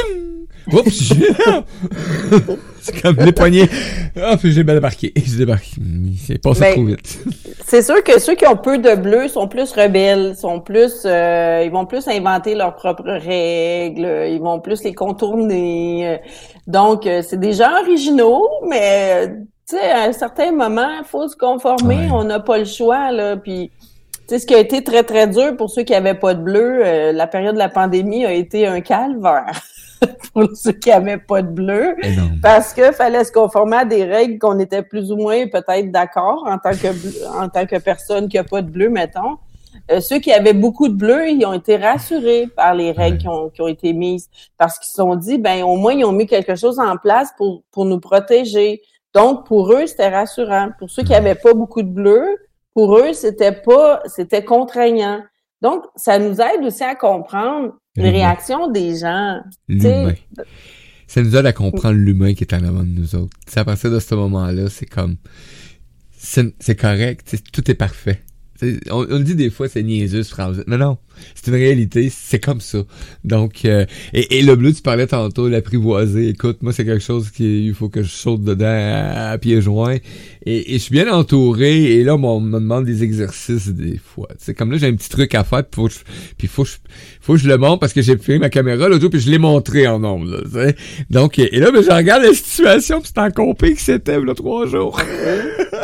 Oups! 0.73 1.13
c'est 2.81 3.01
comme 3.01 3.15
les 3.17 3.31
poignets. 3.31 3.67
Ah, 4.21 4.37
puis 4.37 4.51
j'ai 4.51 4.63
bien 4.63 4.75
débarqué. 4.75 5.11
J'ai 5.15 5.37
débarqué. 5.37 5.71
C'est 6.23 6.37
passé 6.41 6.61
Ben, 6.61 6.73
trop 6.73 6.85
vite. 6.85 7.19
C'est 7.65 7.81
sûr 7.81 8.03
que 8.03 8.19
ceux 8.19 8.35
qui 8.35 8.45
ont 8.45 8.57
peu 8.57 8.77
de 8.77 8.95
bleu 8.95 9.27
sont 9.27 9.47
plus 9.47 9.71
rebelles, 9.71 10.35
sont 10.35 10.59
plus, 10.59 11.01
euh, 11.05 11.63
ils 11.65 11.71
vont 11.71 11.85
plus 11.85 12.07
inventer 12.07 12.53
leurs 12.53 12.75
propres 12.75 13.03
règles, 13.09 14.27
ils 14.29 14.39
vont 14.39 14.59
plus 14.59 14.83
les 14.83 14.93
contourner. 14.93 16.07
euh, 16.07 16.17
Donc, 16.67 17.07
euh, 17.07 17.21
c'est 17.27 17.39
des 17.39 17.53
gens 17.53 17.71
originaux, 17.81 18.47
mais 18.69 19.13
euh, 19.13 19.27
tu 19.69 19.77
sais, 19.77 19.89
à 19.91 20.03
un 20.03 20.13
certain 20.13 20.51
moment, 20.51 20.89
il 20.99 21.05
faut 21.05 21.27
se 21.27 21.35
conformer. 21.35 21.95
Ouais. 21.95 22.09
On 22.11 22.23
n'a 22.23 22.39
pas 22.39 22.57
le 22.59 22.65
choix 22.65 23.11
là. 23.11 23.37
Puis, 23.37 23.71
sais, 24.35 24.39
ce 24.39 24.45
qui 24.45 24.55
a 24.55 24.59
été 24.59 24.83
très 24.83 25.03
très 25.03 25.27
dur 25.27 25.55
pour 25.57 25.69
ceux 25.69 25.83
qui 25.83 25.93
avaient 25.93 26.13
pas 26.15 26.33
de 26.33 26.41
bleu, 26.41 26.81
euh, 26.85 27.11
la 27.11 27.27
période 27.27 27.53
de 27.53 27.59
la 27.59 27.69
pandémie 27.69 28.25
a 28.25 28.33
été 28.33 28.65
un 28.67 28.81
calvaire 28.81 29.61
pour 30.33 30.47
ceux 30.55 30.71
qui 30.73 30.91
avaient 30.91 31.17
pas 31.19 31.41
de 31.41 31.47
bleu. 31.49 31.95
Énorme. 32.03 32.39
Parce 32.41 32.73
que 32.73 32.91
fallait 32.91 33.23
se 33.23 33.31
conformer 33.31 33.77
à 33.77 33.85
des 33.85 34.03
règles 34.05 34.39
qu'on 34.39 34.57
était 34.59 34.81
plus 34.83 35.11
ou 35.11 35.17
moins 35.17 35.47
peut-être 35.47 35.91
d'accord 35.91 36.43
en 36.47 36.57
tant 36.57 36.71
que 36.71 36.91
bleu- 36.91 37.27
en 37.39 37.49
tant 37.49 37.65
que 37.65 37.77
personne 37.79 38.27
qui 38.29 38.37
a 38.37 38.43
pas 38.43 38.61
de 38.61 38.69
bleu, 38.69 38.89
mettons. 38.89 39.37
Euh, 39.89 39.99
ceux 40.01 40.19
qui 40.19 40.31
avaient 40.33 40.53
beaucoup 40.53 40.89
de 40.89 40.93
bleu, 40.95 41.29
ils 41.29 41.45
ont 41.45 41.53
été 41.53 41.77
rassurés 41.77 42.47
par 42.55 42.73
les 42.75 42.91
règles 42.91 43.15
Ouais. 43.15 43.21
qui, 43.21 43.27
ont, 43.27 43.49
qui 43.49 43.61
ont 43.61 43.67
été 43.67 43.93
mises 43.93 44.29
parce 44.57 44.77
qu'ils 44.79 44.89
se 44.89 44.95
sont 44.95 45.15
dit, 45.15 45.37
ben 45.37 45.63
au 45.63 45.75
moins 45.77 45.93
ils 45.93 46.03
ont 46.05 46.11
mis 46.11 46.27
quelque 46.27 46.55
chose 46.55 46.77
en 46.79 46.97
place 46.97 47.29
pour 47.37 47.63
pour 47.71 47.85
nous 47.85 47.99
protéger. 47.99 48.81
Donc 49.13 49.45
pour 49.45 49.71
eux 49.73 49.87
c'était 49.87 50.09
rassurant. 50.09 50.69
Pour 50.77 50.89
ceux 50.89 51.03
qui 51.03 51.13
avaient 51.15 51.35
pas 51.35 51.53
beaucoup 51.53 51.81
de 51.83 51.89
bleu, 51.89 52.23
pour 52.73 52.97
eux 52.97 53.13
c'était 53.13 53.51
pas 53.51 54.01
c'était 54.05 54.43
contraignant. 54.43 55.23
Donc 55.61 55.83
ça 55.95 56.17
nous 56.19 56.41
aide 56.41 56.63
aussi 56.63 56.83
à 56.83 56.95
comprendre 56.95 57.73
les 57.95 58.09
réactions 58.09 58.67
des 58.69 58.97
gens. 58.97 59.41
L'humain. 59.67 60.13
Ça 61.07 61.21
nous 61.21 61.35
aide 61.35 61.45
à 61.45 61.53
comprendre 61.53 61.97
l'humain 61.97 62.33
qui 62.33 62.45
est 62.45 62.53
en 62.53 62.63
avant 62.63 62.83
de 62.83 62.99
nous 62.99 63.15
autres. 63.15 63.37
Tu 63.45 63.51
sais, 63.51 63.59
à 63.59 63.65
partir 63.65 63.91
de 63.91 63.99
ce 63.99 64.15
moment-là, 64.15 64.69
c'est 64.69 64.85
comme... 64.85 65.17
C'est 66.17 66.79
correct. 66.79 67.35
Tout 67.51 67.69
est 67.69 67.75
parfait. 67.75 68.21
On, 68.89 69.05
on 69.09 69.19
dit 69.19 69.35
des 69.35 69.49
fois, 69.49 69.67
c'est 69.67 69.83
niaiseux, 69.83 70.23
cette 70.23 70.33
phrase. 70.33 70.63
Non, 70.67 70.77
non. 70.77 70.97
C'est 71.35 71.47
une 71.47 71.57
réalité. 71.57 72.11
C'est 72.11 72.39
comme 72.39 72.61
ça. 72.61 72.79
Donc, 73.23 73.65
euh, 73.65 73.85
et, 74.13 74.39
et 74.39 74.41
le 74.41 74.55
bleu, 74.55 74.73
tu 74.73 74.81
parlais 74.81 75.07
tantôt, 75.07 75.47
l'apprivoiser. 75.47 76.29
Écoute, 76.29 76.61
moi, 76.61 76.73
c'est 76.73 76.85
quelque 76.85 77.03
chose 77.03 77.29
qui, 77.31 77.67
il 77.67 77.73
faut 77.73 77.89
que 77.89 78.03
je 78.03 78.09
saute 78.09 78.43
dedans 78.43 78.65
à, 78.65 79.37
pieds 79.37 79.61
joints. 79.61 79.97
Et, 80.45 80.73
et 80.73 80.73
je 80.73 80.83
suis 80.83 80.93
bien 80.93 81.11
entouré. 81.11 81.97
Et 81.97 82.03
là, 82.03 82.15
on 82.15 82.39
me 82.39 82.53
demande 82.53 82.85
des 82.85 83.03
exercices 83.03 83.69
des 83.69 83.97
fois. 83.97 84.27
C'est 84.37 84.53
comme 84.53 84.71
là, 84.71 84.77
j'ai 84.77 84.87
un 84.87 84.95
petit 84.95 85.09
truc 85.09 85.35
à 85.35 85.43
faire. 85.43 85.63
Puis 85.63 85.81
faut 85.81 85.89
je, 85.89 85.97
faut 86.47 86.65
faut 87.21 87.37
je 87.37 87.47
le 87.47 87.57
montre 87.57 87.79
parce 87.79 87.93
que 87.93 88.01
j'ai 88.01 88.17
pris 88.17 88.39
ma 88.39 88.49
caméra 88.49 88.89
l'autre 88.89 89.07
puis 89.07 89.19
je 89.19 89.29
l'ai 89.29 89.37
montré 89.37 89.87
en 89.87 89.99
nombre. 89.99 90.41
Là. 90.53 90.71
Donc, 91.09 91.39
et, 91.39 91.59
là, 91.59 91.71
ben, 91.71 91.83
je 91.83 91.91
regarde 91.91 92.23
la 92.23 92.33
situation 92.33 92.99
puis 92.99 93.11
c'est 93.13 93.21
en 93.21 93.31
compé 93.31 93.73
que 93.73 93.81
c'était 93.81 94.19
là 94.19 94.33
trois 94.33 94.67
jours. 94.67 94.99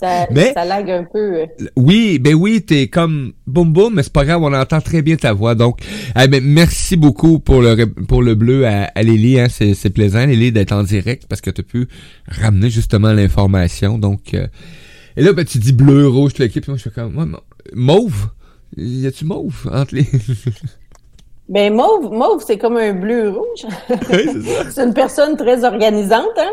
Ça, 0.00 0.26
Mais- 0.30 0.52
ça 0.54 0.64
lag 0.64 0.90
un 0.90 1.04
peu. 1.04 1.44
Oui, 1.76 2.18
ben 2.18 2.34
oui, 2.34 2.62
t'es 2.62 2.88
comme 2.88 3.32
boum 3.46 3.72
boum, 3.72 3.94
mais 3.94 4.02
c'est 4.02 4.12
pas 4.12 4.24
grave, 4.24 4.42
on 4.42 4.52
entend 4.54 4.80
très 4.80 5.02
bien 5.02 5.16
ta 5.16 5.32
voix. 5.34 5.54
Donc, 5.54 5.80
eh 6.18 6.26
ben, 6.26 6.42
merci 6.42 6.96
beaucoup 6.96 7.38
pour 7.38 7.60
le 7.60 7.84
pour 7.86 8.22
le 8.22 8.34
bleu 8.34 8.66
à, 8.66 8.84
à 8.94 9.02
Lily, 9.02 9.38
hein, 9.40 9.48
c'est 9.50 9.74
c'est 9.74 9.90
plaisant 9.90 10.24
Lily 10.24 10.52
d'être 10.52 10.72
en 10.72 10.82
direct 10.84 11.26
parce 11.28 11.40
que 11.42 11.50
t'as 11.50 11.62
pu 11.62 11.86
ramener 12.26 12.70
justement 12.70 13.12
l'information. 13.12 13.98
Donc, 13.98 14.32
euh, 14.34 14.46
et 15.16 15.22
là 15.22 15.32
ben 15.34 15.44
tu 15.44 15.58
dis 15.58 15.72
bleu, 15.72 16.08
rouge, 16.08 16.32
toute 16.32 16.38
l'équipe, 16.40 16.62
puis 16.62 16.70
moi 16.72 16.78
je 16.78 16.84
fais 16.84 16.90
comme 16.90 17.16
ouais, 17.16 17.26
mauve? 17.74 18.28
Y 18.76 19.06
a-tu 19.06 19.24
mauve 19.24 19.68
entre 19.72 19.94
les 19.96 20.06
Ben, 21.50 21.74
mauve, 21.74 22.12
mauve, 22.12 22.44
c'est 22.46 22.58
comme 22.58 22.76
un 22.76 22.92
bleu 22.92 23.30
rouge. 23.30 23.66
Oui, 23.90 24.28
c'est 24.32 24.42
ça. 24.42 24.64
c'est 24.70 24.84
une 24.84 24.94
personne 24.94 25.36
très 25.36 25.64
organisante, 25.64 26.38
hein? 26.38 26.50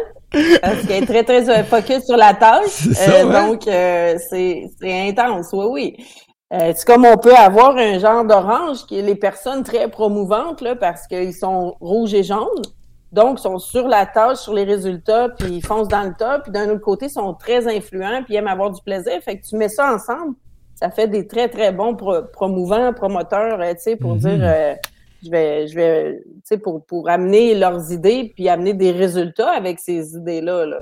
Parce 0.60 0.86
qu'elle 0.88 1.04
est 1.04 1.06
très, 1.06 1.24
très 1.24 1.50
euh, 1.50 1.64
focus 1.64 2.04
sur 2.04 2.18
la 2.18 2.34
tâche. 2.34 2.72
Ça, 2.94 3.26
ouais. 3.26 3.32
Donc, 3.32 3.68
euh, 3.68 4.16
c'est 4.30 4.70
c'est 4.82 5.10
intense, 5.10 5.50
oui, 5.54 5.66
oui. 5.70 6.06
Euh, 6.52 6.74
c'est 6.76 6.86
comme 6.86 7.06
on 7.06 7.18
peut 7.18 7.36
avoir 7.36 7.78
un 7.78 8.00
genre 8.00 8.26
d'orange 8.26 8.88
qui 8.88 8.98
est 8.98 9.04
les 9.04 9.16
personnes 9.16 9.64
très 9.64 9.88
promouvantes, 9.88 10.62
là, 10.62 10.76
parce 10.76 11.06
qu'ils 11.06 11.36
sont 11.36 11.76
rouges 11.80 12.16
et 12.16 12.24
jaunes. 12.24 12.64
Donc, 13.12 13.40
ils 13.40 13.44
sont 13.44 13.60
sur 13.60 13.88
la 13.88 14.08
tâche, 14.08 14.40
sur 14.40 14.54
les 14.54 14.64
résultats, 14.64 15.30
puis 15.30 15.58
ils 15.58 15.66
foncent 15.66 15.88
dans 15.90 16.04
le 16.04 16.14
tas. 16.18 16.40
Puis 16.40 16.52
d'un 16.52 16.70
autre 16.72 16.82
côté, 16.82 17.06
ils 17.06 17.12
sont 17.12 17.36
très 17.36 17.68
influents, 17.68 18.24
puis 18.24 18.34
ils 18.34 18.38
aiment 18.38 18.48
avoir 18.48 18.72
du 18.72 18.82
plaisir. 18.82 19.14
Fait 19.24 19.38
que 19.38 19.48
tu 19.48 19.56
mets 19.56 19.70
ça 19.70 19.94
ensemble, 19.94 20.34
ça 20.80 20.92
fait 20.92 21.08
des 21.08 21.26
très, 21.28 21.48
très 21.50 21.72
bons 21.72 21.96
pro- 21.96 22.22
promouvants, 22.32 22.94
promoteurs, 22.94 23.60
euh, 23.60 23.74
tu 23.74 23.80
sais, 23.82 23.96
pour 23.96 24.14
Mhm. 24.14 24.20
dire, 24.20 24.40
euh, 24.44 24.76
je 25.24 25.32
vais, 25.32 25.68
je 25.68 25.76
vais, 25.76 26.22
tu 26.24 26.42
sais, 26.44 26.58
pour, 26.60 26.86
pour 26.86 27.10
amener 27.10 27.56
leurs 27.56 27.92
idées, 27.92 28.32
puis 28.36 28.48
amener 28.48 28.74
des 28.74 28.92
résultats 28.92 29.50
avec 29.52 29.80
ces 29.80 30.16
idées-là, 30.16 30.66
là. 30.66 30.80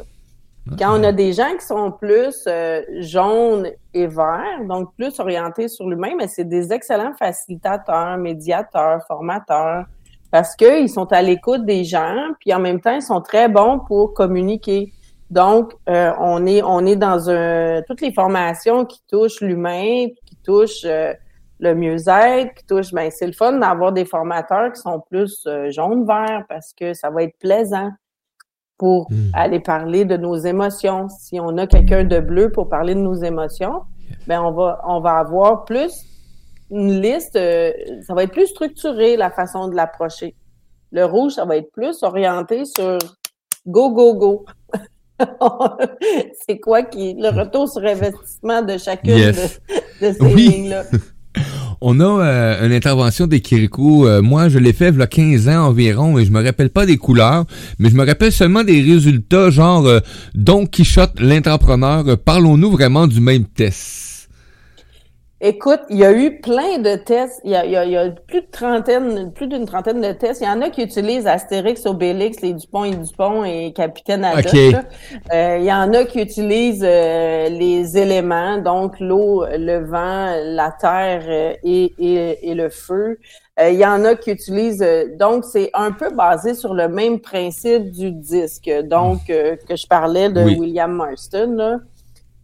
Quand 0.80 1.00
on 1.00 1.04
a 1.04 1.12
des 1.12 1.32
gens 1.32 1.52
qui 1.60 1.64
sont 1.66 1.92
plus 1.92 2.44
euh, 2.48 2.82
jaunes 3.00 3.70
et 3.94 4.08
verts, 4.08 4.62
donc 4.68 4.90
plus 4.98 5.20
orientés 5.20 5.68
sur 5.68 5.88
l'humain, 5.88 6.14
mais 6.18 6.28
c'est 6.28 6.44
des 6.44 6.74
excellents 6.74 7.14
facilitateurs, 7.20 8.18
médiateurs, 8.18 9.02
formateurs, 9.08 9.86
parce 10.32 10.56
qu'ils 10.56 10.90
sont 10.90 11.10
à 11.14 11.22
l'écoute 11.22 11.66
des 11.66 11.84
gens, 11.84 12.18
puis 12.40 12.52
en 12.52 12.60
même 12.60 12.82
temps, 12.82 12.96
ils 12.96 13.04
sont 13.04 13.22
très 13.22 13.48
bons 13.48 13.80
pour 13.88 14.14
communiquer. 14.16 14.92
Donc, 15.30 15.74
euh, 15.90 16.12
on 16.20 16.46
est 16.46 16.62
on 16.62 16.86
est 16.86 16.96
dans 16.96 17.30
un 17.30 17.82
toutes 17.88 18.02
les 18.02 18.14
formations 18.14 18.86
qui 18.86 19.02
touchent 19.10 19.42
l'humain, 19.42 20.08
qui 20.26 20.36
touchent 20.44 20.86
euh, 20.86 21.14
le 21.60 21.74
mieux-être, 21.74 22.54
qui 22.54 22.66
touchent, 22.66 22.94
ben 22.94 23.10
c'est 23.12 23.26
le 23.26 23.34
fun 23.34 23.54
d'avoir 23.54 23.92
des 23.92 24.06
formateurs 24.06 24.72
qui 24.74 24.82
sont 24.82 25.00
plus 25.10 25.44
euh, 25.48 25.72
jaune-vert 25.72 26.44
parce 26.48 26.74
que 26.74 26.94
ça 26.94 27.10
va 27.10 27.24
être 27.24 27.38
plaisant 27.40 27.90
pour 28.78 29.08
Mm. 29.10 29.30
aller 29.34 29.60
parler 29.62 30.06
de 30.06 30.18
nos 30.18 30.36
émotions. 30.36 31.08
Si 31.08 31.40
on 31.40 31.58
a 31.58 31.66
quelqu'un 31.66 32.04
de 32.04 32.20
bleu 32.20 32.52
pour 32.52 32.68
parler 32.68 32.94
de 32.94 33.00
nos 33.00 33.16
émotions, 33.16 33.84
ben 34.28 34.42
on 34.42 34.52
va 34.52 34.82
on 34.86 35.00
va 35.00 35.14
avoir 35.18 35.64
plus 35.66 35.94
une 36.72 37.00
liste, 37.02 37.36
euh, 37.36 37.72
ça 38.02 38.14
va 38.14 38.24
être 38.24 38.32
plus 38.34 38.48
structuré 38.48 39.18
la 39.18 39.30
façon 39.32 39.68
de 39.70 39.76
l'approcher. 39.76 40.36
Le 40.92 41.06
rouge, 41.06 41.34
ça 41.34 41.46
va 41.46 41.58
être 41.58 41.72
plus 41.72 42.04
orienté 42.04 42.66
sur 42.66 42.98
go 43.66 43.92
go 43.92 44.14
go. 44.16 44.46
c'est 46.48 46.60
quoi 46.60 46.84
qui 46.84 47.16
le 47.18 47.30
retour 47.30 47.70
sur 47.70 47.84
investissement 47.84 48.62
de 48.62 48.78
chacune 48.78 49.16
Yes. 49.18 49.60
de, 50.02 50.08
de 50.08 50.14
ces 50.14 50.22
Oui. 50.34 50.50
lignes-là? 50.50 50.84
On 51.82 52.00
a 52.00 52.06
euh, 52.06 52.66
une 52.66 52.72
intervention 52.72 53.28
des 53.28 53.42
Kirikou. 53.42 54.08
Euh, 54.08 54.22
moi, 54.22 54.48
je 54.48 54.58
l'ai 54.60 54.72
fait 54.72 54.90
il 54.90 54.98
y 54.98 55.02
a 55.02 55.08
15 55.08 55.50
ans 55.50 55.68
environ 55.68 56.18
et 56.18 56.24
je 56.26 56.32
me 56.32 56.42
rappelle 56.44 56.70
pas 56.70 56.86
des 56.86 56.96
couleurs, 56.98 57.44
mais 57.80 57.90
je 57.90 57.96
me 57.96 58.06
rappelle 58.06 58.32
seulement 58.32 58.64
des 58.64 58.82
résultats, 58.82 59.50
genre 59.50 59.86
euh, 59.86 60.00
Don 60.34 60.66
Quichotte, 60.66 61.20
l'entrepreneur. 61.20 62.04
Euh, 62.08 62.16
Parlons-nous 62.16 62.72
vraiment 62.72 63.08
du 63.08 63.20
même 63.20 63.44
test. 63.46 64.15
Écoute, 65.48 65.82
il 65.92 65.98
y 65.98 66.04
a 66.04 66.12
eu 66.12 66.40
plein 66.40 66.80
de 66.80 66.96
tests. 66.96 67.40
Il 67.44 67.52
y 67.52 67.56
a, 67.56 67.64
il 67.66 67.92
y 67.92 67.96
a, 67.96 68.10
plus 68.10 68.42
de 68.42 68.48
trentaine, 68.52 69.32
plus 69.32 69.46
d'une 69.46 69.68
trentaine 69.68 70.02
de 70.02 70.12
tests. 70.12 70.42
Il 70.42 70.46
y 70.46 70.50
en 70.50 70.60
a 70.64 70.72
qui 70.72 70.82
utilisent 70.82 71.28
Astérix, 71.28 71.86
Obélix, 71.86 72.42
les 72.42 72.54
Dupont 72.54 72.84
et 72.84 72.96
Dupont 72.96 73.44
et 73.44 73.72
Capitaine 73.72 74.26
Haddock. 74.26 74.56
Euh, 75.32 75.58
il 75.60 75.66
y 75.66 75.72
en 75.72 75.94
a 75.94 76.04
qui 76.06 76.20
utilisent 76.20 76.84
euh, 76.84 77.50
les 77.50 77.96
éléments, 77.96 78.58
donc 78.58 79.00
l'eau, 79.00 79.46
le 79.46 79.86
vent, 79.86 80.34
la 80.44 80.72
terre 80.72 81.26
euh, 81.28 81.54
et, 81.64 81.94
et, 82.00 82.50
et, 82.50 82.56
le 82.56 82.70
feu. 82.70 83.20
il 83.62 83.76
y 83.76 83.86
en 83.86 84.04
a 84.04 84.16
qui 84.16 84.32
utilisent, 84.32 84.86
donc 85.20 85.46
c'est 85.46 85.70
un 85.76 85.92
peu 85.92 86.10
basé 86.10 86.56
sur 86.56 86.74
le 86.74 86.88
même 86.88 87.20
principe 87.20 87.92
du 87.92 88.12
disque, 88.12 88.72
donc 88.86 89.28
que 89.28 89.76
je 89.76 89.86
parlais 89.86 90.30
de 90.30 90.42
William 90.42 90.92
Marston. 90.92 91.54
Là. 91.56 91.80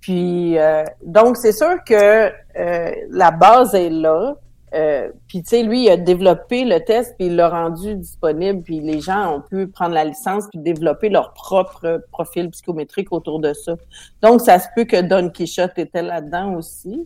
Puis 0.02 0.58
donc 1.04 1.38
c'est 1.38 1.52
sûr 1.52 1.84
que 1.86 2.32
euh, 2.58 2.92
la 3.10 3.32
base 3.32 3.76
est 3.76 3.90
là. 3.90 4.36
Euh, 4.74 5.12
puis 5.28 5.44
tu 5.44 5.50
sais, 5.50 5.64
lui, 5.64 5.90
a 5.90 5.98
développé 5.98 6.64
le 6.64 6.80
test, 6.80 7.16
puis 7.18 7.28
il 7.28 7.36
l'a 7.36 7.50
rendu 7.50 7.96
disponible, 7.96 8.64
puis 8.64 8.80
les 8.80 9.02
gens 9.02 9.36
ont 9.36 9.42
pu 9.42 9.68
prendre 9.68 9.94
la 9.94 10.06
licence 10.06 10.46
puis 10.50 10.60
développer 10.60 11.10
leur 11.10 11.34
propre 11.34 12.06
profil 12.10 12.50
psychométrique 12.52 13.12
autour 13.12 13.40
de 13.40 13.52
ça. 13.52 13.76
Donc, 14.22 14.40
ça 14.40 14.60
se 14.60 14.68
peut 14.74 14.86
que 14.86 15.02
Don 15.02 15.30
Quichotte 15.30 15.78
était 15.78 16.02
là-dedans 16.02 16.54
aussi. 16.54 17.06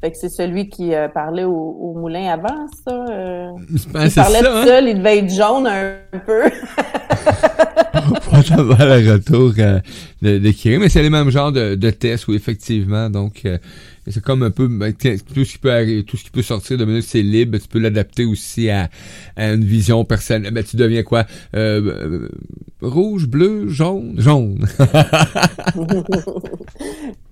Fait 0.00 0.10
que 0.10 0.16
c'est 0.16 0.30
celui 0.30 0.68
qui 0.68 0.94
euh, 0.94 1.08
parlait 1.08 1.44
au, 1.44 1.94
moulin 1.94 2.32
avant, 2.32 2.66
ça. 2.86 3.04
il 3.68 4.14
parlait 4.14 4.40
tout 4.40 4.46
hein? 4.48 4.64
seul, 4.64 4.88
il 4.88 4.98
devait 4.98 5.18
être 5.18 5.30
jaune 5.30 5.66
un 5.66 5.96
peu. 6.24 6.44
Faut 8.22 8.52
avoir 8.58 8.78
le 8.78 9.12
retour 9.12 9.52
de, 9.52 9.82
de 10.22 10.78
mais 10.78 10.88
c'est 10.88 11.02
le 11.02 11.10
même 11.10 11.28
genre 11.28 11.52
de, 11.52 11.74
de 11.74 11.90
test, 11.90 12.28
oui, 12.28 12.36
effectivement. 12.36 13.10
Donc, 13.10 13.44
c'est 14.10 14.22
comme 14.22 14.42
un 14.42 14.50
peu 14.50 14.68
ben, 14.68 14.92
tout 14.92 15.44
ce 15.44 15.52
qui 15.52 15.58
peut 15.58 16.02
tout 16.06 16.16
ce 16.16 16.24
qui 16.24 16.30
peut 16.30 16.42
sortir 16.42 16.78
de 16.78 16.84
minute 16.84 17.04
c'est 17.04 17.22
libre 17.22 17.58
tu 17.58 17.68
peux 17.68 17.78
l'adapter 17.78 18.24
aussi 18.24 18.70
à, 18.70 18.88
une 19.36 19.64
vision 19.64 20.04
personnelle. 20.04 20.52
Ben, 20.52 20.64
tu 20.64 20.76
deviens 20.76 21.02
quoi? 21.02 21.24
Euh, 21.54 21.80
euh, 21.80 22.28
rouge 22.80 23.26
bleu 23.26 23.68
jaune? 23.68 24.14
Jaune. 24.18 24.66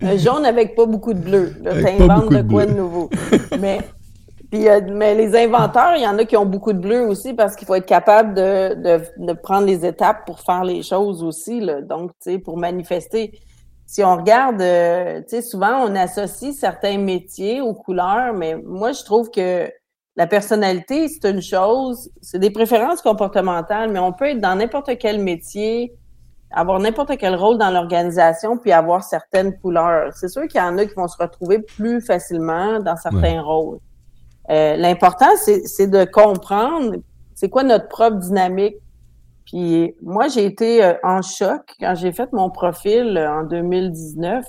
Jaune 0.17 0.45
avec 0.45 0.75
pas 0.75 0.87
beaucoup 0.87 1.13
de 1.13 1.21
bleu. 1.21 1.53
T'inventes 1.63 2.31
de 2.33 2.43
quoi 2.43 2.67
de, 2.67 2.73
nouveau. 2.73 3.11
Mais 3.61 3.81
euh, 4.55 4.81
mais 4.91 5.15
les 5.15 5.37
inventeurs, 5.37 5.95
il 5.97 6.03
y 6.03 6.07
en 6.07 6.17
a 6.17 6.25
qui 6.25 6.37
ont 6.37 6.47
beaucoup 6.47 6.73
de 6.73 6.79
bleu 6.79 7.07
aussi 7.07 7.35
parce 7.35 7.55
qu'il 7.55 7.67
faut 7.67 7.75
être 7.75 7.87
capable 7.87 8.35
de, 8.35 9.03
de, 9.19 9.33
prendre 9.35 9.67
les 9.67 9.85
étapes 9.85 10.25
pour 10.25 10.41
faire 10.41 10.65
les 10.65 10.83
choses 10.83 11.23
aussi. 11.23 11.61
Là. 11.61 11.83
Donc, 11.83 12.13
tu 12.23 12.33
sais, 12.33 12.39
pour 12.39 12.57
manifester 12.57 13.39
si 13.89 14.05
on 14.05 14.17
regarde, 14.17 14.61
euh, 14.61 15.21
tu 15.23 15.29
sais, 15.31 15.43
souvent 15.43 15.87
on 15.87 15.97
associe 15.97 16.55
certains 16.55 16.99
métiers 16.99 17.63
aux 17.63 17.73
couleurs, 17.73 18.35
mais 18.35 18.55
moi 18.55 18.93
je 18.93 19.03
trouve 19.03 19.31
que 19.31 19.67
la 20.15 20.27
personnalité, 20.27 21.09
c'est 21.09 21.31
une 21.31 21.41
chose, 21.41 22.11
c'est 22.21 22.39
des 22.39 22.51
préférences 22.51 23.01
comportementales, 23.01 23.91
mais 23.91 23.99
on 23.99 24.13
peut 24.13 24.27
être 24.27 24.41
dans 24.41 24.57
n'importe 24.57 24.99
quel 24.99 25.23
métier, 25.23 25.95
avoir 26.51 26.81
n'importe 26.81 27.17
quel 27.17 27.35
rôle 27.35 27.57
dans 27.57 27.71
l'organisation, 27.71 28.59
puis 28.59 28.73
avoir 28.73 29.03
certaines 29.05 29.59
couleurs. 29.59 30.13
C'est 30.15 30.29
sûr 30.29 30.47
qu'il 30.49 30.61
y 30.61 30.65
en 30.65 30.77
a 30.77 30.85
qui 30.85 30.95
vont 30.95 31.09
se 31.09 31.17
retrouver 31.17 31.61
plus 31.61 32.03
facilement 32.03 32.81
dans 32.81 32.97
certains 32.97 33.41
rôles. 33.41 33.79
Euh, 34.51 34.77
L'important, 34.77 35.35
c'est 35.37 35.87
de 35.87 36.05
comprendre 36.05 36.97
c'est 37.35 37.49
quoi 37.49 37.63
notre 37.63 37.89
propre 37.89 38.17
dynamique 38.17 38.77
puis 39.51 39.95
moi, 40.03 40.29
j'ai 40.29 40.45
été 40.45 40.85
euh, 40.85 40.93
en 41.03 41.23
choc 41.23 41.63
quand 41.81 41.95
j'ai 41.95 42.13
fait 42.13 42.31
mon 42.35 42.51
profil 42.51 43.17
euh, 43.17 43.33
en 43.33 43.45
2019. 43.45 44.45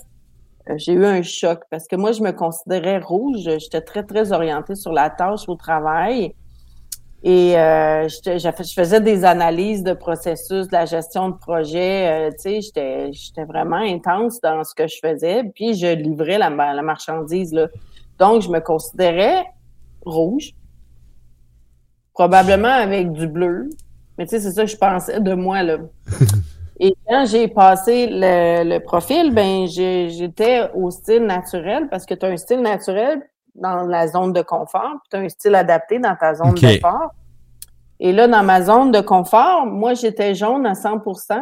Euh, 0.67 0.73
j'ai 0.75 0.91
eu 0.91 1.05
un 1.05 1.21
choc 1.21 1.61
parce 1.71 1.87
que 1.87 1.95
moi, 1.95 2.11
je 2.11 2.21
me 2.21 2.31
considérais 2.31 2.99
rouge. 2.99 3.39
J'étais 3.43 3.79
très, 3.79 4.03
très 4.03 4.33
orientée 4.33 4.75
sur 4.75 4.91
la 4.91 5.09
tâche 5.09 5.47
au 5.47 5.55
travail. 5.55 6.35
Et 7.23 7.51
je 7.53 8.73
faisais 8.75 9.01
des 9.01 9.25
analyses 9.25 9.83
de 9.83 9.91
processus, 9.91 10.67
de 10.67 10.73
la 10.73 10.85
gestion 10.85 11.29
de 11.29 11.35
projet. 11.35 12.29
tu 12.41 12.61
sais, 12.61 13.11
j'étais 13.11 13.43
vraiment 13.43 13.75
intense 13.75 14.39
dans 14.39 14.63
ce 14.63 14.73
que 14.73 14.87
je 14.87 14.99
faisais. 15.01 15.43
Puis 15.53 15.75
je 15.75 15.87
livrais 15.87 16.37
la, 16.37 16.49
la 16.49 16.81
marchandise. 16.81 17.51
Là. 17.51 17.67
Donc, 18.19 18.41
je 18.41 18.49
me 18.49 18.61
considérais 18.61 19.43
rouge, 20.05 20.51
probablement 22.13 22.69
avec 22.69 23.11
du 23.11 23.27
bleu. 23.27 23.69
Mais 24.19 24.25
tu 24.25 24.31
sais, 24.31 24.41
c'est 24.41 24.51
ça 24.51 24.65
que 24.65 24.69
je 24.69 24.75
pensais 24.75 25.21
de 25.21 25.33
moi, 25.33 25.63
là. 25.63 25.77
Et 26.81 26.93
quand 27.07 27.25
j'ai 27.25 27.47
passé 27.47 28.07
le, 28.11 28.79
profil, 28.79 29.33
ben 29.33 29.65
j'étais 29.65 30.69
au 30.73 30.91
style 30.91 31.25
naturel 31.25 31.87
parce 31.89 32.05
que 32.05 32.13
tu 32.13 32.25
as 32.25 32.29
un 32.29 32.35
style 32.35 32.61
naturel 32.61 33.21
dans 33.55 33.83
la 33.83 34.09
zone 34.09 34.33
de 34.33 34.41
confort, 34.41 34.91
puis 35.01 35.09
tu 35.09 35.15
as 35.15 35.19
un 35.21 35.29
style 35.29 35.55
adapté 35.55 35.99
dans 35.99 36.15
ta 36.17 36.35
zone 36.35 36.53
de 36.53 36.59
confort. 36.59 37.11
Et 38.01 38.11
là, 38.11 38.27
dans 38.27 38.43
ma 38.43 38.61
zone 38.61 38.91
de 38.91 38.99
confort, 38.99 39.65
moi, 39.65 39.93
j'étais 39.93 40.35
jaune 40.35 40.65
à 40.65 40.73
100% 40.73 41.41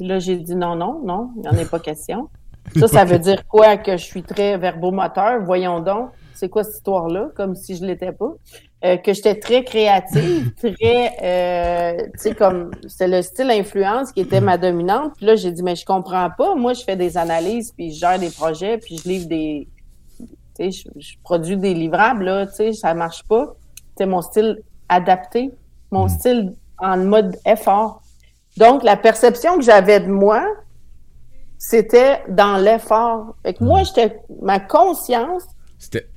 Là, 0.00 0.18
j'ai 0.18 0.36
dit 0.36 0.56
non, 0.56 0.76
non, 0.76 1.00
non, 1.02 1.30
il 1.36 1.42
n'y 1.42 1.48
en 1.48 1.62
a 1.62 1.64
pas 1.64 1.78
question. 1.78 2.28
Ça, 2.78 2.88
ça 2.88 3.04
veut 3.04 3.18
dire 3.18 3.46
quoi? 3.46 3.76
Que 3.76 3.96
je 3.96 4.04
suis 4.04 4.22
très 4.22 4.58
verbomoteur? 4.58 5.42
Voyons 5.42 5.80
donc, 5.80 6.10
c'est 6.34 6.48
quoi 6.48 6.64
cette 6.64 6.76
histoire-là? 6.76 7.28
Comme 7.36 7.54
si 7.54 7.76
je 7.76 7.84
l'étais 7.84 8.12
pas? 8.12 8.32
Euh, 8.84 8.98
que 8.98 9.14
j'étais 9.14 9.36
très 9.36 9.64
créative, 9.64 10.52
très, 10.58 11.16
euh, 11.22 12.02
tu 12.12 12.18
sais, 12.18 12.34
comme, 12.34 12.70
c'est 12.86 13.08
le 13.08 13.22
style 13.22 13.50
influence 13.50 14.12
qui 14.12 14.20
était 14.20 14.42
ma 14.42 14.58
dominante. 14.58 15.14
Puis 15.16 15.24
là, 15.24 15.36
j'ai 15.36 15.52
dit, 15.52 15.62
mais 15.62 15.74
je 15.74 15.86
comprends 15.86 16.28
pas. 16.36 16.54
Moi, 16.54 16.74
je 16.74 16.82
fais 16.82 16.96
des 16.96 17.16
analyses, 17.16 17.72
puis 17.72 17.92
je 17.92 18.00
gère 18.00 18.18
des 18.18 18.28
projets, 18.28 18.76
puis 18.76 18.98
je 18.98 19.08
livre 19.08 19.26
des, 19.26 19.68
tu 20.18 20.70
sais, 20.70 20.90
je, 20.96 21.14
produis 21.22 21.56
des 21.56 21.72
livrables, 21.72 22.24
là, 22.24 22.46
tu 22.46 22.56
sais, 22.56 22.72
ça 22.74 22.92
marche 22.92 23.22
pas. 23.24 23.54
C'est 23.96 24.04
mon 24.04 24.20
style 24.20 24.60
adapté, 24.90 25.50
mon 25.90 26.04
mm. 26.04 26.08
style 26.10 26.54
en 26.76 26.98
mode 26.98 27.38
effort. 27.46 28.02
Donc, 28.58 28.82
la 28.82 28.98
perception 28.98 29.56
que 29.56 29.62
j'avais 29.62 30.00
de 30.00 30.10
moi, 30.10 30.44
c'était 31.56 32.22
dans 32.28 32.58
l'effort. 32.58 33.34
Fait 33.44 33.54
que 33.54 33.64
moi, 33.64 33.80
mm. 33.80 33.84
j'étais, 33.86 34.20
ma 34.42 34.60
conscience 34.60 35.44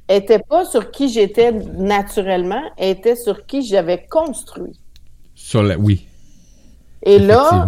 était 0.10 0.40
pas 0.40 0.66
sur 0.66 0.92
qui 0.92 1.10
j'étais 1.10 1.52
naturellement, 1.52 2.64
elle 2.78 2.92
était 2.92 3.16
sur 3.16 3.46
qui 3.46 3.62
j'avais 3.62 4.06
construit. 4.06 4.80
Sur 5.36 5.64
la, 5.64 5.78
oui. 5.78 6.08
Et 7.04 7.20
là, 7.20 7.68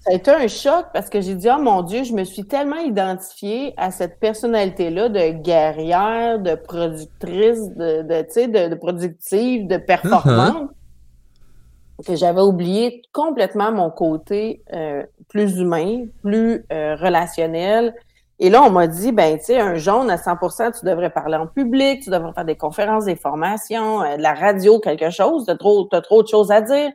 ça 0.00 0.12
a 0.12 0.14
été 0.14 0.30
un 0.30 0.48
choc 0.48 0.86
parce 0.92 1.10
que 1.10 1.20
j'ai 1.20 1.34
dit, 1.34 1.48
oh 1.50 1.60
mon 1.60 1.82
Dieu, 1.82 2.04
je 2.04 2.12
me 2.12 2.24
suis 2.24 2.44
tellement 2.44 2.78
identifiée 2.78 3.74
à 3.76 3.90
cette 3.90 4.20
personnalité-là 4.20 5.08
de 5.08 5.30
guerrière, 5.42 6.38
de 6.38 6.54
productrice, 6.54 7.60
de, 7.74 8.02
de, 8.02 8.68
de, 8.68 8.74
productive, 8.76 9.66
de 9.66 9.76
performante, 9.76 10.70
uh-huh. 10.70 12.06
que 12.06 12.14
j'avais 12.14 12.40
oublié 12.40 13.02
complètement 13.12 13.72
mon 13.72 13.90
côté 13.90 14.62
euh, 14.72 15.02
plus 15.28 15.58
humain, 15.58 16.06
plus 16.22 16.64
euh, 16.72 16.94
relationnel, 16.96 17.92
et 18.38 18.50
là, 18.50 18.62
on 18.62 18.70
m'a 18.70 18.86
dit, 18.86 19.12
ben, 19.12 19.38
tu 19.38 19.46
sais, 19.46 19.58
un 19.58 19.76
jaune 19.76 20.10
à 20.10 20.16
100% 20.16 20.78
tu 20.78 20.84
devrais 20.84 21.08
parler 21.08 21.36
en 21.36 21.46
public, 21.46 22.02
tu 22.02 22.10
devrais 22.10 22.32
faire 22.34 22.44
des 22.44 22.56
conférences, 22.56 23.06
des 23.06 23.16
formations, 23.16 24.02
euh, 24.02 24.16
de 24.18 24.22
la 24.22 24.34
radio, 24.34 24.78
quelque 24.78 25.08
chose, 25.08 25.46
tu 25.46 25.50
as 25.50 25.56
trop, 25.56 25.88
as 25.92 26.02
trop 26.02 26.22
de 26.22 26.28
choses 26.28 26.50
à 26.50 26.60
dire. 26.60 26.90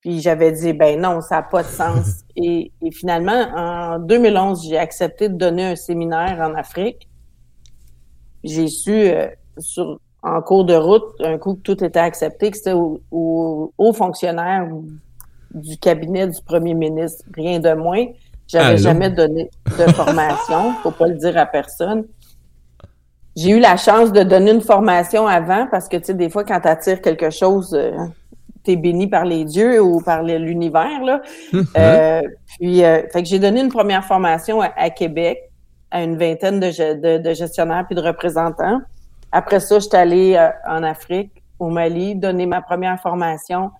Puis 0.00 0.20
j'avais 0.20 0.52
dit, 0.52 0.72
ben 0.72 1.00
non, 1.00 1.20
ça 1.20 1.36
n'a 1.36 1.42
pas 1.42 1.62
de 1.62 1.68
sens. 1.68 2.22
Et, 2.36 2.70
finalement, 2.92 3.46
en 3.56 3.98
2011, 3.98 4.68
j'ai 4.68 4.78
accepté 4.78 5.28
de 5.28 5.34
donner 5.34 5.64
un 5.64 5.76
séminaire 5.76 6.38
en 6.40 6.54
Afrique. 6.54 7.08
J'ai 8.44 8.68
su, 8.68 8.92
euh, 8.92 9.28
sur, 9.58 9.98
en 10.22 10.40
cours 10.42 10.64
de 10.64 10.74
route, 10.74 11.02
un 11.20 11.38
coup 11.38 11.54
que 11.54 11.60
tout 11.60 11.82
était 11.82 11.98
accepté, 11.98 12.52
que 12.52 12.56
c'était 12.56 12.72
aux 12.72 13.00
au, 13.10 13.72
au 13.78 13.92
fonctionnaires 13.92 14.68
du 15.54 15.76
cabinet 15.76 16.28
du 16.28 16.40
premier 16.42 16.74
ministre, 16.74 17.24
rien 17.34 17.58
de 17.58 17.72
moins. 17.74 18.06
J'avais 18.48 18.78
jamais 18.78 19.10
donné 19.10 19.50
de 19.66 19.92
formation, 19.92 20.72
faut 20.82 20.90
pas 20.90 21.06
le 21.06 21.14
dire 21.14 21.36
à 21.38 21.46
personne. 21.46 22.04
J'ai 23.34 23.50
eu 23.50 23.60
la 23.60 23.76
chance 23.76 24.12
de 24.12 24.22
donner 24.22 24.50
une 24.50 24.60
formation 24.60 25.26
avant 25.26 25.66
parce 25.70 25.88
que 25.88 25.96
tu 25.96 26.04
sais 26.04 26.14
des 26.14 26.28
fois 26.28 26.44
quand 26.44 26.60
tu 26.60 26.68
attires 26.68 27.00
quelque 27.00 27.30
chose 27.30 27.72
euh, 27.72 27.92
tu 28.62 28.72
es 28.72 28.76
béni 28.76 29.06
par 29.06 29.24
les 29.24 29.46
dieux 29.46 29.80
ou 29.82 30.02
par 30.02 30.22
l'univers 30.22 31.02
là. 31.02 31.22
Hum, 31.54 31.64
euh, 31.78 32.22
puis 32.58 32.84
euh, 32.84 33.02
fait 33.10 33.22
que 33.22 33.28
j'ai 33.28 33.38
donné 33.38 33.60
une 33.62 33.70
première 33.70 34.04
formation 34.04 34.60
à, 34.60 34.90
Québec 34.90 35.38
à 35.90 36.02
une 36.02 36.18
vingtaine 36.18 36.60
de, 36.60 37.18
de, 37.18 37.34
gestionnaires 37.34 37.86
puis 37.86 37.96
de 37.96 38.02
représentants. 38.02 38.80
Après 39.30 39.60
ça, 39.60 39.76
je 39.76 39.86
suis 39.86 39.96
allée 39.96 40.38
en 40.68 40.82
Afrique, 40.82 41.42
au 41.58 41.70
Mali, 41.70 42.14
donner 42.14 42.44
ma 42.44 42.60
première 42.60 43.00
formation 43.00 43.70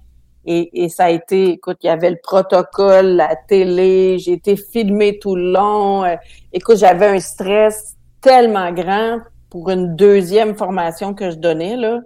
et, 0.45 0.85
et, 0.85 0.89
ça 0.89 1.05
a 1.05 1.11
été, 1.11 1.51
écoute, 1.51 1.79
il 1.83 1.87
y 1.87 1.91
avait 1.91 2.11
le 2.11 2.19
protocole, 2.23 3.07
la 3.15 3.37
télé, 3.37 4.19
j'ai 4.19 4.33
été 4.33 4.57
filmée 4.57 5.19
tout 5.21 5.37
le 5.37 5.53
long. 5.53 6.05
Euh, 6.05 6.17
écoute, 6.53 6.79
j'avais 6.79 7.07
un 7.07 7.21
stress 7.21 7.97
tellement 8.21 8.73
grand 8.73 9.21
pour 9.51 9.71
une 9.71 9.95
deuxième 9.95 10.57
formation 10.57 11.15
que 11.15 11.31
je 11.31 11.37
donnais, 11.37 11.77
là. 11.77 12.01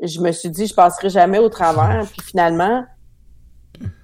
Je 0.00 0.20
me 0.20 0.32
suis 0.32 0.50
dit, 0.50 0.66
je 0.66 0.74
passerai 0.74 1.10
jamais 1.10 1.38
au 1.38 1.48
travers. 1.48 2.06
Puis 2.12 2.26
finalement, 2.26 2.84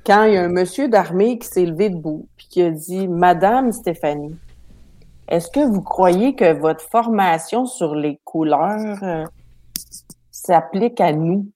quand 0.07 0.25
il 0.25 0.35
y 0.35 0.37
a 0.37 0.45
un 0.45 0.49
monsieur 0.49 0.89
d'armée 0.89 1.39
qui 1.39 1.49
s'est 1.49 1.67
levé 1.67 1.91
debout, 1.91 2.29
puis 2.37 2.47
qui 2.49 2.63
a 2.63 2.71
dit, 2.71 3.09
Madame 3.09 3.73
Stéphanie, 3.73 4.37
est-ce 5.29 5.51
que 5.51 5.61
vous 5.61 5.83
croyez 5.83 6.35
que 6.35 6.59
votre 6.59 6.81
formation 6.81 7.67
sur 7.67 7.95
les 7.95 8.19
couleurs 8.25 8.99
euh, 9.03 9.25
s'applique 10.31 11.01
à 11.01 11.13
nous, 11.13 11.51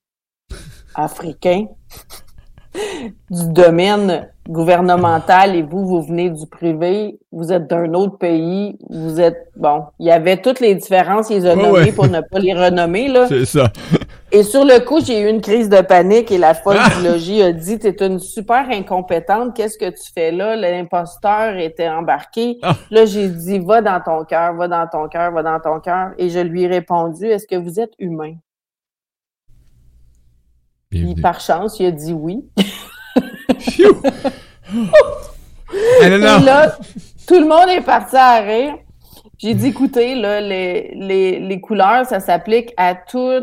Africains, 0.94 1.66
du 3.30 3.48
domaine 3.52 4.28
gouvernemental 4.48 5.54
et 5.54 5.62
vous, 5.62 5.84
vous 5.86 6.02
venez 6.02 6.30
du 6.30 6.46
privé, 6.46 7.18
vous 7.30 7.52
êtes 7.52 7.68
d'un 7.68 7.92
autre 7.94 8.16
pays, 8.18 8.78
vous 8.90 9.20
êtes, 9.20 9.50
bon, 9.56 9.84
il 9.98 10.06
y 10.06 10.10
avait 10.10 10.38
toutes 10.38 10.58
les 10.60 10.74
différences, 10.74 11.28
ils 11.30 11.46
ont 11.46 11.54
Ouais. 11.56 11.62
nommées 11.62 11.92
pour 11.92 12.08
ne 12.08 12.20
pas 12.20 12.38
les 12.38 12.54
renommer, 12.54 13.08
là. 13.08 13.26
C'est 13.28 13.44
ça. 13.44 13.70
Et 14.32 14.42
sur 14.42 14.64
le 14.64 14.80
coup, 14.84 15.00
j'ai 15.04 15.20
eu 15.20 15.28
une 15.28 15.42
crise 15.42 15.68
de 15.68 15.82
panique 15.82 16.32
et 16.32 16.38
la 16.38 16.54
folle 16.54 16.78
Ah! 16.80 16.88
du 16.98 17.04
logis 17.06 17.42
a 17.42 17.52
dit 17.52 17.78
T'es 17.78 17.94
une 18.06 18.18
super 18.18 18.66
incompétente, 18.70 19.54
qu'est-ce 19.54 19.76
que 19.76 19.90
tu 19.90 20.10
fais 20.14 20.32
là? 20.32 20.56
L'imposteur 20.56 21.58
était 21.58 21.88
embarqué. 21.90 22.56
Ah! 22.62 22.74
Là, 22.90 23.04
j'ai 23.04 23.28
dit 23.28 23.58
Va 23.58 23.82
dans 23.82 24.00
ton 24.00 24.24
cœur, 24.24 24.54
va 24.54 24.66
dans 24.68 24.86
ton 24.86 25.06
cœur, 25.08 25.30
va 25.32 25.42
dans 25.42 25.60
ton 25.60 25.78
cœur. 25.80 26.12
Et 26.16 26.30
je 26.30 26.40
lui 26.40 26.62
ai 26.62 26.66
répondu 26.66 27.26
Est-ce 27.26 27.46
que 27.46 27.56
vous 27.56 27.78
êtes 27.78 27.92
humain? 27.98 28.32
Puis 30.92 31.14
par 31.14 31.40
chance, 31.40 31.80
il 31.80 31.86
a 31.86 31.90
dit 31.90 32.12
oui. 32.12 32.44
Ah, 36.02 36.06
Et 36.06 36.18
là, 36.18 36.76
tout 37.26 37.38
le 37.38 37.46
monde 37.46 37.68
est 37.70 37.80
parti 37.80 38.16
à 38.16 38.40
rire. 38.40 38.74
J'ai 39.38 39.54
dit, 39.54 39.68
écoutez, 39.68 40.14
là, 40.14 40.40
les, 40.40 40.92
les, 40.94 41.40
les 41.40 41.60
couleurs, 41.60 42.06
ça 42.06 42.20
s'applique 42.20 42.72
à 42.76 42.94
tout, 42.94 43.42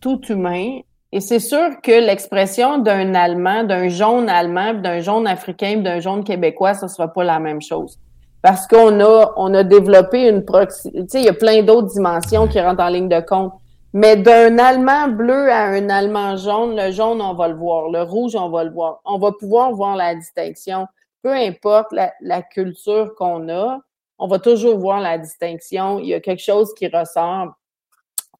tout 0.00 0.20
humain. 0.28 0.80
Et 1.12 1.20
c'est 1.20 1.38
sûr 1.38 1.80
que 1.82 1.92
l'expression 1.92 2.78
d'un 2.78 3.14
Allemand, 3.14 3.64
d'un 3.64 3.88
jaune 3.88 4.28
allemand, 4.28 4.74
d'un 4.74 5.00
jaune 5.00 5.26
africain, 5.26 5.76
d'un 5.76 6.00
jaune 6.00 6.24
québécois, 6.24 6.74
ça 6.74 6.88
sera 6.88 7.12
pas 7.12 7.22
la 7.24 7.38
même 7.38 7.60
chose. 7.60 7.98
Parce 8.40 8.66
qu'on 8.66 8.98
a, 9.00 9.32
on 9.36 9.54
a 9.54 9.62
développé 9.62 10.28
une 10.28 10.44
proximité. 10.44 11.02
Tu 11.02 11.08
sais, 11.10 11.20
il 11.20 11.26
y 11.26 11.28
a 11.28 11.34
plein 11.34 11.62
d'autres 11.62 11.92
dimensions 11.92 12.48
qui 12.48 12.60
rentrent 12.60 12.82
en 12.82 12.88
ligne 12.88 13.08
de 13.08 13.20
compte. 13.20 13.52
Mais 13.94 14.16
d'un 14.16 14.58
Allemand 14.58 15.08
bleu 15.08 15.50
à 15.50 15.64
un 15.64 15.90
Allemand 15.90 16.36
jaune, 16.36 16.76
le 16.76 16.90
jaune, 16.92 17.20
on 17.20 17.34
va 17.34 17.48
le 17.48 17.54
voir. 17.54 17.90
Le 17.90 18.02
rouge, 18.02 18.34
on 18.34 18.48
va 18.48 18.64
le 18.64 18.70
voir. 18.70 19.00
On 19.04 19.18
va 19.18 19.32
pouvoir 19.32 19.72
voir 19.72 19.96
la 19.96 20.14
distinction. 20.14 20.86
Peu 21.22 21.32
importe 21.32 21.92
la, 21.92 22.12
la 22.20 22.42
culture 22.42 23.14
qu'on 23.16 23.48
a, 23.48 23.80
on 24.18 24.26
va 24.28 24.38
toujours 24.38 24.78
voir 24.78 25.00
la 25.00 25.18
distinction. 25.18 25.98
Il 25.98 26.06
y 26.06 26.14
a 26.14 26.20
quelque 26.20 26.42
chose 26.42 26.72
qui 26.74 26.88
ressort 26.88 27.54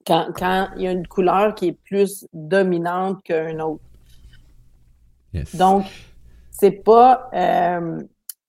quand, 0.06 0.28
quand 0.36 0.68
il 0.76 0.82
y 0.82 0.86
a 0.88 0.92
une 0.92 1.06
couleur 1.06 1.54
qui 1.54 1.68
est 1.68 1.78
plus 1.84 2.26
dominante 2.32 3.22
qu'une 3.22 3.60
autre. 3.60 3.84
Yes. 5.32 5.54
Donc, 5.54 5.84
c'est 6.50 6.70
pas. 6.70 7.28
euh, 7.34 8.00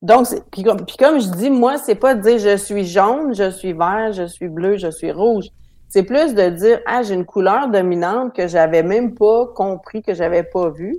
donc, 0.02 0.28
puis 0.52 0.64
comme, 0.64 0.86
puis 0.86 0.98
comme 0.98 1.20
je 1.20 1.30
dis, 1.30 1.50
moi, 1.50 1.78
c'est 1.78 1.96
pas 1.96 2.14
de 2.16 2.22
dire 2.22 2.38
je 2.38 2.58
suis 2.58 2.86
jaune, 2.86 3.34
je 3.34 3.50
suis 3.50 3.74
vert, 3.74 4.12
je 4.14 4.26
suis 4.26 4.50
bleu, 4.50 4.78
je 4.78 4.90
suis 4.92 5.12
rouge. 5.12 5.46
C'est 5.94 6.02
plus 6.02 6.34
de 6.34 6.50
dire 6.50 6.80
ah 6.88 7.04
j'ai 7.04 7.14
une 7.14 7.24
couleur 7.24 7.70
dominante 7.70 8.36
que 8.36 8.48
j'avais 8.48 8.82
même 8.82 9.14
pas 9.14 9.46
compris, 9.46 10.02
que 10.02 10.16
j'avais 10.16 10.42
pas 10.42 10.72
vu. 10.72 10.98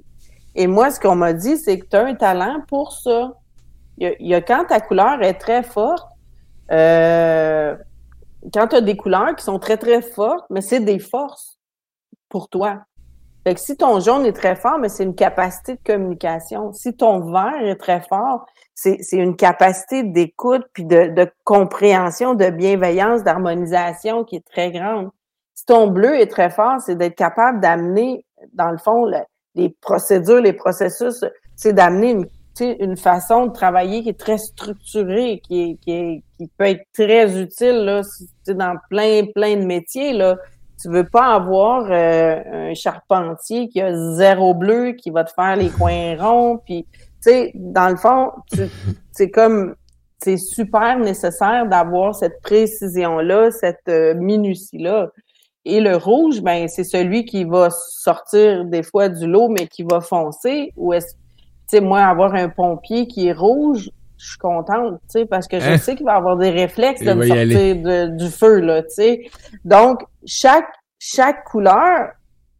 Et 0.55 0.69
moi, 0.69 0.93
ce 0.93 1.01
qu'on 1.01 1.17
m'a 1.17 1.33
dit, 1.33 1.57
c'est 1.57 1.81
que 1.81 1.87
tu 1.87 1.97
as 1.97 2.05
un 2.05 2.15
talent 2.15 2.63
pour 2.69 2.93
ça. 2.93 3.33
Il 3.99 4.05
y, 4.05 4.07
a, 4.07 4.15
il 4.21 4.29
y 4.29 4.35
a 4.35 4.41
quand 4.41 4.67
ta 4.67 4.79
couleur 4.79 5.21
est 5.21 5.35
très 5.35 5.65
forte, 5.65 6.09
euh, 6.71 7.77
quand 8.53 8.69
tu 8.69 8.77
as 8.77 8.81
des 8.83 8.97
couleurs 8.97 9.35
qui 9.35 9.43
sont 9.43 9.59
très 9.59 9.79
très 9.79 10.01
fortes, 10.01 10.47
mais 10.49 10.61
c'est 10.61 10.79
des 10.79 11.01
forces 11.01 11.59
pour 12.29 12.49
toi. 12.49 12.85
Fait 13.45 13.55
que 13.55 13.61
si 13.61 13.77
ton 13.77 14.01
jaune 14.01 14.25
est 14.25 14.33
très 14.33 14.57
fort, 14.57 14.79
mais 14.79 14.89
c'est 14.89 15.05
une 15.05 15.15
capacité 15.15 15.75
de 15.75 15.81
communication. 15.85 16.73
Si 16.73 16.97
ton 16.97 17.31
vert 17.31 17.63
est 17.63 17.77
très 17.77 18.01
fort, 18.01 18.47
c'est 18.75 18.99
une 19.13 19.37
capacité 19.37 20.03
d'écoute 20.03 20.65
puis 20.73 20.85
de, 20.85 21.09
de 21.09 21.31
compréhension, 21.45 22.35
de 22.35 22.49
bienveillance, 22.51 23.23
d'harmonisation 23.23 24.25
qui 24.25 24.37
est 24.37 24.45
très 24.51 24.73
grande. 24.73 25.11
Si 25.55 25.67
ton 25.67 25.87
bleu 25.89 26.19
est 26.19 26.27
très 26.31 26.51
fort, 26.51 26.81
c'est 26.81 26.97
d'être 26.97 27.15
capable 27.15 27.61
d'amener, 27.61 28.25
dans 28.55 28.71
le 28.71 28.79
fond, 28.79 29.05
le- 29.05 29.19
les 29.55 29.69
procédures, 29.81 30.41
les 30.41 30.53
processus, 30.55 31.25
c'est 31.55 31.73
d'amener 31.73 32.11
une, 32.11 32.27
une 32.81 32.97
façon 32.97 33.47
de 33.47 33.53
travailler 33.53 34.03
qui 34.03 34.09
est 34.09 34.19
très 34.19 34.39
structurée, 34.39 35.41
qui, 35.47 35.63
est, 35.63 35.77
qui, 35.77 35.93
est, 35.93 36.23
qui 36.39 36.49
peut 36.59 36.65
être 36.67 36.85
très 36.93 37.41
utile 37.41 37.85
là, 37.85 38.01
dans 38.49 38.77
plein, 38.91 39.27
plein 39.35 39.57
de 39.57 39.65
métiers. 39.65 40.13
Là. 40.13 40.37
Tu 40.85 40.91
veux 40.91 41.09
pas 41.09 41.35
avoir 41.35 41.87
euh, 41.91 42.71
un 42.71 42.75
charpentier 42.75 43.71
qui 43.71 43.81
a 43.81 43.95
zéro 44.17 44.53
bleu, 44.53 44.93
qui 44.93 45.09
va 45.09 45.25
te 45.25 45.33
faire 45.33 45.57
les 45.57 45.71
coins 45.71 46.15
ronds, 46.21 46.59
puis 46.59 46.87
tu 46.93 47.01
sais, 47.21 47.53
dans 47.55 47.89
le 47.89 47.97
fond, 47.97 48.33
c'est 49.11 49.31
comme 49.31 49.77
c'est 50.23 50.37
super 50.37 50.99
nécessaire 50.99 51.67
d'avoir 51.67 52.15
cette 52.15 52.39
précision-là, 52.43 53.51
cette 53.51 53.89
euh, 53.89 54.13
minutie-là. 54.13 55.09
Et 55.65 55.81
le 55.81 55.97
rouge, 55.97 56.43
ben, 56.43 56.69
c'est 56.69 56.85
celui 56.85 57.25
qui 57.25 57.45
va 57.45 57.71
sortir 57.71 58.67
des 58.67 58.83
fois 58.83 59.09
du 59.09 59.27
lot, 59.27 59.49
mais 59.49 59.67
qui 59.67 59.85
va 59.85 60.03
foncer. 60.03 60.75
Ou 60.77 60.93
est-ce, 60.93 61.15
tu 61.15 61.79
sais, 61.79 61.81
moi, 61.81 62.03
avoir 62.03 62.35
un 62.35 62.51
pompier 62.51 63.07
qui 63.07 63.29
est 63.29 63.33
rouge, 63.33 63.89
je 64.17 64.27
suis 64.29 64.39
contente, 64.39 64.95
tu 65.03 65.21
sais, 65.21 65.27
parce 65.27 65.47
que 65.49 65.59
je 65.61 65.71
Hein? 65.71 65.79
sais 65.79 65.97
qu'il 65.97 66.07
va 66.07 66.15
avoir 66.15 66.37
des 66.37 66.51
réflexes 66.51 67.01
Il 67.03 67.09
de 67.09 67.13
me 67.15 67.27
sortir 67.27 67.77
de- 67.77 68.17
du 68.17 68.31
feu, 68.31 68.61
là, 68.61 68.83
tu 68.83 68.91
sais. 68.91 69.23
Donc, 69.65 70.03
chaque, 70.25 70.69
chaque 70.99 71.45
couleur, 71.45 72.11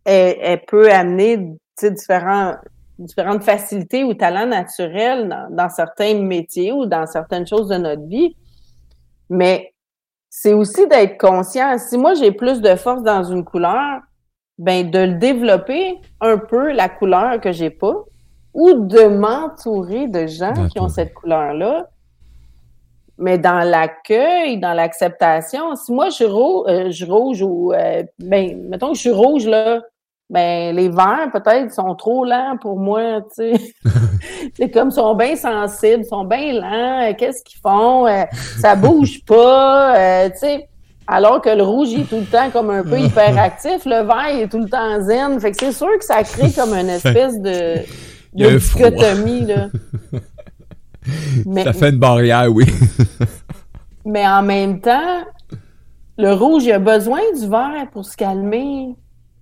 elle, 0.05 0.37
elle 0.41 0.61
peut 0.67 0.91
amener, 0.91 1.39
tu 1.39 1.47
sais, 1.79 1.91
différents, 1.91 2.57
différentes 2.99 3.43
facilités 3.45 4.05
ou 4.05 4.15
talents 4.15 4.47
naturels 4.47 5.29
dans, 5.29 5.49
dans 5.51 5.69
certains 5.69 6.15
métiers 6.21 6.73
ou 6.73 6.87
dans 6.87 7.07
certaines 7.07 7.47
choses 7.47 7.69
de 7.69 7.77
notre 7.77 8.07
vie. 8.07 8.37
Mais 9.31 9.73
c'est 10.29 10.53
aussi 10.53 10.87
d'être 10.89 11.19
conscient. 11.19 11.79
Si 11.79 11.97
moi 11.97 12.15
j'ai 12.15 12.33
plus 12.33 12.61
de 12.61 12.75
force 12.75 13.03
dans 13.03 13.23
une 13.25 13.45
couleur, 13.45 14.01
ben 14.59 14.89
de 14.91 14.99
le 15.01 15.15
développer 15.15 15.99
un 16.21 16.39
peu 16.39 16.73
la 16.73 16.89
couleur 16.89 17.41
que 17.41 17.51
j'ai 17.53 17.71
pas, 17.71 17.95
ou 18.55 18.73
de 18.75 19.07
m'entourer 19.09 20.07
de 20.07 20.27
gens 20.27 20.69
qui 20.69 20.81
ont 20.81 20.89
cette 20.89 21.13
couleur-là. 21.13 21.89
Mais 23.19 23.39
dans 23.39 23.69
l'accueil, 23.69 24.59
dans 24.59 24.73
l'acceptation, 24.73 25.77
si 25.77 25.93
moi 25.93 26.09
je 26.09 26.15
suis 26.15 26.25
rouge, 26.25 26.65
je 26.69 26.91
suis 26.91 27.05
rouge 27.05 27.43
ou 27.43 27.73
euh, 27.73 28.03
ben 28.19 28.69
mettons 28.69 28.89
que 28.89 28.95
je 28.97 29.01
suis 29.01 29.13
rouge 29.13 29.47
là, 29.47 29.81
ben 30.31 30.75
les 30.75 30.89
verts 30.89 31.31
peut-être 31.33 31.73
sont 31.73 31.95
trop 31.95 32.25
lents 32.25 32.57
pour 32.61 32.79
moi, 32.79 33.21
tu 33.37 33.57
sais. 33.57 33.75
c'est 34.57 34.71
comme 34.71 34.89
ils 34.89 34.95
sont 34.95 35.15
bien 35.15 35.37
sensibles, 35.37 36.03
ils 36.03 36.09
sont 36.09 36.25
bien 36.25 36.55
lents, 36.55 37.09
euh, 37.09 37.13
qu'est-ce 37.17 37.45
qu'ils 37.45 37.61
font 37.61 38.07
Euh, 38.07 38.25
ça 38.61 38.75
bouge 38.75 39.25
pas, 39.25 39.97
euh, 39.97 40.31
tu 40.31 40.39
sais. 40.39 40.69
Alors 41.07 41.43
que 41.43 41.51
le 41.51 41.63
rouge 41.63 41.91
il 41.91 42.01
est 42.01 42.05
tout 42.05 42.21
le 42.21 42.25
temps 42.25 42.51
comme 42.51 42.71
un 42.71 42.83
peu 42.83 42.99
hyperactif, 43.01 43.85
le 43.85 44.03
vert 44.03 44.31
il 44.33 44.41
est 44.41 44.49
tout 44.49 44.61
le 44.61 44.69
temps 44.69 45.01
zen, 45.03 45.39
fait 45.39 45.53
que 45.53 45.59
c'est 45.59 45.73
sûr 45.73 45.99
que 45.99 46.05
ça 46.05 46.23
crée 46.23 46.51
comme 46.51 46.73
une 46.73 46.89
espèce 46.89 47.39
de 47.41 47.77
Il 48.35 48.43
y 48.43 48.47
a 48.47 48.51
de 48.51 48.57
un 48.57 48.59
froid. 48.59 48.91
dichotomie 48.91 49.47
là. 49.47 49.69
Mais, 51.47 51.65
Ça 51.65 51.73
fait 51.73 51.91
une 51.91 51.99
barrière, 51.99 52.49
oui. 52.51 52.65
mais 54.07 54.27
en 54.27 54.43
même 54.43 54.81
temps, 54.81 55.25
le 56.17 56.33
rouge, 56.33 56.65
il 56.65 56.73
a 56.73 56.79
besoin 56.79 57.21
du 57.39 57.47
vert 57.47 57.87
pour 57.93 58.05
se 58.05 58.17
calmer, 58.17 58.95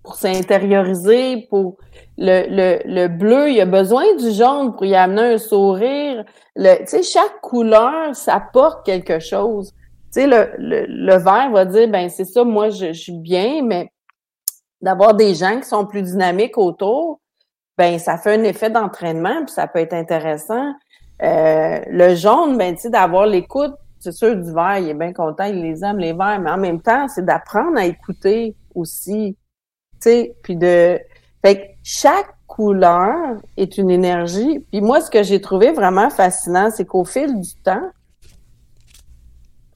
pour 0.02 0.16
s'intérioriser, 0.16 1.46
pour 1.48 1.76
le, 2.18 2.46
le, 2.48 2.81
le 2.85 3.09
bleu, 3.09 3.50
il 3.50 3.61
a 3.61 3.66
besoin 3.66 4.05
du 4.16 4.33
jaune 4.33 4.72
pour 4.72 4.85
y 4.85 4.94
amener 4.94 5.35
un 5.35 5.38
sourire. 5.38 6.24
Tu 6.57 6.64
sais, 6.87 7.02
chaque 7.02 7.40
couleur, 7.40 8.14
ça 8.14 8.42
porte 8.52 8.85
quelque 8.85 9.20
chose. 9.20 9.72
Tu 10.12 10.22
sais, 10.22 10.26
le, 10.26 10.50
le, 10.59 10.87
le 10.88 11.16
vert 11.16 11.50
va 11.52 11.64
dire, 11.64 11.88
ben 11.88 12.09
c'est 12.09 12.24
ça, 12.24 12.44
moi, 12.44 12.70
je, 12.70 12.92
je 12.92 13.00
suis 13.00 13.16
bien, 13.18 13.62
mais 13.62 13.90
d'avoir 14.81 15.14
des 15.14 15.34
gens 15.34 15.61
qui 15.61 15.68
sont 15.68 15.86
plus 15.86 16.03
dynamiques 16.03 16.59
autour, 16.59 17.20
ben 17.79 17.99
ça 17.99 18.18
fait 18.18 18.35
un 18.35 18.43
effet 18.45 18.70
d'entraînement, 18.70 19.45
puis 19.45 19.55
ça 19.55 19.66
peut 19.66 19.79
être 19.79 19.95
intéressant. 19.95 20.73
Euh, 21.23 21.81
le 21.89 22.14
jaune, 22.14 22.59
ben 22.59 22.75
tu 22.75 22.83
sais, 22.83 22.91
d'avoir 22.91 23.27
l'écoute, 23.27 23.75
c'est 24.01 24.12
sûr 24.12 24.35
du 24.35 24.53
vert, 24.53 24.79
il 24.79 24.89
est 24.89 24.95
bien 24.95 25.12
content, 25.12 25.45
il 25.45 25.62
les 25.62 25.85
aime 25.85 25.99
les 25.99 26.12
verts, 26.12 26.41
mais 26.41 26.51
en 26.51 26.59
même 26.59 26.81
temps, 26.81 27.07
c'est 27.09 27.25
d'apprendre 27.25 27.79
à 27.79 27.85
écouter 27.85 28.57
aussi, 28.75 29.37
tu 29.95 29.99
sais, 30.01 30.37
puis 30.43 30.57
de, 30.57 30.99
fait 31.45 31.57
que 31.57 31.62
chaque 31.83 32.35
couleur 32.47 33.37
est 33.57 33.79
une 33.79 33.91
énergie. 33.91 34.61
Puis 34.70 34.81
moi, 34.81 35.01
ce 35.01 35.11
que 35.11 35.23
j'ai 35.23 35.41
trouvé 35.41 35.73
vraiment 35.73 36.11
fascinant, 36.11 36.70
c'est 36.70 36.85
qu'au 36.85 37.05
fil 37.05 37.41
du 37.41 37.55
temps, 37.57 37.91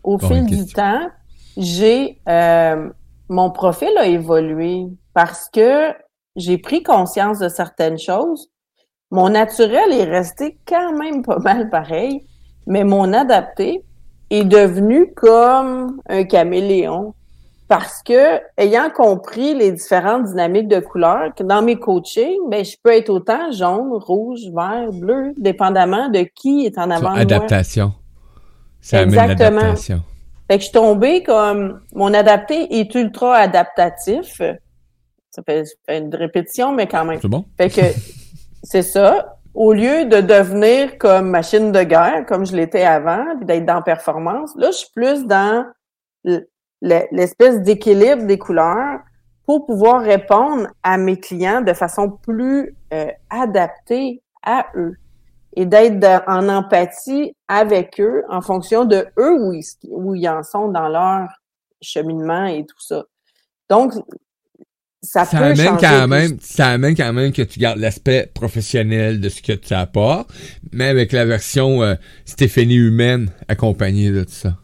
au 0.02 0.18
fil 0.18 0.44
du 0.46 0.66
temps, 0.66 1.08
j'ai 1.56 2.20
euh, 2.28 2.90
mon 3.28 3.50
profil 3.50 3.90
a 3.98 4.06
évolué 4.06 4.86
parce 5.14 5.48
que 5.48 5.92
j'ai 6.36 6.58
pris 6.58 6.82
conscience 6.82 7.38
de 7.38 7.48
certaines 7.48 7.98
choses. 7.98 8.50
Mon 9.10 9.30
naturel 9.30 9.92
est 9.92 10.04
resté 10.04 10.58
quand 10.66 10.92
même 10.96 11.22
pas 11.22 11.38
mal 11.38 11.70
pareil, 11.70 12.24
mais 12.66 12.84
mon 12.84 13.12
adapté 13.12 13.82
est 14.30 14.44
devenu 14.44 15.12
comme 15.14 16.00
un 16.08 16.24
caméléon. 16.24 17.14
Parce 17.68 18.00
que, 18.02 18.40
ayant 18.56 18.90
compris 18.90 19.54
les 19.54 19.72
différentes 19.72 20.26
dynamiques 20.26 20.68
de 20.68 20.78
couleurs, 20.78 21.34
que 21.34 21.42
dans 21.42 21.62
mes 21.62 21.76
coachings, 21.76 22.48
ben, 22.48 22.64
je 22.64 22.76
peux 22.80 22.92
être 22.92 23.10
autant 23.10 23.50
jaune, 23.50 23.92
rouge, 23.92 24.42
vert, 24.54 24.92
bleu, 24.92 25.32
dépendamment 25.36 26.08
de 26.08 26.20
qui 26.20 26.64
est 26.64 26.78
en 26.78 26.90
avant 26.90 27.10
de 27.10 27.14
moi. 27.14 27.18
adaptation. 27.18 27.92
Ça 28.80 28.98
amène 28.98 29.14
Exactement. 29.14 29.56
l'adaptation. 29.62 30.02
Fait 30.48 30.58
que 30.58 30.60
je 30.60 30.68
suis 30.68 30.72
tombée 30.72 31.24
comme 31.24 31.80
mon 31.92 32.14
adapté 32.14 32.78
est 32.78 32.94
ultra 32.94 33.34
adaptatif. 33.34 34.40
Ça 35.36 35.42
fait, 35.42 35.66
ça 35.66 35.74
fait 35.84 35.98
une 35.98 36.14
répétition, 36.14 36.72
mais 36.72 36.86
quand 36.86 37.04
même. 37.04 37.20
C'est 37.20 37.28
bon? 37.28 37.44
Fait 37.58 37.68
que 37.68 37.82
c'est 38.62 38.80
ça. 38.80 39.36
Au 39.52 39.74
lieu 39.74 40.06
de 40.06 40.22
devenir 40.22 40.96
comme 40.96 41.28
machine 41.28 41.72
de 41.72 41.82
guerre, 41.82 42.24
comme 42.26 42.46
je 42.46 42.56
l'étais 42.56 42.84
avant, 42.84 43.36
puis 43.36 43.44
d'être 43.44 43.66
dans 43.66 43.82
performance, 43.82 44.54
là, 44.56 44.70
je 44.70 44.78
suis 44.78 44.90
plus 44.94 45.26
dans 45.26 45.66
l'espèce 46.80 47.60
d'équilibre 47.60 48.24
des 48.24 48.38
couleurs 48.38 49.00
pour 49.44 49.66
pouvoir 49.66 50.00
répondre 50.00 50.68
à 50.82 50.96
mes 50.96 51.20
clients 51.20 51.60
de 51.60 51.74
façon 51.74 52.10
plus 52.10 52.74
euh, 52.94 53.10
adaptée 53.28 54.22
à 54.42 54.66
eux 54.74 54.96
et 55.54 55.66
d'être 55.66 56.22
en 56.26 56.48
empathie 56.48 57.34
avec 57.46 58.00
eux 58.00 58.24
en 58.30 58.40
fonction 58.40 58.86
de 58.86 59.06
eux 59.18 59.38
où 59.38 59.52
ils, 59.52 59.64
où 59.90 60.14
ils 60.14 60.28
en 60.28 60.42
sont 60.42 60.68
dans 60.68 60.88
leur 60.88 61.28
cheminement 61.82 62.46
et 62.46 62.64
tout 62.64 62.80
ça. 62.80 63.04
Donc, 63.68 63.92
ça, 65.06 65.24
Ça 65.24 65.38
peut 65.38 65.44
amène 65.44 65.56
changer 65.56 65.86
quand 65.86 66.08
même, 66.08 66.36
ça 66.40 66.66
amène 66.68 66.94
quand 66.96 67.12
même 67.12 67.32
que 67.32 67.42
tu 67.42 67.58
gardes 67.58 67.78
l'aspect 67.78 68.30
professionnel 68.34 69.20
de 69.20 69.28
ce 69.28 69.40
que 69.40 69.52
tu 69.52 69.72
apportes, 69.72 70.28
mais 70.72 70.86
avec 70.86 71.12
la 71.12 71.24
version 71.24 71.82
euh, 71.82 71.94
Stéphanie 72.24 72.76
humaine 72.76 73.30
accompagnée 73.48 74.10
de 74.10 74.24
tout 74.24 74.30
ça. 74.32 74.56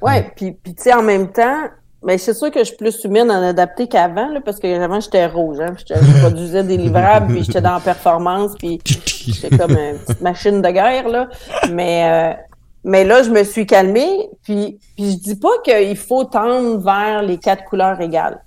Ouais, 0.00 0.30
puis 0.36 0.52
puis 0.52 0.74
tu 0.74 0.84
sais 0.84 0.94
en 0.94 1.02
même 1.02 1.32
temps, 1.32 1.68
mais 2.02 2.18
c'est 2.18 2.34
sûr 2.34 2.50
que 2.50 2.60
je 2.60 2.64
suis 2.64 2.76
plus 2.76 3.04
humaine 3.04 3.30
en 3.30 3.42
adapté 3.42 3.86
qu'avant 3.88 4.28
là, 4.28 4.40
parce 4.40 4.58
que 4.58 4.80
avant 4.80 5.00
j'étais 5.00 5.26
rouge, 5.26 5.58
hein, 5.60 5.74
je 5.78 6.20
produisais 6.20 6.62
des 6.62 6.76
livrables, 6.76 7.32
puis 7.32 7.44
j'étais 7.44 7.60
dans 7.60 7.74
la 7.74 7.80
performance, 7.80 8.52
puis 8.58 8.80
j'étais 8.84 9.56
comme 9.56 9.72
une 9.72 9.98
petite 9.98 10.20
machine 10.20 10.62
de 10.62 10.70
guerre 10.70 11.08
là. 11.08 11.28
Mais 11.70 12.04
euh, 12.04 12.42
mais 12.84 13.04
là 13.04 13.22
je 13.22 13.30
me 13.30 13.44
suis 13.44 13.66
calmée, 13.66 14.28
puis 14.42 14.78
puis 14.96 15.12
je 15.12 15.16
dis 15.16 15.36
pas 15.36 15.58
qu'il 15.64 15.96
faut 15.96 16.24
tendre 16.24 16.78
vers 16.78 17.22
les 17.22 17.38
quatre 17.38 17.64
couleurs 17.64 18.00
égales. 18.00 18.40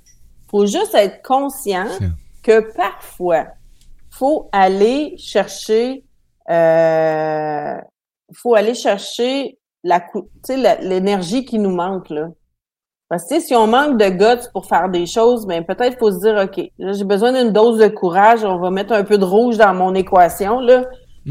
Faut 0.50 0.66
juste 0.66 0.96
être 0.96 1.22
conscient 1.24 1.86
que 2.44 2.74
parfois 2.76 3.46
faut 4.10 4.50
aller 4.52 5.16
chercher 5.18 6.04
euh, 6.50 7.76
faut 8.34 8.56
aller 8.56 8.74
chercher 8.74 9.58
la 9.84 10.02
l'énergie 10.82 11.46
qui 11.46 11.60
nous 11.60 11.70
manque 11.72 12.10
là. 12.10 12.30
Parce 13.08 13.28
que 13.28 13.40
si 13.40 13.56
on 13.56 13.66
manque 13.68 13.98
de 13.98 14.10
guts 14.10 14.48
pour 14.54 14.66
faire 14.68 14.90
des 14.90 15.06
choses, 15.08 15.48
ben 15.48 15.64
peut-être 15.66 15.98
faut 15.98 16.12
se 16.12 16.20
dire 16.20 16.36
ok, 16.44 16.72
là 16.78 16.92
j'ai 16.94 17.06
besoin 17.06 17.32
d'une 17.34 17.52
dose 17.52 17.80
de 17.80 17.88
courage, 17.88 18.44
on 18.44 18.60
va 18.60 18.70
mettre 18.72 18.94
un 18.94 19.04
peu 19.04 19.18
de 19.18 19.26
rouge 19.26 19.58
dans 19.58 19.74
mon 19.74 19.94
équation 19.96 20.60
là 20.60 20.84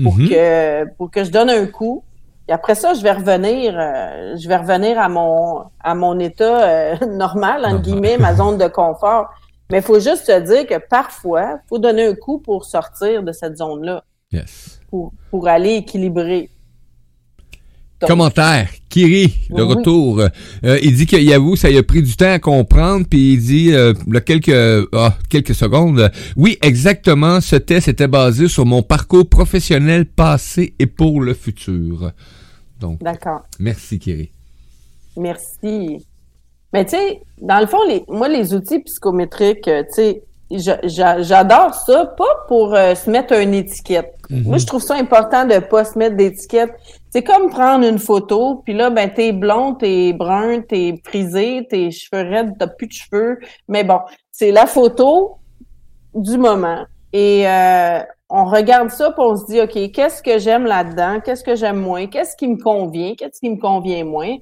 pour 0.03 0.17
Mhm. 0.17 0.29
que 0.29 0.85
pour 0.97 1.11
que 1.11 1.25
je 1.25 1.31
donne 1.31 1.51
un 1.51 1.67
coup. 1.67 2.05
Et 2.49 2.53
après 2.53 2.75
ça, 2.75 2.95
je 2.95 3.03
vais 3.03 3.13
revenir, 3.13 3.75
euh, 3.79 4.35
je 4.37 4.49
vais 4.49 4.57
revenir 4.57 4.99
à 4.99 5.09
mon 5.11 5.65
à 5.81 5.95
mon 5.95 6.19
état 6.19 6.63
euh, 6.69 7.07
normal 7.07 7.65
entre 7.67 7.83
guillemets, 7.83 8.17
ma 8.17 8.35
zone 8.35 8.57
de 8.59 8.67
confort. 8.69 9.29
Mais 9.71 9.79
il 9.79 9.83
faut 9.85 10.01
juste 10.01 10.25
se 10.27 10.41
dire 10.41 10.67
que 10.67 10.79
parfois, 10.79 11.59
faut 11.69 11.79
donner 11.79 12.07
un 12.07 12.15
coup 12.15 12.39
pour 12.39 12.65
sortir 12.65 13.23
de 13.23 13.33
cette 13.33 13.59
zone-là, 13.59 14.03
Yes. 14.33 14.81
pour 14.91 15.13
pour 15.31 15.47
aller 15.47 15.75
équilibrer. 15.75 16.51
Donc, 18.01 18.11
Commentaire. 18.11 18.69
Kiri, 18.89 19.35
de 19.51 19.63
Oui. 19.63 19.75
retour. 19.75 20.21
Euh, 20.21 20.79
il 20.83 20.95
dit 20.95 21.07
qu'il 21.07 21.33
avoue, 21.33 21.57
ça 21.57 21.69
lui 21.69 21.79
a 21.79 21.83
pris 21.83 22.01
du 22.01 22.15
temps 22.17 22.31
à 22.33 22.39
comprendre, 22.39 23.05
puis 23.11 23.33
il 23.35 23.41
dit, 23.41 23.73
euh, 23.75 23.93
là, 24.09 24.21
quelques, 24.21 24.89
ah, 24.93 25.15
quelques 25.29 25.55
secondes, 25.55 26.09
oui, 26.37 26.59
exactement, 26.63 27.41
ce 27.41 27.57
test 27.57 27.89
était 27.89 28.07
basé 28.07 28.47
sur 28.47 28.65
mon 28.67 28.83
parcours 28.83 29.29
professionnel 29.29 30.07
passé 30.07 30.75
et 30.79 30.87
pour 30.87 31.21
le 31.21 31.35
futur. 31.35 32.13
Donc, 32.81 33.03
D'accord. 33.03 33.41
merci 33.59 33.99
Kiri. 33.99 34.31
Merci. 35.17 36.07
Mais 36.73 36.85
tu 36.85 36.91
sais, 36.97 37.21
dans 37.41 37.59
le 37.61 37.67
fond, 37.67 37.79
les, 37.89 38.05
moi, 38.09 38.29
les 38.29 38.55
outils 38.55 38.79
psychométriques, 38.81 39.67
euh, 39.69 39.83
tu 39.89 39.95
sais, 39.95 40.23
j'a- 40.51 40.81
j'a- 40.85 41.23
j'adore 41.23 41.75
ça, 41.75 42.07
pas 42.17 42.45
pour 42.47 42.75
euh, 42.75 42.95
se 42.95 43.11
mettre 43.11 43.35
une 43.35 43.55
étiquette. 43.55 44.15
Moi, 44.31 44.59
je 44.59 44.67
trouve 44.67 44.83
ça 44.83 44.95
important 44.97 45.47
de 45.47 45.59
pas 45.59 45.85
se 45.87 45.99
mettre 45.99 46.17
d'étiquette. 46.17 46.71
C'est 47.11 47.23
comme 47.23 47.49
prendre 47.49 47.87
une 47.87 47.99
photo, 47.99 48.63
puis 48.65 48.75
là, 48.75 48.91
ben, 48.91 49.09
t'es 49.13 49.33
blond, 49.33 49.75
t'es 49.75 50.13
brun, 50.13 50.61
t'es 50.61 50.95
frisé, 51.05 51.67
tes 51.69 51.91
cheveux 51.91 52.29
raides, 52.29 52.53
t'as 52.59 52.67
plus 52.67 52.87
de 52.87 52.93
cheveux. 52.93 53.39
Mais 53.67 53.83
bon, 53.83 54.01
c'est 54.31 54.53
la 54.53 54.67
photo 54.67 55.39
du 56.15 56.37
moment. 56.37 56.85
Et 57.13 57.49
euh, 57.49 58.01
on 58.29 58.45
regarde 58.45 58.91
ça, 58.91 59.11
puis 59.11 59.23
on 59.23 59.37
se 59.37 59.47
dit, 59.47 59.61
OK, 59.61 59.93
qu'est-ce 59.93 60.23
que 60.23 60.39
j'aime 60.39 60.67
là-dedans? 60.67 61.21
Qu'est-ce 61.25 61.43
que 61.43 61.55
j'aime 61.55 61.81
moins? 61.81 62.07
Qu'est-ce 62.07 62.37
qui 62.37 62.47
me 62.47 62.59
convient? 62.63 63.15
Qu'est-ce 63.15 63.41
qui 63.41 63.49
me 63.49 63.59
convient 63.59 64.05
moins? 64.05 64.37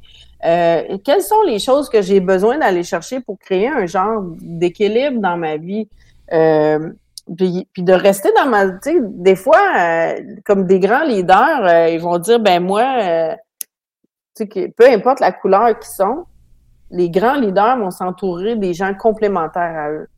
Euh, 0.45 0.99
quelles 1.05 1.23
sont 1.23 1.43
les 1.43 1.61
choses 1.61 1.89
que 1.89 2.03
j'ai 2.03 2.21
besoin 2.21 2.59
d'aller 2.59 2.83
chercher 2.83 3.21
pour 3.21 3.39
créer 3.39 3.69
un 3.69 3.87
genre 3.87 4.23
d'équilibre 4.41 5.21
dans 5.21 5.37
ma 5.37 5.57
vie? 5.57 5.89
Euh, 6.33 6.91
puis, 7.35 7.67
de 7.79 7.93
rester 7.93 8.31
dans 8.37 8.47
ma... 8.47 8.67
Tu 8.67 8.79
sais, 8.83 9.01
des 9.03 9.37
fois, 9.37 9.61
euh, 9.79 10.15
comme 10.45 10.67
des 10.67 10.79
grands 10.79 11.05
leaders, 11.05 11.65
euh, 11.65 11.89
ils 11.89 12.01
vont 12.01 12.19
dire, 12.19 12.39
ben 12.39 12.63
moi, 12.63 12.85
euh, 13.01 13.35
tu 14.37 14.45
sais, 14.45 14.49
que 14.49 14.71
peu 14.71 14.89
importe 14.89 15.21
la 15.21 15.33
couleur 15.33 15.79
qu'ils 15.79 15.95
sont, 15.95 16.25
les 16.91 17.11
grands 17.11 17.35
leaders 17.35 17.79
vont 17.79 17.91
s'entourer 17.91 18.57
des 18.57 18.75
gens 18.75 18.95
complémentaires 18.95 19.77
à 19.77 19.91
eux. 19.91 20.09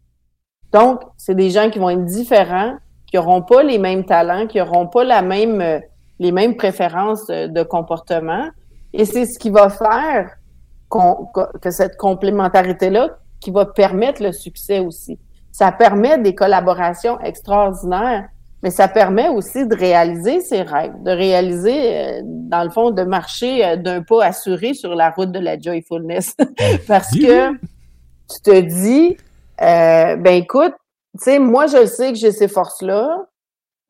Donc, 0.72 1.00
c'est 1.16 1.34
des 1.34 1.50
gens 1.50 1.70
qui 1.70 1.78
vont 1.78 1.88
être 1.88 2.04
différents, 2.04 2.76
qui 3.06 3.16
n'auront 3.16 3.42
pas 3.42 3.62
les 3.62 3.78
mêmes 3.78 4.04
talents, 4.04 4.46
qui 4.46 4.58
n'auront 4.58 4.86
pas 4.86 5.04
la 5.04 5.22
même, 5.22 5.62
euh, 5.62 5.80
les 6.18 6.32
mêmes 6.32 6.56
préférences 6.56 7.26
de 7.28 7.62
comportement. 7.62 8.48
Et 8.92 9.06
c'est 9.06 9.24
ce 9.24 9.38
qui 9.38 9.48
va 9.48 9.70
faire 9.70 10.36
que 11.60 11.70
cette 11.70 11.96
complémentarité-là 11.96 13.18
qui 13.40 13.50
va 13.50 13.66
permettre 13.66 14.22
le 14.22 14.32
succès 14.32 14.80
aussi. 14.80 15.18
Ça 15.58 15.72
permet 15.72 16.18
des 16.18 16.36
collaborations 16.36 17.18
extraordinaires, 17.18 18.28
mais 18.62 18.70
ça 18.70 18.86
permet 18.86 19.28
aussi 19.28 19.66
de 19.66 19.74
réaliser 19.74 20.40
ses 20.40 20.62
rêves, 20.62 20.94
de 21.02 21.10
réaliser, 21.10 21.96
euh, 21.96 22.20
dans 22.22 22.62
le 22.62 22.70
fond, 22.70 22.92
de 22.92 23.02
marcher 23.02 23.64
euh, 23.64 23.74
d'un 23.76 24.02
pas 24.02 24.24
assuré 24.24 24.72
sur 24.74 24.94
la 24.94 25.10
route 25.10 25.32
de 25.32 25.40
la 25.40 25.58
joyfulness. 25.58 26.36
Parce 26.86 27.10
que 27.10 27.54
tu 27.54 28.40
te 28.40 28.60
dis, 28.60 29.16
euh, 29.60 30.14
ben 30.14 30.34
écoute, 30.34 30.74
tu 31.18 31.24
sais, 31.24 31.40
moi, 31.40 31.66
je 31.66 31.86
sais 31.86 32.12
que 32.12 32.18
j'ai 32.18 32.30
ces 32.30 32.46
forces-là, 32.46 33.26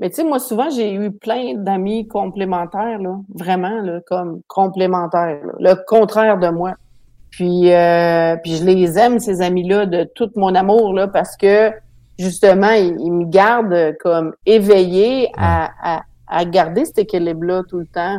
mais 0.01 0.09
tu 0.09 0.17
sais, 0.17 0.25
moi, 0.25 0.39
souvent, 0.39 0.71
j'ai 0.71 0.95
eu 0.95 1.13
plein 1.13 1.53
d'amis 1.53 2.09
complémentaires, 2.09 2.99
là, 2.99 3.19
vraiment, 3.35 3.83
là, 3.83 4.01
comme 4.07 4.41
complémentaires, 4.47 5.45
là, 5.45 5.75
le 5.75 5.85
contraire 5.87 6.39
de 6.39 6.49
moi. 6.49 6.73
Puis, 7.31 7.73
euh, 7.73 8.37
puis 8.43 8.57
je 8.57 8.65
les 8.65 8.99
aime, 8.99 9.19
ces 9.21 9.41
amis-là, 9.43 9.87
de 9.87 10.05
tout 10.15 10.31
mon 10.37 10.55
amour, 10.55 10.93
là, 10.95 11.09
parce 11.09 11.37
que, 11.37 11.71
justement, 12.19 12.71
ils, 12.71 12.97
ils 13.01 13.13
me 13.13 13.25
gardent 13.27 13.97
comme 14.01 14.35
éveillée 14.47 15.31
à, 15.37 15.71
à, 15.83 16.03
à 16.27 16.45
garder 16.45 16.85
cet 16.85 16.99
équilibre-là 16.99 17.63
tout 17.69 17.79
le 17.79 17.87
temps, 17.87 18.19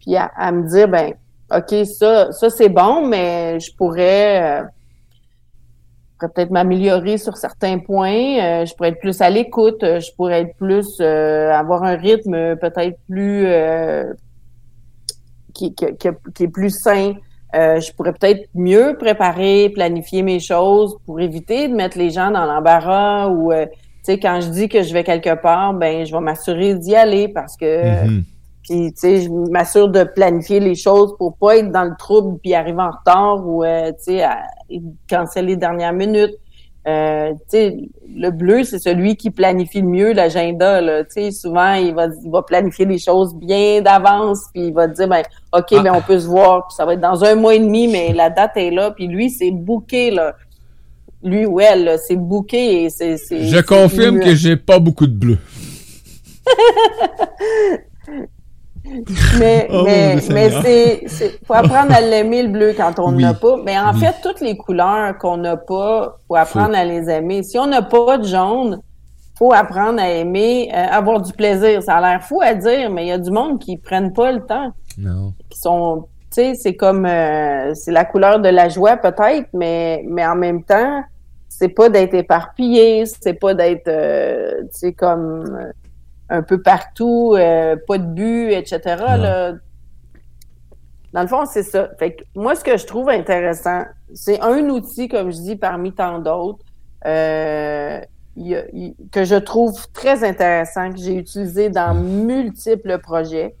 puis 0.00 0.16
à, 0.16 0.30
à 0.36 0.52
me 0.52 0.68
dire, 0.68 0.88
ben, 0.88 1.14
OK, 1.54 1.74
ça, 1.86 2.30
ça 2.32 2.50
c'est 2.50 2.68
bon, 2.68 3.06
mais 3.06 3.58
je 3.60 3.74
pourrais... 3.76 4.60
euh, 4.60 4.62
je 6.20 6.26
pourrais 6.26 6.32
peut-être 6.34 6.50
m'améliorer 6.50 7.16
sur 7.16 7.36
certains 7.36 7.78
points. 7.78 8.40
euh, 8.42 8.64
je 8.66 8.74
pourrais 8.74 8.88
être 8.88 8.98
plus 8.98 9.20
à 9.20 9.30
l'écoute. 9.30 9.84
euh, 9.84 10.00
je 10.00 10.10
pourrais 10.16 10.40
être 10.42 10.56
plus 10.56 10.96
euh, 11.00 11.52
avoir 11.52 11.84
un 11.84 11.94
rythme 11.94 12.56
peut-être 12.56 12.98
plus 13.08 13.46
euh, 13.46 14.12
qui, 15.54 15.74
qui- 15.76 15.96
qui 16.34 16.42
est 16.42 16.48
plus 16.48 16.70
sain. 16.70 17.14
Euh, 17.54 17.80
je 17.80 17.92
pourrais 17.92 18.12
peut-être 18.12 18.46
mieux 18.54 18.96
préparer, 18.98 19.70
planifier 19.70 20.22
mes 20.22 20.38
choses 20.38 20.98
pour 21.06 21.18
éviter 21.20 21.68
de 21.68 21.74
mettre 21.74 21.96
les 21.96 22.10
gens 22.10 22.30
dans 22.30 22.44
l'embarras 22.44 23.28
ou 23.28 23.52
euh, 23.52 23.64
tu 23.64 23.74
sais 24.02 24.18
quand 24.18 24.40
je 24.42 24.48
dis 24.48 24.68
que 24.68 24.82
je 24.82 24.92
vais 24.92 25.02
quelque 25.04 25.34
part, 25.40 25.72
ben 25.72 26.04
je 26.04 26.12
vais 26.12 26.20
m'assurer 26.20 26.74
d'y 26.74 26.94
aller 26.94 27.28
parce 27.28 27.56
que 27.56 28.04
Mhm. 28.04 28.24
puis, 28.62 28.92
tu 28.92 29.00
sais, 29.00 29.20
je 29.22 29.30
m'assure 29.30 29.88
de 29.88 30.04
planifier 30.04 30.60
les 30.60 30.74
choses 30.74 31.14
pour 31.16 31.38
pas 31.38 31.56
être 31.56 31.72
dans 31.72 31.84
le 31.84 31.96
trouble 31.98 32.38
puis 32.38 32.52
arriver 32.52 32.82
en 32.82 32.90
retard 32.90 33.46
ou, 33.46 33.64
euh, 33.64 33.92
tu 33.92 34.18
sais, 34.18 34.24
canceller 35.08 35.56
dernière 35.56 35.94
minute. 35.94 36.34
Euh, 36.86 37.32
le 37.52 38.30
bleu, 38.30 38.64
c'est 38.64 38.78
celui 38.78 39.16
qui 39.16 39.30
planifie 39.30 39.82
le 39.82 39.88
mieux 39.88 40.12
l'agenda, 40.12 40.80
souvent, 41.30 41.74
il 41.74 41.94
va, 41.94 42.06
il 42.24 42.30
va 42.30 42.42
planifier 42.42 42.86
les 42.86 42.98
choses 42.98 43.34
bien 43.34 43.82
d'avance 43.82 44.44
puis 44.54 44.68
il 44.68 44.72
va 44.72 44.86
dire, 44.86 45.06
ben, 45.08 45.22
OK, 45.52 45.66
Ah. 45.72 45.82
ben, 45.82 45.92
on 45.94 46.00
peut 46.00 46.18
se 46.18 46.26
voir 46.26 46.66
puis 46.68 46.74
ça 46.76 46.86
va 46.86 46.94
être 46.94 47.00
dans 47.00 47.22
un 47.24 47.34
mois 47.34 47.54
et 47.54 47.58
demi, 47.58 47.88
mais 47.88 48.12
la 48.14 48.30
date 48.30 48.56
est 48.56 48.70
là 48.70 48.90
puis 48.92 49.06
lui, 49.06 49.28
c'est 49.28 49.50
booké, 49.50 50.10
là. 50.10 50.34
Lui 51.22 51.44
ou 51.46 51.60
elle, 51.60 51.98
c'est 51.98 52.16
booké 52.16 52.84
et 52.84 52.90
c'est... 52.90 53.16
Je 53.18 53.60
confirme 53.60 54.16
immuable. 54.16 54.30
que 54.30 54.36
j'ai 54.36 54.56
pas 54.56 54.78
beaucoup 54.78 55.06
de 55.08 55.12
bleu. 55.14 55.38
Mais, 59.38 59.68
Oh, 59.70 59.82
mais, 59.84 60.16
mais 60.30 60.50
c'est, 60.62 61.02
c'est, 61.06 61.44
faut 61.46 61.54
apprendre 61.54 61.92
à 61.94 62.00
l'aimer 62.00 62.42
le 62.42 62.48
bleu 62.48 62.74
quand 62.76 62.98
on 62.98 63.14
Oui. 63.14 63.22
n'a 63.22 63.34
pas. 63.34 63.56
Mais 63.64 63.78
en 63.78 63.92
Oui. 63.92 64.00
fait, 64.00 64.14
toutes 64.22 64.40
les 64.40 64.56
couleurs 64.56 65.16
qu'on 65.18 65.36
n'a 65.36 65.56
pas, 65.56 66.16
faut 66.26 66.36
apprendre 66.36 66.74
à 66.76 66.84
les 66.84 67.08
aimer. 67.10 67.42
Si 67.42 67.58
on 67.58 67.66
n'a 67.66 67.82
pas 67.82 68.18
de 68.18 68.24
jaune, 68.24 68.80
faut 69.38 69.52
apprendre 69.52 70.00
à 70.00 70.08
aimer, 70.10 70.70
euh, 70.74 70.86
avoir 70.90 71.20
du 71.20 71.32
plaisir. 71.32 71.82
Ça 71.82 71.96
a 71.96 72.00
l'air 72.00 72.22
fou 72.22 72.40
à 72.42 72.54
dire, 72.54 72.90
mais 72.90 73.04
il 73.04 73.08
y 73.08 73.12
a 73.12 73.18
du 73.18 73.30
monde 73.30 73.58
qui 73.60 73.76
prennent 73.76 74.12
pas 74.12 74.32
le 74.32 74.40
temps. 74.44 74.72
Non. 74.96 75.32
Qui 75.48 75.58
sont, 75.60 76.06
tu 76.34 76.42
sais, 76.42 76.54
c'est 76.54 76.74
comme, 76.74 77.06
euh, 77.06 77.72
c'est 77.74 77.92
la 77.92 78.04
couleur 78.04 78.40
de 78.40 78.48
la 78.48 78.68
joie 78.68 78.96
peut-être, 78.96 79.48
mais, 79.52 80.02
mais 80.08 80.26
en 80.26 80.34
même 80.34 80.64
temps, 80.64 81.02
c'est 81.48 81.68
pas 81.68 81.88
d'être 81.88 82.14
éparpillé, 82.14 83.04
c'est 83.06 83.34
pas 83.34 83.54
d'être, 83.54 83.88
euh, 83.88 84.62
tu 84.62 84.68
sais, 84.78 84.92
comme 84.92 85.44
euh, 85.60 85.70
un 86.28 86.42
peu 86.42 86.60
partout, 86.60 87.34
euh, 87.36 87.76
pas 87.86 87.98
de 87.98 88.04
but, 88.06 88.50
etc. 88.52 88.80
Là. 89.16 89.52
Dans 91.14 91.22
le 91.22 91.28
fond, 91.28 91.46
c'est 91.46 91.62
ça. 91.62 91.88
Fait 91.98 92.14
que 92.16 92.24
moi, 92.34 92.54
ce 92.54 92.62
que 92.62 92.76
je 92.76 92.86
trouve 92.86 93.08
intéressant, 93.08 93.84
c'est 94.12 94.40
un 94.42 94.68
outil, 94.68 95.08
comme 95.08 95.30
je 95.32 95.38
dis, 95.38 95.56
parmi 95.56 95.92
tant 95.92 96.18
d'autres, 96.18 96.64
euh, 97.06 97.98
y 98.36 98.54
a- 98.54 98.64
que 99.10 99.24
je 99.24 99.36
trouve 99.36 99.90
très 99.92 100.22
intéressant, 100.22 100.90
que 100.92 100.98
j'ai 100.98 101.14
utilisé 101.14 101.70
dans 101.70 101.94
multiples 101.94 102.98
projets 102.98 103.56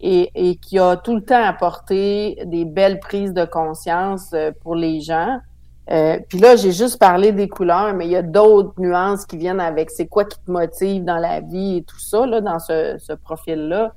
et, 0.00 0.30
et 0.34 0.56
qui 0.56 0.80
a 0.80 0.96
tout 0.96 1.14
le 1.14 1.22
temps 1.24 1.44
apporté 1.44 2.42
des 2.46 2.64
belles 2.64 2.98
prises 2.98 3.32
de 3.32 3.44
conscience 3.44 4.30
euh, 4.34 4.50
pour 4.62 4.74
les 4.74 5.00
gens. 5.00 5.38
Euh, 5.90 6.18
Puis 6.28 6.38
là, 6.38 6.56
j'ai 6.56 6.72
juste 6.72 6.98
parlé 6.98 7.32
des 7.32 7.48
couleurs, 7.48 7.92
mais 7.94 8.06
il 8.06 8.12
y 8.12 8.16
a 8.16 8.22
d'autres 8.22 8.72
nuances 8.78 9.26
qui 9.26 9.36
viennent 9.36 9.60
avec 9.60 9.90
c'est 9.90 10.06
quoi 10.06 10.24
qui 10.24 10.38
te 10.38 10.50
motive 10.50 11.04
dans 11.04 11.18
la 11.18 11.40
vie 11.40 11.78
et 11.78 11.82
tout 11.82 11.98
ça, 11.98 12.24
là, 12.24 12.40
dans 12.40 12.58
ce, 12.58 12.96
ce 12.98 13.12
profil-là, 13.12 13.92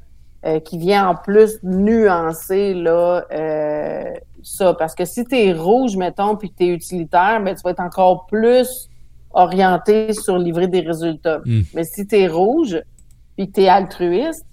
euh, 0.46 0.60
qui 0.60 0.78
vient 0.78 1.10
en 1.10 1.16
plus 1.16 1.60
nuancer 1.64 2.74
là, 2.74 3.26
euh, 3.32 4.14
ça. 4.44 4.74
Parce 4.74 4.94
que 4.94 5.06
si 5.06 5.26
tu 5.26 5.36
es 5.36 5.54
rouge, 5.54 5.96
mettons, 5.96 6.36
puis 6.36 6.52
que 6.52 6.58
tu 6.58 6.66
es 6.66 6.68
utilitaire, 6.68 7.42
ben, 7.44 7.56
tu 7.56 7.62
vas 7.64 7.72
être 7.72 7.80
encore 7.80 8.26
plus 8.28 8.90
orienté 9.32 10.14
sur 10.14 10.38
livrer 10.38 10.68
des 10.68 10.82
résultats. 10.82 11.40
Mm. 11.46 11.62
Mais 11.74 11.84
si 11.84 12.06
tu 12.08 12.18
es 12.18 12.28
rouge, 12.28 12.82
puis 13.36 13.48
que 13.48 13.54
tu 13.54 13.62
es 13.62 13.70
altruiste, 13.70 14.46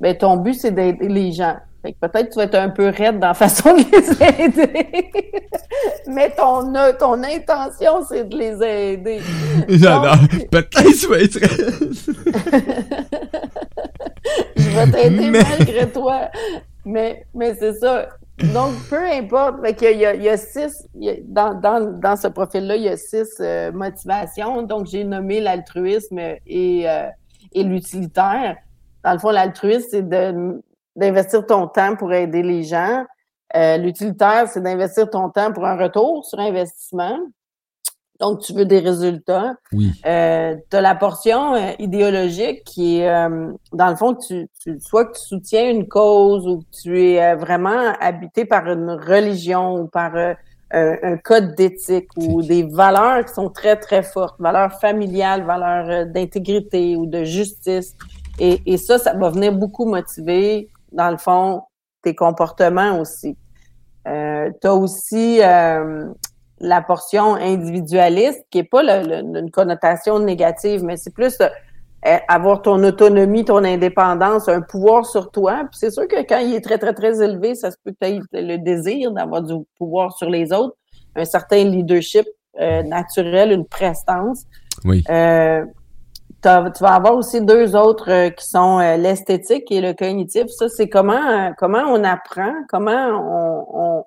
ben, 0.00 0.16
ton 0.16 0.36
but, 0.36 0.54
c'est 0.54 0.72
d'aider 0.72 1.08
les 1.08 1.32
gens. 1.32 1.56
Fait 1.88 1.94
que 1.94 1.98
peut-être 2.06 2.26
que 2.28 2.32
tu 2.32 2.36
vas 2.38 2.44
être 2.44 2.54
un 2.56 2.68
peu 2.68 2.88
raide 2.88 3.18
dans 3.18 3.28
la 3.28 3.34
façon 3.34 3.74
de 3.74 3.78
les 3.78 4.44
aider. 4.44 5.10
Mais 6.06 6.28
ton, 6.30 6.74
euh, 6.74 6.92
ton 6.98 7.22
intention, 7.22 8.04
c'est 8.06 8.28
de 8.28 8.36
les 8.36 8.62
aider. 8.92 9.20
J'adore. 9.68 10.16
Peut-être 10.50 10.98
tu 11.00 11.06
vas 11.06 11.18
être... 11.18 11.38
Je 14.56 14.68
vais 14.70 14.90
t'aider 14.90 15.30
Mais- 15.30 15.42
malgré 15.58 15.88
toi. 15.90 16.28
Mais, 16.84 17.24
mais 17.34 17.54
c'est 17.58 17.74
ça. 17.74 18.08
Donc, 18.54 18.74
peu 18.88 19.02
importe. 19.10 19.60
Fait 19.64 19.74
qu'il 19.74 19.98
y 19.98 20.06
a, 20.06 20.14
il 20.14 20.22
y 20.22 20.28
a 20.28 20.36
six, 20.36 20.86
il 20.94 21.04
y 21.04 21.10
a- 21.10 21.14
dans, 21.24 21.54
dans, 21.54 21.80
dans 21.98 22.16
ce 22.16 22.28
profil-là, 22.28 22.76
il 22.76 22.82
y 22.82 22.88
a 22.88 22.96
six 22.96 23.28
euh, 23.40 23.72
motivations. 23.72 24.62
Donc, 24.62 24.86
j'ai 24.86 25.04
nommé 25.04 25.40
l'altruisme 25.40 26.18
et, 26.46 26.84
euh, 26.88 27.08
et 27.52 27.62
l'utilitaire. 27.64 28.56
Dans 29.04 29.12
le 29.12 29.18
fond, 29.18 29.30
l'altruisme, 29.30 29.86
c'est 29.90 30.08
de- 30.08 30.60
d'investir 30.98 31.46
ton 31.46 31.68
temps 31.68 31.96
pour 31.96 32.12
aider 32.12 32.42
les 32.42 32.64
gens. 32.64 33.04
Euh, 33.56 33.78
l'utilitaire, 33.78 34.48
c'est 34.48 34.60
d'investir 34.60 35.08
ton 35.08 35.30
temps 35.30 35.52
pour 35.52 35.64
un 35.64 35.76
retour 35.76 36.24
sur 36.24 36.38
investissement. 36.38 37.18
Donc, 38.20 38.40
tu 38.40 38.52
veux 38.52 38.64
des 38.64 38.80
résultats. 38.80 39.54
Oui. 39.72 39.92
Euh, 40.04 40.56
tu 40.70 40.76
as 40.76 40.80
la 40.80 40.96
portion 40.96 41.54
euh, 41.54 41.70
idéologique 41.78 42.64
qui 42.64 42.98
est, 42.98 43.08
euh, 43.08 43.52
dans 43.72 43.88
le 43.88 43.96
fond, 43.96 44.14
tu, 44.14 44.48
tu, 44.60 44.78
soit 44.80 45.04
que 45.04 45.16
tu 45.16 45.24
soutiens 45.24 45.70
une 45.70 45.86
cause 45.86 46.46
ou 46.46 46.58
que 46.58 46.82
tu 46.82 47.00
es 47.00 47.22
euh, 47.22 47.36
vraiment 47.36 47.92
habité 48.00 48.44
par 48.44 48.66
une 48.66 48.90
religion 48.90 49.76
ou 49.76 49.86
par 49.86 50.16
euh, 50.16 50.34
un, 50.72 51.16
code 51.16 51.54
d'éthique 51.54 52.08
ou 52.16 52.42
des 52.42 52.64
valeurs 52.64 53.24
qui 53.24 53.34
sont 53.34 53.50
très, 53.50 53.76
très 53.76 54.02
fortes, 54.02 54.40
valeurs 54.40 54.80
familiales, 54.80 55.44
valeurs 55.44 56.06
d'intégrité 56.06 56.96
ou 56.96 57.06
de 57.06 57.22
justice. 57.22 57.94
Et, 58.40 58.60
et 58.66 58.76
ça, 58.78 58.98
ça 58.98 59.14
va 59.14 59.30
venir 59.30 59.52
beaucoup 59.52 59.84
motiver, 59.84 60.68
dans 60.92 61.10
le 61.10 61.16
fond, 61.18 61.62
tes 62.02 62.14
comportements 62.14 62.98
aussi. 63.00 63.36
Euh, 64.06 64.50
tu 64.60 64.66
as 64.66 64.74
aussi 64.74 65.40
euh, 65.42 66.06
la 66.60 66.80
portion 66.82 67.34
individualiste, 67.34 68.44
qui 68.50 68.58
est 68.58 68.64
pas 68.64 68.82
le- 68.82 69.06
le- 69.22 69.38
une 69.40 69.50
connotation 69.50 70.18
négative, 70.18 70.82
mais 70.84 70.96
c'est 70.96 71.12
plus 71.12 71.38
euh, 71.40 72.16
avoir 72.28 72.62
ton 72.62 72.82
autonomie, 72.84 73.44
ton 73.44 73.64
indépendance, 73.64 74.48
un 74.48 74.60
pouvoir 74.60 75.04
sur 75.04 75.30
toi. 75.30 75.64
Puis 75.70 75.78
c'est 75.80 75.90
sûr 75.90 76.06
que 76.06 76.22
quand 76.26 76.38
il 76.38 76.54
est 76.54 76.60
très, 76.64 76.78
très, 76.78 76.94
très 76.94 77.20
élevé, 77.22 77.54
ça 77.54 77.70
se 77.70 77.76
peut 77.84 77.92
que 77.92 78.06
tu 78.06 78.46
le 78.46 78.56
désir 78.58 79.10
d'avoir 79.12 79.42
du 79.42 79.54
pouvoir 79.76 80.16
sur 80.16 80.30
les 80.30 80.52
autres, 80.52 80.76
un 81.16 81.24
certain 81.24 81.64
leadership 81.64 82.26
euh, 82.60 82.82
naturel, 82.84 83.50
une 83.52 83.66
prestance. 83.66 84.44
Oui. 84.84 85.02
Euh, 85.10 85.64
tu 86.42 86.48
vas 86.84 86.94
avoir 86.94 87.14
aussi 87.14 87.40
deux 87.40 87.74
autres 87.74 88.10
euh, 88.10 88.30
qui 88.30 88.46
sont 88.46 88.78
euh, 88.78 88.96
l'esthétique 88.96 89.70
et 89.70 89.80
le 89.80 89.92
cognitif. 89.92 90.46
Ça, 90.48 90.68
c'est 90.68 90.88
comment 90.88 91.12
euh, 91.30 91.50
comment 91.58 91.84
on 91.88 92.04
apprend, 92.04 92.52
comment 92.68 93.08
on, 93.08 93.66
on- 93.72 94.04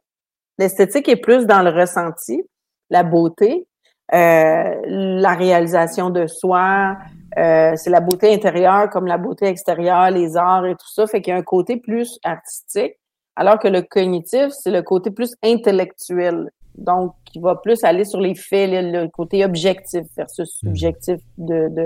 l'esthétique 0.58 1.10
est 1.10 1.22
plus 1.22 1.46
dans 1.46 1.62
le 1.64 1.72
ressenti, 1.72 2.44
la 2.90 3.04
beauté, 3.04 3.68
euh, 4.14 4.76
la 4.86 5.34
réalisation 5.34 6.10
de 6.10 6.28
soi, 6.28 6.98
euh, 7.38 7.74
c'est 7.76 7.90
la 7.90 8.02
beauté 8.02 8.34
intérieure 8.34 8.90
comme 8.90 9.08
la 9.08 9.18
beauté 9.18 9.46
extérieure, 9.48 10.12
les 10.12 10.38
arts 10.38 10.66
et 10.66 10.76
tout 10.76 10.90
ça. 10.94 11.08
Fait 11.08 11.22
qu'il 11.22 11.34
y 11.34 11.36
a 11.36 11.40
un 11.40 11.44
côté 11.44 11.78
plus 11.78 12.20
artistique, 12.24 12.94
alors 13.36 13.58
que 13.60 13.68
le 13.68 13.82
cognitif, 13.82 14.50
c'est 14.52 14.72
le 14.72 14.82
côté 14.82 15.12
plus 15.12 15.34
intellectuel. 15.44 16.50
Donc, 16.76 17.14
qui 17.26 17.40
va 17.40 17.56
plus 17.56 17.84
aller 17.84 18.06
sur 18.06 18.22
les 18.22 18.34
faits, 18.34 18.70
le, 18.72 19.04
le 19.04 19.10
côté 19.10 19.44
objectif 19.44 20.04
versus 20.16 20.50
subjectif 20.60 21.20
de, 21.38 21.68
de... 21.70 21.86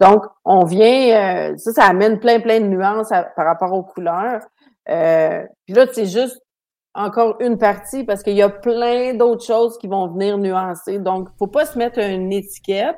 Donc, 0.00 0.24
on 0.44 0.64
vient, 0.64 1.50
euh, 1.52 1.56
ça, 1.56 1.72
ça 1.72 1.84
amène 1.84 2.18
plein, 2.18 2.40
plein 2.40 2.60
de 2.60 2.66
nuances 2.66 3.12
à- 3.12 3.22
par 3.24 3.46
rapport 3.46 3.72
aux 3.72 3.82
couleurs. 3.84 4.40
Euh, 4.88 5.44
Puis 5.66 5.74
là, 5.74 5.86
c'est 5.92 6.06
juste 6.06 6.40
encore 6.94 7.36
une 7.40 7.58
partie 7.58 8.04
parce 8.04 8.22
qu'il 8.22 8.34
y 8.36 8.42
a 8.42 8.48
plein 8.50 9.14
d'autres 9.14 9.44
choses 9.44 9.78
qui 9.78 9.86
vont 9.88 10.08
venir 10.08 10.36
nuancer. 10.38 10.98
Donc, 10.98 11.28
faut 11.38 11.46
pas 11.46 11.64
se 11.66 11.78
mettre 11.78 11.98
une 11.98 12.32
étiquette. 12.32 12.96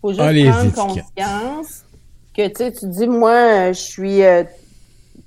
Faut 0.00 0.10
juste 0.12 0.20
Ah, 0.22 0.50
prendre 0.50 0.74
conscience 0.74 1.84
que, 2.34 2.48
tu 2.48 2.54
sais, 2.54 2.72
tu 2.72 2.86
dis, 2.86 3.06
moi, 3.08 3.32
euh, 3.32 3.72
je 3.72 3.80
suis, 3.80 4.24
euh, 4.24 4.44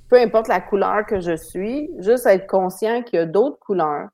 peu 0.10 0.20
importe 0.20 0.48
la 0.48 0.62
couleur 0.62 1.06
que 1.06 1.20
je 1.20 1.36
suis, 1.36 1.90
juste 2.00 2.26
être 2.26 2.48
conscient 2.48 3.04
qu'il 3.04 3.20
y 3.20 3.22
a 3.22 3.26
d'autres 3.26 3.60
couleurs, 3.60 4.10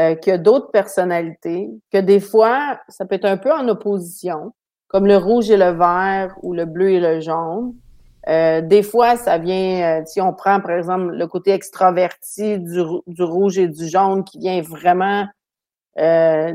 euh, 0.00 0.14
qu'il 0.16 0.32
y 0.32 0.34
a 0.34 0.38
d'autres 0.38 0.70
personnalités, 0.70 1.70
que 1.92 1.98
des 1.98 2.20
fois, 2.20 2.80
ça 2.88 3.04
peut 3.04 3.14
être 3.14 3.26
un 3.26 3.36
peu 3.36 3.52
en 3.52 3.68
opposition, 3.68 4.52
comme 4.92 5.06
le 5.06 5.16
rouge 5.16 5.50
et 5.50 5.56
le 5.56 5.70
vert 5.70 6.34
ou 6.42 6.52
le 6.52 6.66
bleu 6.66 6.90
et 6.90 7.00
le 7.00 7.20
jaune. 7.20 7.74
Euh, 8.28 8.60
des 8.60 8.82
fois, 8.84 9.16
ça 9.16 9.38
vient, 9.38 10.00
euh, 10.00 10.02
si 10.06 10.20
on 10.20 10.32
prend 10.32 10.60
par 10.60 10.72
exemple 10.72 11.12
le 11.14 11.26
côté 11.26 11.50
extraverti 11.52 12.58
du, 12.60 12.80
rou- 12.80 13.02
du 13.06 13.22
rouge 13.22 13.58
et 13.58 13.66
du 13.66 13.88
jaune 13.88 14.22
qui 14.22 14.38
vient 14.38 14.60
vraiment 14.62 15.26
euh, 15.98 16.52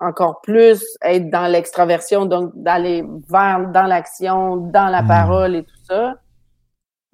encore 0.00 0.40
plus 0.42 0.84
être 1.02 1.28
dans 1.30 1.50
l'extraversion, 1.50 2.26
donc 2.26 2.52
d'aller 2.54 3.04
vers 3.28 3.68
dans 3.72 3.82
l'action, 3.86 4.56
dans 4.56 4.88
la 4.88 5.02
Mm. 5.02 5.08
parole 5.08 5.56
et 5.56 5.64
tout 5.64 5.84
ça. 5.84 6.14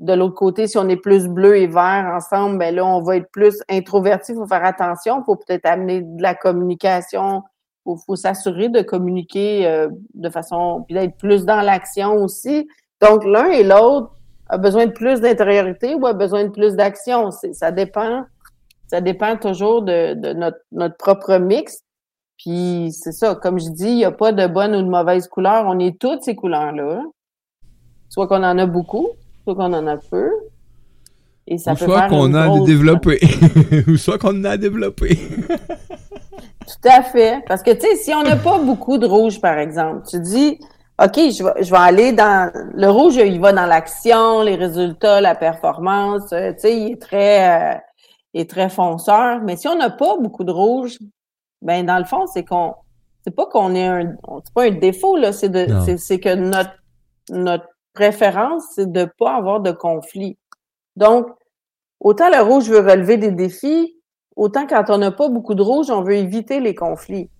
De 0.00 0.12
l'autre 0.12 0.34
côté, 0.34 0.66
si 0.66 0.76
on 0.76 0.88
est 0.88 0.96
plus 0.96 1.28
bleu 1.28 1.56
et 1.56 1.66
vert 1.68 2.12
ensemble, 2.14 2.58
ben 2.58 2.74
là, 2.74 2.84
on 2.84 3.00
va 3.00 3.16
être 3.16 3.30
plus 3.30 3.62
introverti. 3.70 4.32
Il 4.32 4.34
faut 4.34 4.46
faire 4.46 4.64
attention. 4.64 5.20
Il 5.20 5.24
faut 5.24 5.36
peut-être 5.36 5.64
amener 5.66 6.02
de 6.02 6.20
la 6.20 6.34
communication. 6.34 7.42
Il 7.86 7.90
faut, 7.90 7.96
faut 7.96 8.16
s'assurer 8.16 8.68
de 8.68 8.82
communiquer 8.82 9.66
euh, 9.66 9.88
de 10.14 10.30
façon, 10.30 10.84
puis 10.86 10.94
d'être 10.94 11.16
plus 11.16 11.44
dans 11.44 11.60
l'action 11.60 12.14
aussi. 12.14 12.68
Donc, 13.00 13.24
l'un 13.24 13.50
et 13.50 13.64
l'autre 13.64 14.10
a 14.48 14.58
besoin 14.58 14.86
de 14.86 14.92
plus 14.92 15.20
d'intériorité 15.20 15.94
ou 15.94 16.06
a 16.06 16.12
besoin 16.12 16.44
de 16.44 16.50
plus 16.50 16.74
d'action. 16.74 17.30
Ça 17.30 17.70
dépend. 17.70 18.24
Ça 18.86 19.00
dépend 19.00 19.36
toujours 19.36 19.82
de, 19.82 20.14
de 20.14 20.32
notre, 20.34 20.58
notre 20.72 20.96
propre 20.96 21.38
mix. 21.38 21.80
Puis 22.38 22.90
c'est 22.92 23.12
ça, 23.12 23.34
comme 23.34 23.58
je 23.58 23.70
dis, 23.70 23.88
il 23.88 23.96
n'y 23.96 24.04
a 24.04 24.10
pas 24.10 24.32
de 24.32 24.46
bonne 24.46 24.74
ou 24.74 24.82
de 24.82 24.88
mauvaise 24.88 25.28
couleur. 25.28 25.64
On 25.66 25.78
est 25.78 25.98
toutes 25.98 26.22
ces 26.22 26.34
couleurs-là. 26.34 27.02
Soit 28.08 28.26
qu'on 28.28 28.44
en 28.44 28.58
a 28.58 28.66
beaucoup, 28.66 29.08
soit 29.44 29.54
qu'on 29.54 29.72
en 29.72 29.86
a 29.86 29.96
peu. 29.96 30.30
Et 31.46 31.58
ça 31.58 31.72
Ou 31.72 31.76
peut 31.76 31.84
soit 31.84 32.08
qu'on 32.08 32.34
a 32.34 32.60
développer. 32.60 33.20
Ou 33.88 33.96
soit 33.96 34.18
qu'on 34.18 34.40
en 34.40 34.44
a 34.44 34.56
développé. 34.56 35.18
Tout 36.66 36.88
à 36.88 37.02
fait. 37.02 37.44
Parce 37.46 37.62
que, 37.62 37.70
tu 37.72 37.80
sais, 37.80 37.96
si 37.96 38.14
on 38.14 38.22
n'a 38.22 38.36
pas 38.36 38.58
beaucoup 38.58 38.98
de 38.98 39.06
rouge, 39.06 39.40
par 39.40 39.58
exemple, 39.58 40.06
tu 40.08 40.18
dis, 40.20 40.58
OK, 41.02 41.16
je 41.16 41.44
vais, 41.44 41.62
je 41.62 41.70
vais 41.70 41.76
aller 41.76 42.12
dans... 42.12 42.50
Le 42.74 42.88
rouge, 42.88 43.16
il 43.16 43.40
va 43.40 43.52
dans 43.52 43.66
l'action, 43.66 44.42
les 44.42 44.54
résultats, 44.54 45.20
la 45.20 45.34
performance. 45.34 46.32
euh, 46.32 46.52
tu 46.52 46.60
sais, 46.60 46.76
il 46.76 46.92
est 46.92 47.02
très, 47.02 47.74
euh, 47.74 47.78
il 48.32 48.42
est 48.42 48.50
très 48.50 48.68
fonceur. 48.68 49.40
Mais 49.42 49.56
si 49.56 49.68
on 49.68 49.76
n'a 49.76 49.90
pas 49.90 50.16
beaucoup 50.18 50.44
de 50.44 50.52
rouge, 50.52 50.98
ben 51.62 51.84
dans 51.84 51.98
le 51.98 52.04
fond, 52.04 52.26
c'est 52.26 52.44
qu'on... 52.44 52.74
C'est 53.24 53.34
pas 53.34 53.46
qu'on 53.46 53.74
est 53.74 53.86
un... 53.86 54.14
C'est 54.44 54.54
pas 54.54 54.64
un 54.64 54.70
défaut, 54.70 55.16
là. 55.16 55.32
C'est 55.32 55.48
de, 55.48 55.66
c'est 55.96 56.20
que 56.20 56.34
notre, 56.34 56.74
notre 57.30 57.66
préférence, 57.94 58.64
c'est 58.74 58.90
de 58.90 59.08
pas 59.18 59.36
avoir 59.36 59.60
de 59.60 59.72
conflit. 59.72 60.36
Donc, 60.96 61.26
autant 62.00 62.28
le 62.28 62.42
rouge 62.42 62.68
veut 62.68 62.80
relever 62.80 63.16
des 63.16 63.30
défis, 63.30 63.93
autant 64.36 64.66
quand 64.66 64.84
on 64.88 64.98
n'a 64.98 65.10
pas 65.10 65.28
beaucoup 65.28 65.54
de 65.54 65.62
rouge, 65.62 65.90
on 65.90 66.02
veut 66.02 66.16
éviter 66.16 66.60
les 66.60 66.74
conflits. 66.74 67.30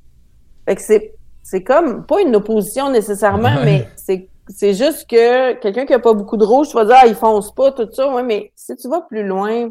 Fait 0.67 0.77
que 0.77 0.83
c'est 0.83 1.15
c'est 1.43 1.63
comme 1.63 2.07
pas 2.07 2.23
une 2.23 2.35
opposition 2.37 2.91
nécessairement, 2.91 3.57
mais 3.65 3.89
c'est 3.97 4.29
c'est 4.49 4.75
juste 4.75 5.09
que 5.09 5.55
quelqu'un 5.55 5.87
qui 5.87 5.95
a 5.95 5.99
pas 5.99 6.13
beaucoup 6.13 6.37
de 6.37 6.45
rouge, 6.45 6.69
tu 6.69 6.75
vas 6.75 6.85
dire 6.85 6.97
ah, 7.03 7.07
il 7.07 7.15
fonce 7.15 7.55
pas 7.55 7.73
tout 7.73 7.89
ça, 7.93 8.13
ouais, 8.13 8.23
mais 8.23 8.53
si 8.55 8.77
tu 8.77 8.89
vas 8.89 9.01
plus 9.03 9.27
loin, 9.27 9.69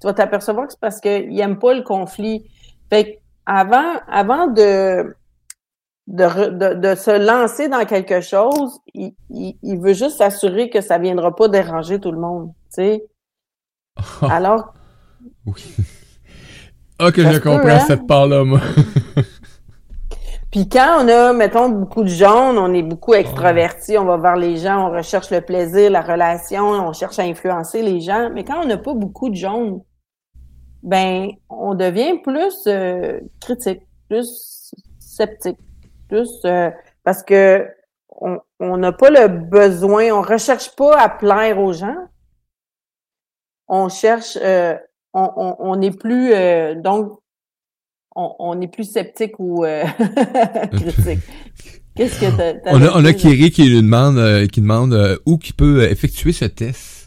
tu 0.00 0.06
vas 0.06 0.14
t'apercevoir 0.14 0.66
que 0.66 0.72
c'est 0.72 0.80
parce 0.80 1.00
qu'il 1.00 1.38
aime 1.40 1.58
pas 1.58 1.74
le 1.74 1.82
conflit. 1.82 2.50
Fait 2.90 3.04
que 3.04 3.18
avant 3.46 4.00
avant 4.08 4.46
de 4.46 5.14
de, 6.06 6.74
de, 6.74 6.94
se 6.94 7.10
lancer 7.10 7.68
dans 7.68 7.86
quelque 7.86 8.20
chose, 8.20 8.78
il, 8.92 9.14
il, 9.30 9.80
veut 9.80 9.94
juste 9.94 10.18
s'assurer 10.18 10.68
que 10.68 10.82
ça 10.82 10.98
viendra 10.98 11.34
pas 11.34 11.48
déranger 11.48 11.98
tout 11.98 12.12
le 12.12 12.18
monde, 12.18 12.52
tu 12.68 12.82
sais. 12.82 13.04
Alors. 14.22 14.74
Oui. 15.46 15.64
Ok, 17.00 17.20
je 17.20 17.38
comprends 17.38 17.68
hein? 17.68 17.80
cette 17.80 18.06
part-là, 18.06 18.44
moi. 18.44 18.60
Puis 20.50 20.68
quand 20.68 21.04
on 21.04 21.08
a, 21.08 21.32
mettons, 21.32 21.68
beaucoup 21.68 22.04
de 22.04 22.08
jaunes, 22.08 22.58
on 22.58 22.72
est 22.72 22.84
beaucoup 22.84 23.14
extraverti, 23.14 23.98
on 23.98 24.04
va 24.04 24.16
voir 24.16 24.36
les 24.36 24.56
gens, 24.56 24.88
on 24.88 24.92
recherche 24.92 25.30
le 25.32 25.40
plaisir, 25.40 25.90
la 25.90 26.00
relation, 26.00 26.70
on 26.70 26.92
cherche 26.92 27.18
à 27.18 27.22
influencer 27.22 27.82
les 27.82 28.00
gens. 28.00 28.30
Mais 28.32 28.44
quand 28.44 28.62
on 28.62 28.66
n'a 28.66 28.78
pas 28.78 28.94
beaucoup 28.94 29.30
de 29.30 29.34
jaunes, 29.34 29.82
ben, 30.84 31.30
on 31.48 31.74
devient 31.74 32.20
plus 32.22 32.54
euh, 32.68 33.18
critique, 33.40 33.82
plus 34.08 34.72
sceptique, 35.00 35.58
plus 36.08 36.30
euh, 36.44 36.70
parce 37.02 37.24
que 37.24 37.66
on 38.60 38.76
n'a 38.76 38.92
pas 38.92 39.10
le 39.10 39.26
besoin, 39.26 40.12
on 40.12 40.22
recherche 40.22 40.74
pas 40.76 40.96
à 40.96 41.08
plaire 41.08 41.58
aux 41.58 41.72
gens. 41.72 41.96
On 43.66 43.88
cherche, 43.88 44.38
euh, 44.40 44.76
on, 45.14 45.30
on, 45.36 45.56
on, 45.60 45.80
est 45.80 45.96
plus 45.96 46.32
donc 46.82 47.18
on, 48.14 48.60
est 48.60 48.68
plus 48.68 48.84
sceptique 48.84 49.38
ou 49.38 49.64
euh, 49.64 49.84
critique. 50.72 51.20
Qu'est-ce 51.96 52.20
que 52.20 52.36
t'as, 52.36 52.72
on 52.72 52.82
a, 52.82 52.90
on 53.00 53.04
a 53.04 53.12
Kiri 53.12 53.50
qui 53.50 53.72
demande, 53.72 54.18
euh, 54.18 54.46
qui 54.46 54.60
demande 54.60 54.94
euh, 54.94 55.16
où 55.26 55.38
qui 55.38 55.52
peut 55.52 55.84
effectuer 55.84 56.32
ce 56.32 56.44
test? 56.44 57.03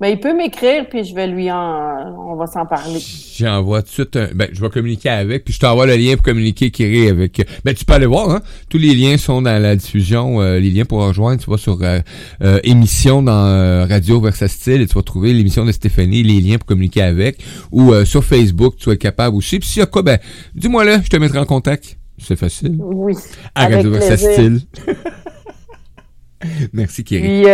Ben, 0.00 0.10
il 0.10 0.20
peut 0.20 0.32
m'écrire, 0.32 0.88
puis 0.88 1.02
je 1.02 1.12
vais 1.12 1.26
lui 1.26 1.50
en... 1.50 2.14
On 2.30 2.36
va 2.36 2.46
s'en 2.46 2.66
parler. 2.66 3.00
J'envoie 3.34 3.82
tout 3.82 3.88
de 3.88 3.92
suite 3.92 4.16
un... 4.16 4.28
Ben, 4.32 4.48
je 4.52 4.60
vais 4.60 4.70
communiquer 4.70 5.08
avec, 5.08 5.44
puis 5.44 5.52
je 5.52 5.58
t'envoie 5.58 5.86
le 5.86 5.96
lien 5.96 6.14
pour 6.14 6.22
communiquer, 6.22 6.70
Kiri, 6.70 7.08
avec... 7.08 7.44
Ben, 7.64 7.74
tu 7.74 7.84
peux 7.84 7.94
aller 7.94 8.06
voir, 8.06 8.30
hein. 8.30 8.40
Tous 8.70 8.78
les 8.78 8.94
liens 8.94 9.16
sont 9.16 9.42
dans 9.42 9.60
la 9.60 9.74
diffusion. 9.74 10.40
Euh, 10.40 10.60
les 10.60 10.70
liens 10.70 10.84
pour 10.84 11.04
rejoindre, 11.04 11.42
tu 11.42 11.50
vas 11.50 11.56
sur 11.56 11.82
euh, 11.82 11.98
euh, 12.42 12.60
émission 12.62 13.22
dans 13.22 13.88
Radio 13.88 14.20
Versa 14.20 14.46
Style, 14.46 14.82
et 14.82 14.86
tu 14.86 14.94
vas 14.94 15.02
trouver 15.02 15.32
l'émission 15.32 15.64
de 15.64 15.72
Stéphanie, 15.72 16.22
les 16.22 16.40
liens 16.40 16.58
pour 16.58 16.66
communiquer 16.66 17.02
avec. 17.02 17.42
Ou 17.72 17.92
sur 18.04 18.22
Facebook, 18.22 18.76
tu 18.76 18.84
vas 18.86 18.92
être 18.92 19.00
capable 19.00 19.34
aussi. 19.36 19.58
Puis 19.58 19.68
s'il 19.68 19.80
y 19.80 19.82
a 19.82 19.86
quoi, 19.86 20.02
ben, 20.02 20.18
dis-moi 20.54 20.84
là, 20.84 21.00
je 21.02 21.08
te 21.08 21.16
mettrai 21.16 21.38
en 21.38 21.46
contact. 21.46 21.98
C'est 22.18 22.36
facile. 22.36 22.76
Oui. 22.78 23.14
À 23.56 23.66
Radio 23.66 23.90
Versa 23.90 24.16
Style. 24.16 24.60
Merci, 26.72 27.02
Kiri. 27.02 27.42
Puis, 27.42 27.50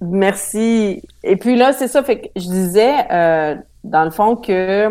Merci. 0.00 1.02
Et 1.22 1.36
puis 1.36 1.56
là, 1.56 1.72
c'est 1.72 1.88
ça. 1.88 2.02
Fait 2.02 2.20
que 2.20 2.28
je 2.36 2.48
disais, 2.48 3.10
euh, 3.10 3.56
dans 3.84 4.04
le 4.04 4.10
fond, 4.10 4.36
que 4.36 4.88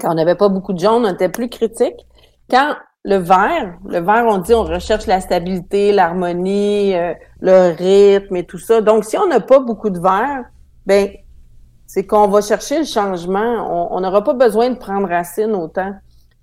quand 0.00 0.10
on 0.10 0.14
n'avait 0.14 0.34
pas 0.34 0.48
beaucoup 0.48 0.72
de 0.72 0.78
jaune, 0.78 1.06
on 1.06 1.12
était 1.12 1.28
plus 1.28 1.48
critique. 1.48 2.06
Quand 2.50 2.74
le 3.04 3.16
vert, 3.16 3.78
le 3.86 4.00
vert, 4.00 4.24
on 4.28 4.38
dit, 4.38 4.52
on 4.54 4.64
recherche 4.64 5.06
la 5.06 5.20
stabilité, 5.20 5.92
l'harmonie, 5.92 6.94
euh, 6.94 7.14
le 7.40 7.74
rythme 7.76 8.36
et 8.36 8.44
tout 8.44 8.58
ça. 8.58 8.80
Donc, 8.80 9.04
si 9.04 9.16
on 9.16 9.26
n'a 9.26 9.40
pas 9.40 9.60
beaucoup 9.60 9.90
de 9.90 10.00
vert, 10.00 10.44
ben, 10.86 11.10
c'est 11.86 12.04
qu'on 12.04 12.26
va 12.26 12.40
chercher 12.40 12.80
le 12.80 12.84
changement. 12.84 13.94
On 13.94 14.00
n'aura 14.00 14.24
pas 14.24 14.34
besoin 14.34 14.70
de 14.70 14.76
prendre 14.76 15.08
racine 15.08 15.54
autant. 15.54 15.94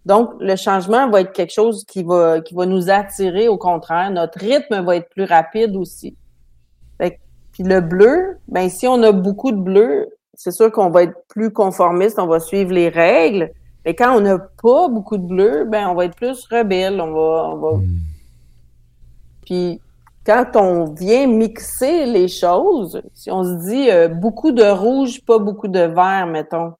Donc, 0.05 0.31
le 0.39 0.55
changement 0.55 1.09
va 1.09 1.21
être 1.21 1.33
quelque 1.33 1.53
chose 1.53 1.85
qui 1.85 2.03
va, 2.03 2.39
qui 2.39 2.53
va 2.53 2.65
nous 2.65 2.89
attirer, 2.89 3.49
au 3.49 3.57
contraire. 3.57 4.09
Notre 4.11 4.39
rythme 4.39 4.81
va 4.83 4.95
être 4.95 5.09
plus 5.09 5.25
rapide 5.25 5.75
aussi. 5.75 6.15
Puis 7.53 7.63
le 7.63 7.81
bleu, 7.81 8.37
ben 8.47 8.69
si 8.69 8.87
on 8.87 9.01
a 9.03 9.11
beaucoup 9.11 9.51
de 9.51 9.61
bleu, 9.61 10.09
c'est 10.33 10.51
sûr 10.51 10.71
qu'on 10.71 10.89
va 10.89 11.03
être 11.03 11.15
plus 11.29 11.51
conformiste, 11.51 12.19
on 12.19 12.27
va 12.27 12.39
suivre 12.39 12.71
les 12.71 12.89
règles. 12.89 13.51
Mais 13.85 13.95
quand 13.95 14.15
on 14.15 14.21
n'a 14.21 14.39
pas 14.39 14.87
beaucoup 14.87 15.17
de 15.17 15.25
bleu, 15.25 15.65
ben 15.65 15.87
on 15.87 15.95
va 15.95 16.05
être 16.05 16.15
plus 16.15 16.45
rebelle, 16.47 16.99
on 16.99 17.11
va, 17.11 17.49
on 17.49 17.57
va... 17.57 17.77
Hmm. 17.77 17.99
Puis 19.45 19.81
quand 20.25 20.55
on 20.55 20.85
vient 20.93 21.27
mixer 21.27 22.05
les 22.05 22.27
choses, 22.27 23.01
si 23.13 23.29
on 23.29 23.43
se 23.43 23.69
dit 23.69 23.91
euh, 23.91 24.07
beaucoup 24.07 24.51
de 24.51 24.63
rouge, 24.63 25.23
pas 25.25 25.37
beaucoup 25.37 25.67
de 25.67 25.81
vert, 25.81 26.27
mettons, 26.27 26.73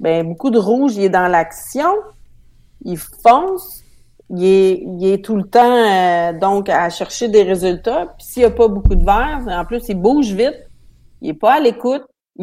ben 0.00 0.26
beaucoup 0.26 0.50
de 0.50 0.58
rouge, 0.58 0.96
il 0.96 1.04
est 1.04 1.08
dans 1.10 1.28
l'action, 1.28 1.94
il 2.84 2.98
fonce, 2.98 3.83
il 4.36 4.44
est, 4.44 4.82
il 4.82 5.06
est 5.06 5.24
tout 5.24 5.36
le 5.36 5.44
temps 5.44 5.60
euh, 5.60 6.32
donc 6.32 6.68
à 6.68 6.88
chercher 6.90 7.28
des 7.28 7.42
résultats. 7.42 8.14
Puis 8.18 8.26
s'il 8.26 8.42
n'y 8.42 8.46
a 8.46 8.50
pas 8.50 8.68
beaucoup 8.68 8.94
de 8.94 9.04
verre, 9.04 9.42
en 9.48 9.64
plus, 9.64 9.88
il 9.88 9.96
bouge 9.96 10.32
vite, 10.32 10.68
il 11.20 11.30
est 11.30 11.34
pas 11.34 11.54
à 11.54 11.60
l'écoute. 11.60 12.02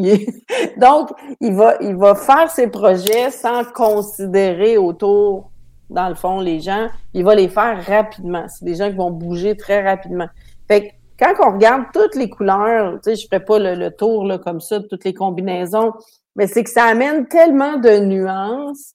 donc, 0.78 1.10
il 1.42 1.54
va, 1.54 1.76
il 1.82 1.96
va 1.96 2.16
faire 2.16 2.50
ses 2.50 2.68
projets 2.68 3.30
sans 3.30 3.66
considérer 3.66 4.78
autour, 4.78 5.52
dans 5.89 6.08
le 6.08 6.16
fond, 6.16 6.39
les 6.39 6.62
gens. 6.62 6.88
Il 7.14 7.26
va 7.26 7.36
les 7.36 7.50
faire 7.50 7.86
rapidement. 7.86 8.46
C'est 8.48 8.64
des 8.64 8.76
gens 8.76 8.89
qui 8.89 8.96
vont 8.96 9.12
bouger 9.12 9.58
très 9.58 9.84
rapidement. 9.84 10.28
Fait 10.68 10.88
que 10.88 10.94
quand 11.20 11.34
on 11.46 11.52
regarde 11.54 11.84
toutes 11.94 12.16
les 12.16 12.30
couleurs, 12.30 12.94
tu 13.04 13.12
sais, 13.12 13.16
je 13.16 13.28
ferai 13.28 13.44
pas 13.44 13.60
le, 13.60 13.89
tour 13.89 14.26
là, 14.26 14.38
comme 14.38 14.62
ça 14.62 14.80
toutes 14.80 15.04
les 15.04 15.14
combinaisons, 15.14 15.92
mais 16.36 16.48
c'est 16.48 16.64
que 16.64 16.70
ça 16.70 16.86
amène 16.86 17.28
tellement 17.28 17.78
de 17.78 18.00
nuances 18.00 18.94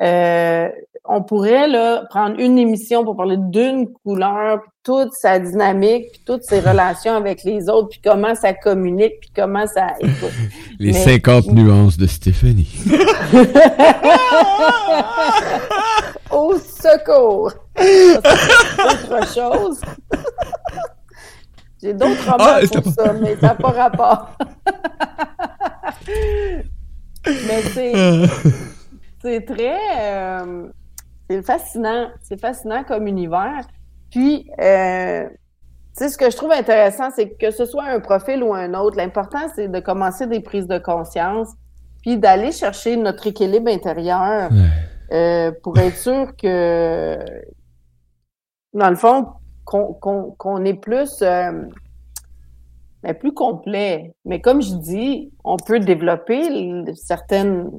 euh, 0.00 0.68
on 1.06 1.22
pourrait 1.22 1.68
là, 1.68 2.04
prendre 2.08 2.40
une 2.40 2.58
émission 2.58 3.04
pour 3.04 3.14
parler 3.16 3.36
d'une 3.38 3.92
couleur, 4.04 4.62
puis 4.62 4.70
toute 4.82 5.12
sa 5.12 5.38
dynamique, 5.38 6.12
puis 6.12 6.22
toutes 6.24 6.44
ses 6.44 6.60
relations 6.60 7.14
avec 7.14 7.44
les 7.44 7.68
autres, 7.68 7.88
puis 7.90 8.00
comment 8.02 8.34
ça 8.34 8.54
communique, 8.54 9.20
puis 9.20 9.30
comment 9.36 9.66
ça 9.66 9.88
écoute. 10.00 10.32
les 10.78 10.94
50 10.94 11.48
nuances 11.48 11.98
de 11.98 12.06
Stéphanie. 12.06 12.84
Au 16.30 16.56
secours! 16.58 17.52
autre 17.76 19.34
chose. 19.34 19.80
J'ai 21.82 21.92
d'autres 21.92 22.30
romans 22.30 22.38
ah, 22.38 22.60
pour 22.82 22.92
ça, 22.92 23.12
mais 23.12 23.36
ça 23.36 23.48
n'a 23.48 23.54
pas 23.56 23.70
rapport. 23.70 24.38
mais 27.26 27.62
c'est 27.74 27.92
c'est 29.22 29.40
très 29.42 29.78
euh, 29.98 30.68
c'est 31.28 31.42
fascinant. 31.42 32.08
C'est 32.22 32.40
fascinant 32.40 32.84
comme 32.84 33.06
univers. 33.06 33.66
Puis 34.10 34.50
euh, 34.60 35.28
tu 35.96 36.02
sais, 36.02 36.08
ce 36.08 36.18
que 36.18 36.28
je 36.28 36.36
trouve 36.36 36.50
intéressant, 36.50 37.10
c'est 37.14 37.30
que 37.30 37.52
ce 37.52 37.66
soit 37.66 37.84
un 37.84 38.00
profil 38.00 38.42
ou 38.42 38.52
un 38.52 38.74
autre, 38.74 38.96
l'important, 38.96 39.46
c'est 39.54 39.68
de 39.68 39.78
commencer 39.78 40.26
des 40.26 40.40
prises 40.40 40.66
de 40.66 40.78
conscience, 40.78 41.50
puis 42.02 42.18
d'aller 42.18 42.50
chercher 42.50 42.96
notre 42.96 43.28
équilibre 43.28 43.70
intérieur 43.70 44.50
euh, 45.12 45.52
pour 45.62 45.78
être 45.78 45.96
sûr 45.96 46.34
que, 46.36 47.16
dans 48.72 48.90
le 48.90 48.96
fond, 48.96 49.26
qu'on 49.64 50.64
est 50.64 50.74
plus, 50.74 51.22
euh, 51.22 51.62
ben, 53.04 53.14
plus 53.14 53.32
complet. 53.32 54.16
Mais 54.24 54.40
comme 54.40 54.62
je 54.62 54.74
dis, 54.74 55.32
on 55.44 55.56
peut 55.56 55.78
développer 55.78 56.84
certaines 56.96 57.70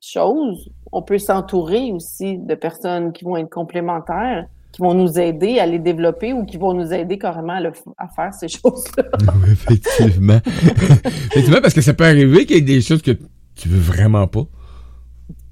chose, 0.00 0.70
on 0.96 1.02
peut 1.02 1.18
s'entourer 1.18 1.92
aussi 1.92 2.38
de 2.38 2.54
personnes 2.54 3.12
qui 3.12 3.24
vont 3.24 3.36
être 3.36 3.50
complémentaires, 3.50 4.46
qui 4.72 4.80
vont 4.80 4.94
nous 4.94 5.18
aider 5.18 5.58
à 5.58 5.66
les 5.66 5.78
développer 5.78 6.32
ou 6.32 6.46
qui 6.46 6.56
vont 6.56 6.72
nous 6.72 6.90
aider 6.90 7.18
carrément 7.18 7.58
à, 7.98 8.08
faire 8.08 8.32
ces 8.32 8.48
choses-là. 8.58 9.04
oui, 9.44 9.52
effectivement. 9.52 10.40
effectivement, 10.46 11.60
parce 11.60 11.74
que 11.74 11.82
ça 11.82 11.92
peut 11.92 12.04
arriver 12.04 12.46
qu'il 12.46 12.56
y 12.56 12.58
ait 12.60 12.62
des 12.62 12.80
choses 12.80 13.02
que 13.02 13.10
tu 13.54 13.68
veux 13.68 13.78
vraiment 13.78 14.26
pas. 14.26 14.44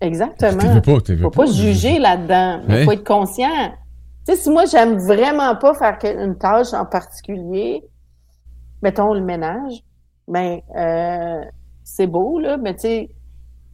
Exactement. 0.00 0.58
Tu 0.58 0.66
veux 0.66 0.80
pas, 0.80 1.00
tu 1.02 1.14
veux 1.14 1.22
faut 1.24 1.30
pas, 1.30 1.46
juger 1.46 1.98
là-dedans. 1.98 2.62
Il 2.66 2.84
faut 2.84 2.92
être 2.92 3.04
conscient. 3.04 3.72
Tu 4.26 4.34
sais, 4.34 4.36
si 4.40 4.48
moi, 4.48 4.64
j'aime 4.64 4.96
vraiment 4.96 5.54
pas 5.56 5.74
faire 5.74 5.98
une 6.18 6.38
tâche 6.38 6.72
en 6.72 6.86
particulier, 6.86 7.82
mettons 8.82 9.12
le 9.12 9.20
ménage, 9.20 9.84
ben, 10.26 10.60
euh, 10.74 11.44
c'est 11.82 12.06
beau, 12.06 12.38
là, 12.38 12.56
mais 12.56 12.74
tu 12.74 12.80
sais, 12.80 13.10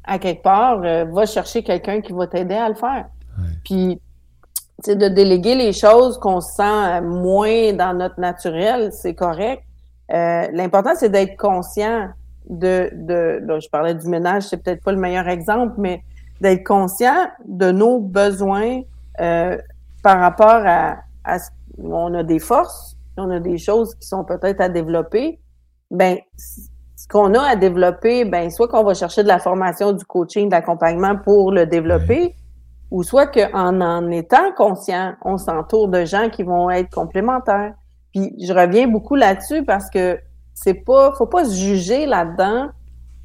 à 0.04 0.18
quelque 0.18 0.42
part, 0.42 0.82
euh, 0.82 1.04
va 1.04 1.26
chercher 1.26 1.62
quelqu'un 1.62 2.00
qui 2.00 2.12
va 2.12 2.26
t'aider 2.26 2.54
à 2.54 2.68
le 2.68 2.74
faire. 2.74 3.06
Puis, 3.64 4.00
tu 4.84 4.96
de 4.96 5.08
déléguer 5.08 5.54
les 5.54 5.72
choses 5.72 6.18
qu'on 6.18 6.40
sent 6.40 6.62
euh, 6.62 7.00
moins 7.02 7.72
dans 7.72 7.94
notre 7.94 8.18
naturel, 8.18 8.90
c'est 8.92 9.14
correct. 9.14 9.62
Euh, 10.12 10.48
l'important, 10.52 10.92
c'est 10.96 11.10
d'être 11.10 11.36
conscient 11.36 12.08
de, 12.48 12.90
de, 12.92 13.60
je 13.60 13.68
parlais 13.68 13.94
du 13.94 14.08
ménage, 14.08 14.44
c'est 14.44 14.56
peut-être 14.56 14.82
pas 14.82 14.92
le 14.92 14.98
meilleur 14.98 15.28
exemple, 15.28 15.74
mais 15.78 16.02
d'être 16.40 16.64
conscient 16.64 17.28
de 17.46 17.70
nos 17.70 18.00
besoins 18.00 18.80
par 20.02 20.18
rapport 20.18 20.62
à, 20.64 20.96
à 21.24 21.38
ce 21.38 21.50
on 21.82 22.14
a 22.14 22.22
des 22.22 22.38
forces, 22.38 22.96
on 23.16 23.30
a 23.30 23.40
des 23.40 23.58
choses 23.58 23.94
qui 23.94 24.06
sont 24.06 24.24
peut-être 24.24 24.60
à 24.60 24.68
développer. 24.68 25.38
Ben, 25.90 26.18
ce 27.00 27.08
qu'on 27.08 27.32
a 27.32 27.40
à 27.40 27.56
développer, 27.56 28.26
ben 28.26 28.50
soit 28.50 28.68
qu'on 28.68 28.84
va 28.84 28.92
chercher 28.92 29.22
de 29.22 29.28
la 29.28 29.38
formation, 29.38 29.92
du 29.92 30.04
coaching, 30.04 30.48
de 30.48 30.50
l'accompagnement 30.50 31.16
pour 31.16 31.50
le 31.50 31.64
développer, 31.64 32.34
ou 32.90 33.02
soit 33.02 33.26
qu'en 33.26 33.80
en 33.80 34.10
étant 34.10 34.52
conscient, 34.54 35.14
on 35.24 35.38
s'entoure 35.38 35.88
de 35.88 36.04
gens 36.04 36.28
qui 36.28 36.42
vont 36.42 36.68
être 36.68 36.90
complémentaires. 36.90 37.72
Puis 38.12 38.34
je 38.38 38.52
reviens 38.52 38.86
beaucoup 38.86 39.14
là-dessus 39.14 39.64
parce 39.64 39.88
que 39.88 40.20
c'est 40.52 40.74
pas, 40.74 41.12
faut 41.16 41.24
pas 41.24 41.46
se 41.46 41.54
juger 41.54 42.04
là-dedans. 42.04 42.68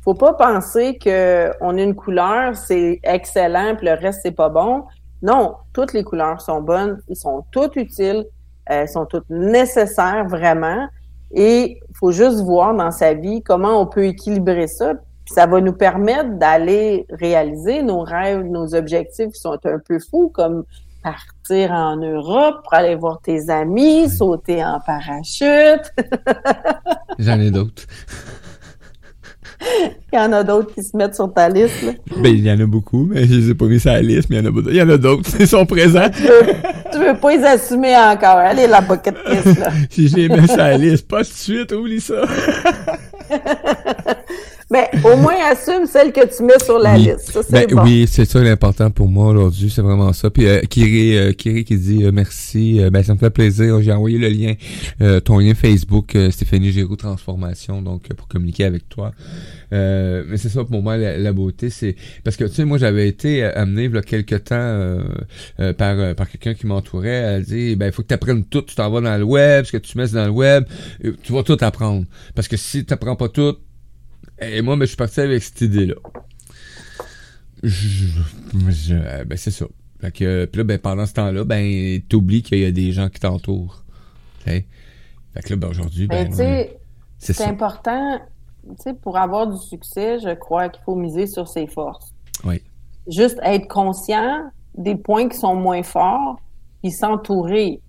Faut 0.06 0.14
pas 0.14 0.34
penser 0.36 0.98
que 0.98 1.52
on 1.60 1.78
a 1.78 1.82
une 1.82 1.96
couleur, 1.96 2.56
c'est 2.56 3.02
excellent, 3.04 3.76
puis 3.76 3.88
le 3.88 3.96
reste 3.96 4.22
c'est 4.24 4.32
pas 4.32 4.48
bon. 4.48 4.86
Non, 5.22 5.56
toutes 5.74 5.92
les 5.92 6.06
couleurs 6.06 6.40
sont 6.40 6.62
bonnes, 6.62 7.02
ils 7.10 7.18
sont 7.18 7.44
toutes 7.52 7.76
utiles, 7.76 8.26
elles 8.68 8.88
sont 8.88 9.06
toutes 9.06 9.30
nécessaires 9.30 10.26
vraiment. 10.30 10.88
Et 11.34 11.80
il 11.88 11.96
faut 11.96 12.12
juste 12.12 12.42
voir 12.42 12.76
dans 12.76 12.92
sa 12.92 13.14
vie 13.14 13.42
comment 13.42 13.82
on 13.82 13.86
peut 13.86 14.06
équilibrer 14.06 14.68
ça. 14.68 14.94
ça 15.26 15.48
va 15.48 15.60
nous 15.60 15.74
permettre 15.74 16.38
d'aller 16.38 17.06
réaliser 17.10 17.82
nos 17.82 18.02
rêves, 18.02 18.44
nos 18.44 18.76
objectifs 18.76 19.32
qui 19.34 19.40
sont 19.40 19.58
un 19.66 19.80
peu 19.80 20.00
fous, 20.00 20.30
comme 20.34 20.64
partir 21.04 21.72
en 21.72 21.98
Europe 21.98 22.64
pour 22.64 22.74
aller 22.74 22.96
voir 22.96 23.22
tes 23.22 23.50
amis, 23.50 24.10
sauter 24.10 24.64
en 24.66 24.80
parachute. 24.80 25.94
J'en 27.20 27.40
ai 27.40 27.52
d'autres. 27.52 27.84
il 30.14 30.16
y 30.16 30.20
en 30.20 30.32
a 30.34 30.44
d'autres 30.44 30.74
qui 30.74 30.84
se 30.84 30.96
mettent 30.96 31.16
sur 31.16 31.34
ta 31.34 31.50
liste. 31.50 31.82
Là. 31.84 31.92
Ben, 32.18 32.34
il 32.34 32.46
y 32.46 32.52
en 32.52 32.60
a 32.60 32.66
beaucoup, 32.66 33.06
mais 33.06 33.26
je 33.26 33.36
les 33.36 33.50
ai 33.52 33.56
pas 33.56 33.66
mis 33.66 33.80
sur 33.80 33.92
la 33.92 34.02
liste, 34.02 34.30
mais 34.30 34.38
il 34.38 34.46
y 34.46 34.48
en 34.48 34.52
a, 34.52 34.62
il 34.70 34.76
y 34.76 34.82
en 34.82 34.90
a 34.90 34.98
d'autres. 34.98 35.30
Ils 35.40 35.48
sont 35.48 35.66
présents. 35.66 36.10
Tu 36.16 36.24
veux, 36.24 36.54
tu 36.92 36.98
veux 37.00 37.18
pas 37.20 37.36
les 37.36 37.44
assumer 37.44 37.96
encore. 37.96 38.38
Allez, 38.38 38.68
la 38.68 38.82
bucket 38.82 39.16
list, 39.30 39.60
là. 39.60 39.70
si 39.90 40.08
je 40.08 40.16
les 40.16 40.30
mets 40.30 40.48
sur 40.48 40.58
la 40.58 40.78
liste, 40.78 41.08
pas 41.08 41.24
tout 41.24 41.32
de 41.32 41.36
suite, 41.36 41.72
oublie 41.72 42.02
ça. 42.02 42.22
Mais 44.72 44.90
au 45.04 45.16
moins 45.22 45.36
assume 45.52 45.86
celle 45.86 46.12
que 46.12 46.26
tu 46.36 46.44
mets 46.44 46.58
sur 46.64 46.80
la 46.80 46.96
Oui. 46.96 47.06
liste. 47.06 47.32
Ça, 47.32 47.44
c'est 47.44 47.52
Ben 47.68 47.76
bon. 47.76 47.84
oui, 47.84 48.06
c'est 48.10 48.26
ça 48.26 48.42
l'important 48.44 48.90
pour 48.90 49.08
moi 49.08 49.28
aujourd'hui, 49.28 49.70
c'est 49.70 49.82
vraiment 49.82 50.12
ça. 50.14 50.30
Puis 50.32 50.48
euh, 50.48 50.62
Kiri, 50.62 51.16
euh, 51.18 51.32
Kiri 51.34 51.64
qui 51.66 51.78
dit 51.78 52.04
euh, 52.04 52.12
merci, 52.12 52.82
euh, 52.82 52.90
ben 52.90 53.04
ça 53.04 53.14
me 53.14 53.20
fait 53.20 53.30
plaisir. 53.30 53.82
J'ai 53.82 53.92
envoyé 53.92 54.18
le 54.18 54.28
lien, 54.30 54.54
euh, 55.02 55.20
ton 55.20 55.38
lien 55.40 55.54
Facebook, 55.54 56.16
euh, 56.16 56.32
Stéphanie 56.32 56.72
Giroux 56.72 56.96
Transformation, 56.96 57.82
donc 57.82 58.04
euh, 58.10 58.16
pour 58.16 58.28
communiquer 58.28 58.64
avec 58.66 58.90
toi. 58.90 59.12
Euh, 59.74 60.24
mais 60.28 60.38
c'est 60.38 60.50
ça 60.50 60.64
pour 60.64 60.82
moi 60.82 60.98
la, 60.98 61.18
la 61.18 61.34
beauté, 61.34 61.70
c'est 61.70 61.96
parce 62.24 62.36
que 62.38 62.46
tu 62.46 62.54
sais 62.56 62.66
moi 62.66 62.78
j'avais 62.78 63.08
été 63.08 63.44
amené 63.44 63.84
il 63.86 63.94
y 63.94 63.98
a 63.98 64.02
quelques 64.02 64.46
temps 64.46 64.56
euh, 64.56 65.02
euh, 65.60 65.74
par 65.74 66.00
euh, 66.00 66.14
par 66.14 66.30
quelqu'un 66.30 66.54
qui 66.54 66.66
m'entourait, 66.68 67.10
elle 67.10 67.44
dit 67.44 67.76
ben 67.76 67.88
il 67.88 67.92
faut 67.92 68.02
que 68.02 68.08
tu 68.08 68.14
apprennes 68.14 68.44
tout, 68.46 68.62
tu 68.64 68.76
t'en 68.76 68.90
vas 68.90 69.02
dans 69.02 69.18
le 69.18 69.24
web, 69.24 69.66
ce 69.66 69.72
que 69.72 69.78
tu 69.78 69.98
mets 69.98 70.08
dans 70.08 70.26
le 70.26 70.32
web, 70.32 70.64
tu 71.24 71.34
vas 71.34 71.44
tout 71.44 71.58
apprendre. 71.62 72.06
Parce 72.36 72.48
que 72.48 72.58
si 72.58 72.86
tu 72.86 72.94
apprends 72.94 73.16
pas 73.16 73.30
tout, 73.30 73.56
et 74.40 74.62
moi 74.62 74.76
ben, 74.76 74.82
je 74.82 74.88
suis 74.88 74.98
parti 74.98 75.20
avec 75.22 75.42
cette 75.44 75.62
idée 75.62 75.86
là. 75.88 75.96
Je, 77.64 78.08
je- 78.70 79.24
ben 79.24 79.38
c'est 79.38 79.52
ça. 79.52 79.66
Fait 80.02 80.12
que 80.12 80.46
puis 80.46 80.60
là 80.60 80.64
ben 80.64 80.78
pendant 80.80 81.06
ce 81.06 81.14
temps-là, 81.14 81.44
ben 81.44 82.02
t'oublies 82.08 82.44
qu'il 82.44 82.60
y 82.60 82.66
a 82.66 82.72
des 82.72 82.92
gens 82.92 83.10
qui 83.10 83.20
t'entourent. 83.20 83.84
Fait 84.40 84.66
que 85.44 85.50
là 85.52 85.56
ben 85.56 85.70
aujourd'hui 85.70 86.08
ben 86.08 86.32
c'est 87.18 87.42
important, 87.46 88.20
pour 89.02 89.18
avoir 89.18 89.48
du 89.48 89.58
succès, 89.58 90.20
je 90.20 90.34
crois 90.36 90.70
qu'il 90.70 90.84
faut 90.84 90.96
miser 90.96 91.28
sur 91.28 91.48
ses 91.48 91.66
forces. 91.66 92.14
Oui. 92.44 92.62
Juste 93.08 93.40
être 93.42 93.68
conscient 93.68 94.52
des 94.78 94.96
points 94.96 95.30
qui 95.30 95.38
sont 95.38 95.56
moins 95.56 95.82
forts, 95.82 96.40
puis 96.82 96.92
s'entourer. 96.92 97.80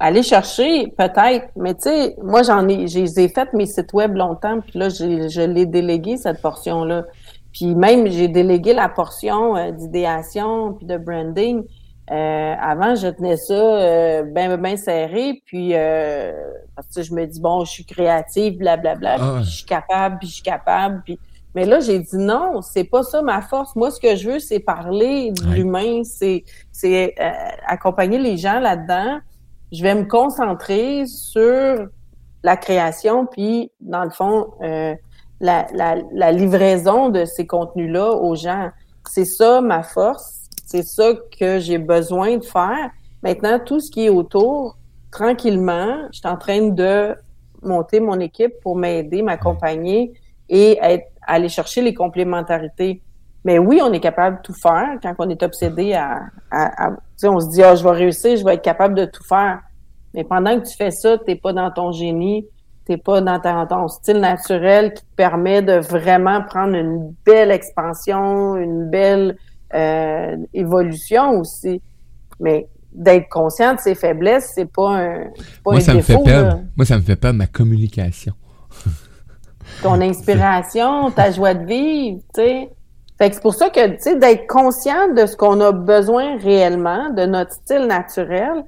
Aller 0.00 0.22
chercher, 0.22 0.92
peut-être, 0.96 1.48
mais 1.56 1.74
tu 1.74 1.82
sais, 1.82 2.14
moi, 2.22 2.42
j'en 2.44 2.68
ai, 2.68 2.86
j'ai 2.86 3.28
fait 3.28 3.52
mes 3.52 3.66
sites 3.66 3.92
web 3.92 4.14
longtemps, 4.14 4.60
puis 4.60 4.78
là, 4.78 4.88
j'ai- 4.88 5.28
je 5.28 5.40
l'ai 5.40 5.66
délégué, 5.66 6.16
cette 6.16 6.40
portion-là. 6.40 7.04
Puis 7.52 7.74
même, 7.74 8.06
j'ai 8.06 8.28
délégué 8.28 8.74
la 8.74 8.88
portion 8.88 9.56
euh, 9.56 9.72
d'idéation, 9.72 10.74
puis 10.74 10.86
de 10.86 10.96
branding. 10.96 11.64
Euh, 12.10 12.54
avant, 12.60 12.94
je 12.94 13.08
tenais 13.08 13.36
ça 13.36 13.52
euh, 13.54 14.22
bien, 14.22 14.56
bien 14.56 14.76
serré, 14.76 15.42
puis 15.44 15.72
euh, 15.74 16.32
parce 16.76 16.88
que 16.94 17.02
je 17.02 17.12
me 17.12 17.26
dis, 17.26 17.40
bon, 17.40 17.64
je 17.64 17.70
suis 17.72 17.84
créative, 17.84 18.56
blablabla, 18.58 19.16
Ah 19.18 19.32
ouais. 19.32 19.40
puis 19.40 19.44
je 19.50 19.56
suis 19.56 19.66
capable, 19.66 20.18
puis 20.18 20.28
je 20.28 20.34
suis 20.34 20.42
capable, 20.42 21.02
puis... 21.04 21.18
Mais 21.54 21.64
là, 21.64 21.80
j'ai 21.80 21.98
dit 21.98 22.16
non, 22.18 22.60
c'est 22.62 22.84
pas 22.84 23.02
ça 23.02 23.20
ma 23.22 23.40
force. 23.40 23.74
Moi, 23.74 23.90
ce 23.90 23.98
que 23.98 24.14
je 24.14 24.30
veux, 24.30 24.38
c'est 24.38 24.60
parler 24.60 25.32
de 25.32 25.42
l'humain, 25.54 26.02
c'est 26.04 26.44
c'est 26.70 27.14
euh, 27.18 27.30
accompagner 27.66 28.18
les 28.18 28.36
gens 28.36 28.60
là-dedans. 28.60 29.18
Je 29.72 29.82
vais 29.82 29.94
me 29.94 30.04
concentrer 30.04 31.06
sur 31.06 31.88
la 32.42 32.56
création, 32.56 33.26
puis 33.26 33.70
dans 33.80 34.04
le 34.04 34.10
fond, 34.10 34.48
euh, 34.62 34.94
la, 35.40 35.66
la, 35.74 35.96
la 36.12 36.32
livraison 36.32 37.08
de 37.08 37.24
ces 37.24 37.46
contenus-là 37.46 38.12
aux 38.12 38.34
gens. 38.34 38.68
C'est 39.08 39.24
ça 39.24 39.60
ma 39.60 39.82
force, 39.82 40.48
c'est 40.66 40.82
ça 40.82 41.12
que 41.38 41.58
j'ai 41.58 41.78
besoin 41.78 42.36
de 42.36 42.44
faire. 42.44 42.90
Maintenant, 43.22 43.58
tout 43.58 43.80
ce 43.80 43.90
qui 43.90 44.06
est 44.06 44.10
autour, 44.10 44.76
tranquillement, 45.10 46.08
je 46.12 46.18
suis 46.18 46.28
en 46.28 46.36
train 46.36 46.68
de 46.68 47.14
monter 47.62 48.00
mon 48.00 48.20
équipe 48.20 48.52
pour 48.62 48.76
m'aider, 48.76 49.22
m'accompagner 49.22 50.12
et 50.48 50.78
être, 50.80 51.06
aller 51.26 51.48
chercher 51.48 51.82
les 51.82 51.94
complémentarités. 51.94 53.02
Mais 53.44 53.58
oui, 53.58 53.80
on 53.82 53.92
est 53.92 54.00
capable 54.00 54.38
de 54.38 54.42
tout 54.42 54.54
faire 54.54 54.98
quand 55.02 55.14
on 55.18 55.30
est 55.30 55.42
obsédé 55.42 55.94
à, 55.94 56.22
à, 56.50 56.86
à- 56.86 56.90
tu 56.90 56.96
sais, 57.16 57.28
on 57.28 57.40
se 57.40 57.48
dit, 57.50 57.62
ah, 57.62 57.74
je 57.74 57.82
vais 57.84 57.90
réussir, 57.90 58.36
je 58.36 58.44
vais 58.44 58.54
être 58.54 58.62
capable 58.62 58.94
de 58.94 59.04
tout 59.04 59.22
faire. 59.24 59.60
Mais 60.14 60.24
pendant 60.24 60.58
que 60.60 60.66
tu 60.68 60.76
fais 60.76 60.90
ça, 60.90 61.18
t'es 61.18 61.36
pas 61.36 61.52
dans 61.52 61.70
ton 61.70 61.92
génie, 61.92 62.46
t'es 62.84 62.96
pas 62.96 63.20
dans 63.20 63.38
ta- 63.38 63.66
ton 63.66 63.86
style 63.88 64.18
naturel 64.18 64.92
qui 64.94 65.02
te 65.02 65.14
permet 65.16 65.62
de 65.62 65.74
vraiment 65.74 66.42
prendre 66.42 66.74
une 66.74 67.14
belle 67.24 67.50
expansion, 67.50 68.56
une 68.56 68.88
belle 68.90 69.36
euh, 69.74 70.36
évolution 70.54 71.38
aussi. 71.40 71.80
Mais 72.40 72.66
d'être 72.92 73.28
conscient 73.28 73.74
de 73.74 73.80
ses 73.80 73.94
faiblesses, 73.94 74.52
c'est 74.54 74.70
pas 74.72 74.90
un, 74.96 75.24
pas 75.64 75.70
Moi 75.72 75.76
un 75.76 75.80
ça 75.80 75.94
me 75.94 76.00
fait 76.00 76.18
perdre. 76.24 76.48
là. 76.48 76.60
Moi 76.76 76.86
ça 76.86 76.96
me 76.96 77.02
fait 77.02 77.16
perdre 77.16 77.38
ma 77.38 77.46
communication. 77.46 78.32
ton 79.82 80.00
inspiration, 80.00 81.10
ta 81.10 81.30
joie 81.30 81.54
de 81.54 81.64
vivre, 81.66 82.20
tu 82.34 82.40
sais. 82.40 82.70
Fait 83.18 83.28
que 83.28 83.34
c'est 83.34 83.42
pour 83.42 83.54
ça 83.54 83.68
que, 83.68 83.86
tu 83.88 83.96
sais, 84.00 84.16
d'être 84.16 84.46
conscient 84.46 85.12
de 85.12 85.26
ce 85.26 85.36
qu'on 85.36 85.60
a 85.60 85.72
besoin 85.72 86.38
réellement, 86.38 87.10
de 87.10 87.26
notre 87.26 87.52
style 87.52 87.86
naturel, 87.86 88.64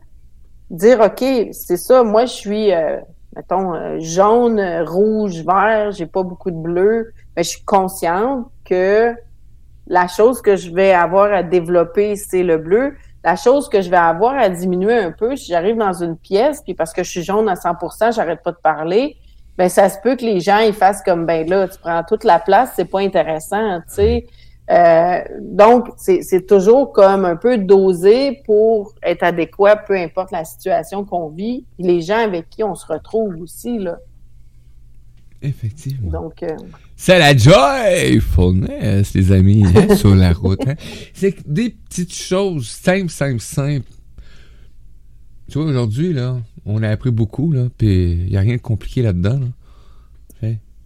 dire, 0.71 1.01
OK, 1.01 1.25
c'est 1.53 1.77
ça, 1.77 2.03
moi, 2.03 2.27
je 2.27 2.33
suis, 2.33 2.73
euh, 2.73 2.99
mettons, 3.37 3.75
euh, 3.75 3.99
jaune, 4.01 4.61
rouge, 4.87 5.45
vert, 5.45 5.93
j'ai 5.93 6.07
pas 6.07 6.25
beaucoup 6.25 6.51
de 6.51 6.57
bleu, 6.57 7.13
mais 7.37 7.45
je 7.45 7.51
suis 7.51 7.65
consciente 7.65 8.47
que 8.65 9.15
la 9.87 10.09
chose 10.09 10.43
que 10.43 10.57
je 10.57 10.71
vais 10.73 10.93
avoir 10.93 11.33
à 11.33 11.43
développer, 11.43 12.17
c'est 12.17 12.43
le 12.43 12.59
bleu. 12.59 12.95
La 13.23 13.37
chose 13.37 13.69
que 13.69 13.83
je 13.83 13.91
vais 13.91 13.97
avoir 13.97 14.37
à 14.37 14.49
diminuer 14.49 14.97
un 14.97 15.13
peu, 15.13 15.37
si 15.37 15.47
j'arrive 15.51 15.77
dans 15.77 15.93
une 15.93 16.17
pièce, 16.17 16.63
puis 16.63 16.75
parce 16.75 16.93
que 16.93 17.03
je 17.03 17.11
suis 17.11 17.23
jaune 17.23 17.49
à 17.49 17.55
100%, 17.55 18.15
j'arrête 18.15 18.43
pas 18.43 18.53
de 18.53 18.59
parler, 18.63 19.17
ben 19.59 19.69
ça 19.69 19.89
se 19.91 19.99
peut 20.03 20.17
que 20.17 20.25
les 20.25 20.41
gens 20.41 20.61
ils 20.61 20.73
fassent 20.73 21.03
comme 21.03 21.27
ben 21.27 21.47
là, 21.49 21.69
tu 21.69 21.79
prends 21.79 22.03
toute 22.03 22.25
la 22.25 22.39
place, 22.39 22.73
c'est 22.77 22.87
pas 22.87 23.01
intéressant, 23.01 23.81
tu 23.81 23.95
sais. 23.95 24.27
Euh, 24.71 25.19
donc 25.41 25.89
c'est 25.97 26.47
toujours 26.47 26.93
comme 26.93 27.25
un 27.25 27.35
peu 27.37 27.59
dosé 27.59 28.41
pour 28.45 28.95
être 29.03 29.25
adéquat, 29.25 29.77
peu 29.77 29.97
importe 29.97 30.31
la 30.31 30.45
situation 30.45 31.05
qu'on 31.05 31.29
vit, 31.29 31.65
les 31.79 32.01
gens 32.03 32.19
avec 32.19 32.49
qui 32.51 32.63
on 32.63 32.77
se 32.77 32.87
retrouve 32.87 33.41
aussi 33.41 33.79
là. 33.79 33.99
Effectivement. 35.43 36.11
Donc 36.11 36.43
euh, 36.43 36.57
C'est 36.97 37.19
la 37.19 37.37
joyfulness, 37.37 39.15
les 39.15 39.33
amis, 39.33 39.65
hein, 39.75 39.95
sur 39.97 40.15
la 40.15 40.33
route. 40.33 40.61
hein. 40.69 40.75
C'est 41.15 41.35
des 41.49 41.71
petites 41.71 42.13
choses 42.15 42.69
simples, 42.69 43.11
simples, 43.11 43.41
simples. 43.41 43.89
Tu 45.49 45.59
vois, 45.59 45.67
aujourd'hui, 45.67 46.13
là, 46.13 46.37
on 46.65 46.83
a 46.83 46.89
appris 46.91 47.11
beaucoup, 47.11 47.51
là, 47.53 47.69
puis 47.77 48.13
il 48.13 48.27
n'y 48.27 48.37
a 48.37 48.41
rien 48.41 48.57
de 48.57 48.61
compliqué 48.61 49.03
là-dedans, 49.03 49.41
là. 49.41 49.47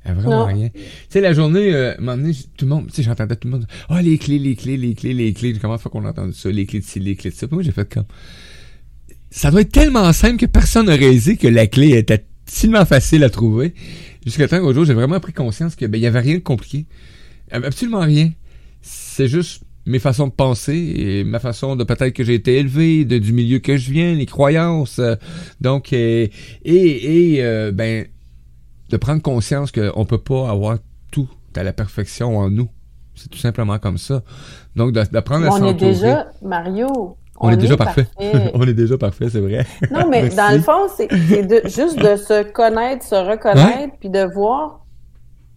Tu 0.04 0.08
sais, 0.08 0.08
y 0.08 0.10
a 0.10 0.14
vraiment 0.14 0.46
Non. 0.48 0.54
rien. 0.54 0.68
Tu 0.68 0.80
sais, 1.08 1.20
la 1.20 1.32
journée, 1.32 1.72
euh, 1.74 1.92
à 1.92 1.94
un 1.94 2.00
moment 2.00 2.16
donné, 2.16 2.32
tout 2.56 2.64
le 2.64 2.68
monde, 2.70 2.86
tu 2.88 2.94
sais, 2.96 3.02
j'entendais 3.02 3.36
tout 3.36 3.48
le 3.48 3.52
monde, 3.52 3.66
ah, 3.88 4.02
les 4.02 4.18
clés, 4.18 4.38
les 4.38 4.54
clés, 4.56 4.76
les 4.76 4.94
clés, 4.94 5.14
les 5.14 5.32
clés. 5.32 5.54
Comment 5.60 5.78
fait 5.78 5.88
qu'on 5.88 6.04
a 6.04 6.10
entendu 6.10 6.32
ça, 6.34 6.50
les 6.50 6.66
clés 6.66 6.80
de 6.80 6.84
ci, 6.84 7.00
les 7.00 7.16
clés 7.16 7.30
de 7.30 7.34
ça. 7.34 7.46
Puis 7.46 7.54
moi, 7.54 7.62
j'ai 7.62 7.72
fait 7.72 7.92
comme, 7.92 8.04
ça 9.30 9.50
doit 9.50 9.62
être 9.62 9.72
tellement 9.72 10.12
simple 10.12 10.36
que 10.36 10.46
personne 10.46 10.86
n'a 10.86 10.94
réalisé 10.94 11.36
que 11.36 11.48
la 11.48 11.66
clé 11.66 11.90
était 11.96 12.24
tellement 12.60 12.84
facile 12.84 13.24
à 13.24 13.30
trouver. 13.30 13.74
Jusqu'à 14.24 14.46
temps 14.48 14.60
qu'au 14.60 14.72
jour, 14.72 14.84
j'ai 14.84 14.94
vraiment 14.94 15.20
pris 15.20 15.32
conscience 15.32 15.74
que 15.76 15.86
ben, 15.86 15.98
il 15.98 16.02
y 16.04 16.06
avait 16.06 16.20
rien 16.20 16.34
de 16.34 16.40
compliqué. 16.40 16.86
Ab- 17.50 17.64
Absolument 17.64 18.00
rien. 18.00 18.30
C'est 18.82 19.28
juste 19.28 19.62
mes 19.86 19.98
façons 19.98 20.28
de 20.28 20.32
penser 20.32 20.76
et 20.96 21.24
ma 21.24 21.38
façon 21.40 21.76
de 21.76 21.84
peut-être 21.84 22.14
que 22.14 22.24
j'ai 22.24 22.34
été 22.34 22.56
élevé, 22.56 23.04
de, 23.04 23.18
du 23.18 23.32
milieu 23.32 23.58
que 23.58 23.76
je 23.76 23.90
viens, 23.92 24.14
les 24.14 24.24
croyances. 24.26 24.98
euh, 24.98 25.14
donc, 25.60 25.92
euh, 25.92 26.26
et, 26.64 27.34
et 27.34 27.42
euh, 27.44 27.70
ben, 27.72 28.06
de 28.94 28.98
prendre 28.98 29.20
conscience 29.20 29.72
qu'on 29.72 30.04
peut 30.04 30.22
pas 30.22 30.48
avoir 30.48 30.78
tout 31.10 31.28
à 31.56 31.64
la 31.64 31.72
perfection 31.72 32.38
en 32.38 32.48
nous. 32.48 32.68
C'est 33.16 33.28
tout 33.28 33.38
simplement 33.38 33.80
comme 33.80 33.98
ça. 33.98 34.22
Donc, 34.76 34.92
de- 34.92 35.02
d'apprendre 35.10 35.46
à 35.46 35.50
on 35.50 35.66
est 35.66 35.74
déjà 35.74 36.28
Mario. 36.42 37.16
On, 37.40 37.50
est 37.50 37.56
déjà 37.56 37.76
parfait. 37.76 38.06
on 38.54 38.62
est 38.62 38.74
déjà 38.74 38.96
parfait, 38.96 39.28
c'est 39.28 39.40
vrai. 39.40 39.66
Non, 39.90 40.08
mais 40.08 40.28
dans 40.28 40.54
le 40.54 40.60
fond, 40.60 40.86
c'est 40.96 41.08
de, 41.08 41.62
juste 41.64 41.98
de 41.98 42.14
se 42.14 42.44
connaître, 42.44 43.04
se 43.04 43.16
reconnaître, 43.16 43.96
puis 43.98 44.10
de 44.10 44.22
voir 44.32 44.84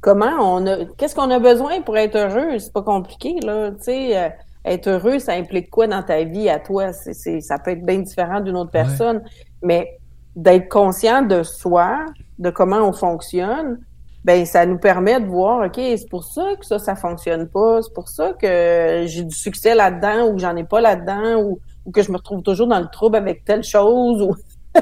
comment 0.02 0.32
on 0.42 0.66
a, 0.66 0.86
qu'est-ce 0.98 1.14
qu'on 1.14 1.30
a 1.30 1.38
besoin 1.38 1.82
pour 1.82 1.96
être 1.96 2.16
heureux. 2.18 2.58
C'est 2.58 2.74
pas 2.74 2.82
compliqué, 2.82 3.36
là. 3.44 3.70
Tu 3.70 3.84
sais, 3.84 4.18
euh, 4.18 4.30
être 4.66 4.88
heureux, 4.88 5.20
ça 5.20 5.34
implique 5.34 5.70
quoi 5.70 5.86
dans 5.86 6.02
ta 6.02 6.24
vie 6.24 6.50
à 6.50 6.58
toi? 6.58 6.92
C'est, 6.92 7.40
ça 7.42 7.60
peut 7.60 7.72
être 7.72 7.86
bien 7.86 8.00
différent 8.00 8.42
d'une 8.42 8.58
autre 8.58 8.72
personne, 8.72 9.22
mais 9.62 10.00
d'être 10.36 10.70
conscient 10.70 11.22
de 11.22 11.44
soi, 11.44 12.06
de 12.40 12.50
comment 12.50 12.88
on 12.88 12.94
fonctionne, 12.94 13.80
ben 14.24 14.46
ça 14.46 14.66
nous 14.66 14.78
permet 14.78 15.20
de 15.22 15.26
voir, 15.26 15.66
OK, 15.66 15.76
c'est 15.76 16.10
pour 16.10 16.24
ça 16.24 16.44
que 16.60 16.66
ça, 16.66 16.80
ça 16.80 16.96
fonctionne 16.96 17.48
pas, 17.48 17.82
c'est 17.82 17.94
pour 17.94 18.10
ça 18.10 18.34
que 18.34 19.04
j'ai 19.06 19.24
du 19.24 19.36
succès 19.36 19.74
là-dedans 19.74 20.28
ou 20.28 20.36
que 20.36 20.42
j'en 20.42 20.56
ai 20.56 20.64
pas 20.64 20.82
là-dedans 20.82 21.42
ou, 21.44 21.60
que 21.94 22.04
je 22.04 22.12
me 22.12 22.18
retrouve 22.18 22.44
toujours 22.44 22.68
dans 22.68 22.82
le 22.82 22.90
trouble 22.92 23.16
avec 23.16 23.46
telle 23.46 23.64
chose 23.64 24.22
ou, 24.22 24.36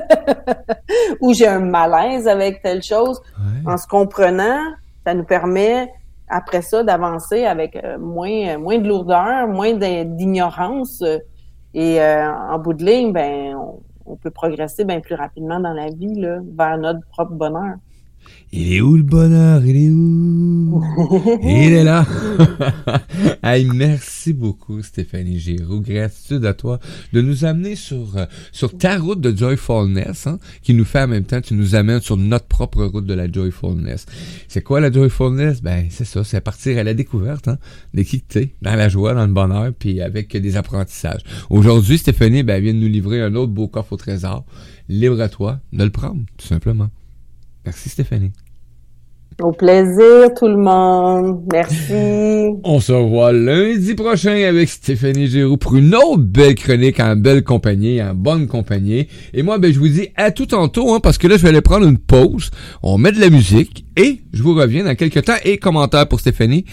ou 1.22 1.34
j'ai 1.34 1.46
un 1.46 1.60
malaise 1.60 2.28
avec 2.28 2.64
telle 2.64 2.82
chose. 2.82 3.22
En 3.68 3.78
se 3.78 3.86
comprenant, 3.86 4.60
ça 5.06 5.14
nous 5.14 5.24
permet 5.24 5.92
après 6.28 6.64
ça 6.64 6.82
d'avancer 6.82 7.46
avec 7.46 7.76
euh, 7.76 8.00
moins 8.00 8.58
moins 8.58 8.80
de 8.80 8.88
lourdeur, 8.88 9.48
moins 9.48 9.74
d'ignorance 9.74 11.04
et 11.76 12.02
euh, 12.02 12.32
en 12.32 12.58
bout 12.58 12.74
de 12.74 12.84
ligne, 12.84 13.14
ben 13.14 13.56
on, 13.56 13.80
on 14.06 14.16
peut 14.16 14.32
progresser 14.32 14.86
bien 14.86 15.00
plus 15.00 15.16
rapidement 15.16 15.60
dans 15.60 15.74
la 15.74 15.90
vie 15.90 16.16
là, 16.16 16.40
vers 16.44 16.78
notre 16.78 17.06
propre 17.08 17.34
bonheur. 17.34 17.76
Il 18.58 18.72
est 18.72 18.80
où 18.80 18.96
le 18.96 19.04
bonheur? 19.04 19.66
Il 19.66 19.76
est 19.76 19.90
où? 19.90 20.82
Il 21.44 21.74
est 21.74 21.84
là. 21.84 22.08
hey, 23.44 23.66
merci 23.66 24.32
beaucoup, 24.32 24.82
Stéphanie 24.82 25.40
Giroux. 25.40 25.82
Gratitude 25.82 26.46
à 26.46 26.54
toi 26.54 26.80
de 27.12 27.20
nous 27.20 27.44
amener 27.44 27.76
sur, 27.76 28.16
euh, 28.16 28.26
sur 28.54 28.78
ta 28.78 28.98
route 28.98 29.20
de 29.20 29.36
joyfulness, 29.36 30.28
hein, 30.28 30.40
qui 30.62 30.74
nous 30.74 30.86
fait 30.86 31.02
en 31.02 31.10
même 31.10 31.26
temps, 31.26 31.42
tu 31.42 31.54
nous 31.54 31.76
amènes 31.76 32.00
sur 32.00 32.16
notre 32.16 32.46
propre 32.46 32.86
route 32.86 33.06
de 33.06 33.14
la 33.14 33.30
joyfulness. 33.30 34.06
C'est 34.48 34.62
quoi 34.62 34.80
la 34.80 34.90
joyfulness? 34.90 35.62
Ben, 35.62 35.88
c'est 35.90 36.06
ça, 36.06 36.24
c'est 36.24 36.40
partir 36.40 36.78
à 36.78 36.84
la 36.84 36.94
découverte, 36.94 37.50
hein, 37.50 37.58
d'équité, 37.94 38.56
dans 38.62 38.76
la 38.76 38.88
joie, 38.88 39.14
dans 39.14 39.28
le 39.28 39.34
bonheur, 39.34 39.74
puis 39.78 40.00
avec 40.00 40.36
des 40.38 40.56
apprentissages. 40.56 41.24
Aujourd'hui, 41.50 41.98
Stéphanie, 41.98 42.44
ben, 42.44 42.64
vient 42.64 42.74
de 42.74 42.80
nous 42.80 42.88
livrer 42.88 43.22
un 43.22 43.36
autre 43.36 43.52
beau 43.52 43.68
coffre 43.68 43.92
au 43.92 43.98
trésor. 43.98 44.46
Libre 44.88 45.20
à 45.20 45.28
toi 45.28 45.60
de 45.74 45.84
le 45.84 45.90
prendre, 45.90 46.22
tout 46.38 46.48
simplement. 46.48 46.90
Merci 47.66 47.90
Stéphanie. 47.90 48.32
Au 49.42 49.52
plaisir 49.52 50.34
tout 50.40 50.48
le 50.48 50.56
monde. 50.56 51.44
Merci. 51.52 52.58
On 52.64 52.80
se 52.80 52.94
revoit 52.94 53.34
lundi 53.34 53.94
prochain 53.94 54.42
avec 54.48 54.70
Stéphanie 54.70 55.28
Giroux 55.28 55.58
pour 55.58 55.76
une 55.76 55.94
autre 55.94 56.22
belle 56.22 56.56
chronique 56.56 57.02
en 57.02 57.18
belle 57.18 57.44
compagnie, 57.44 58.02
en 58.02 58.14
bonne 58.14 58.48
compagnie. 58.48 59.08
Et 59.34 59.44
moi, 59.44 59.58
ben, 59.58 59.74
je 59.74 59.80
vous 59.80 59.90
dis 59.90 60.08
à 60.16 60.32
tout 60.32 60.46
tantôt, 60.46 60.94
hein, 60.94 61.02
parce 61.02 61.18
que 61.18 61.28
là, 61.28 61.36
je 61.36 61.42
vais 61.42 61.50
aller 61.50 61.60
prendre 61.60 61.86
une 61.86 61.98
pause. 61.98 62.50
On 62.82 62.98
met 62.98 63.12
de 63.12 63.20
la 63.20 63.30
musique 63.30 63.86
et 63.98 64.22
je 64.32 64.42
vous 64.42 64.56
reviens 64.56 64.86
dans 64.86 64.96
quelques 64.96 65.26
temps. 65.26 65.34
Et 65.44 65.58
commentaire 65.58 66.08
pour 66.08 66.22
Stéphanie. 66.22 66.64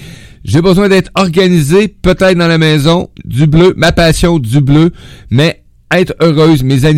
J'ai 0.45 0.63
besoin 0.63 0.89
d'être 0.89 1.11
organisé, 1.17 1.89
peut-être 1.89 2.39
dans 2.39 2.49
la 2.49 2.59
maison, 2.59 3.11
du 3.25 3.49
bleu, 3.49 3.75
ma 3.77 3.91
passion 3.91 4.39
du 4.39 4.61
bleu, 4.61 4.93
mais 5.31 5.63
être 5.93 6.15
heureuse, 6.21 6.63
mes 6.63 6.85
amis 6.85 6.91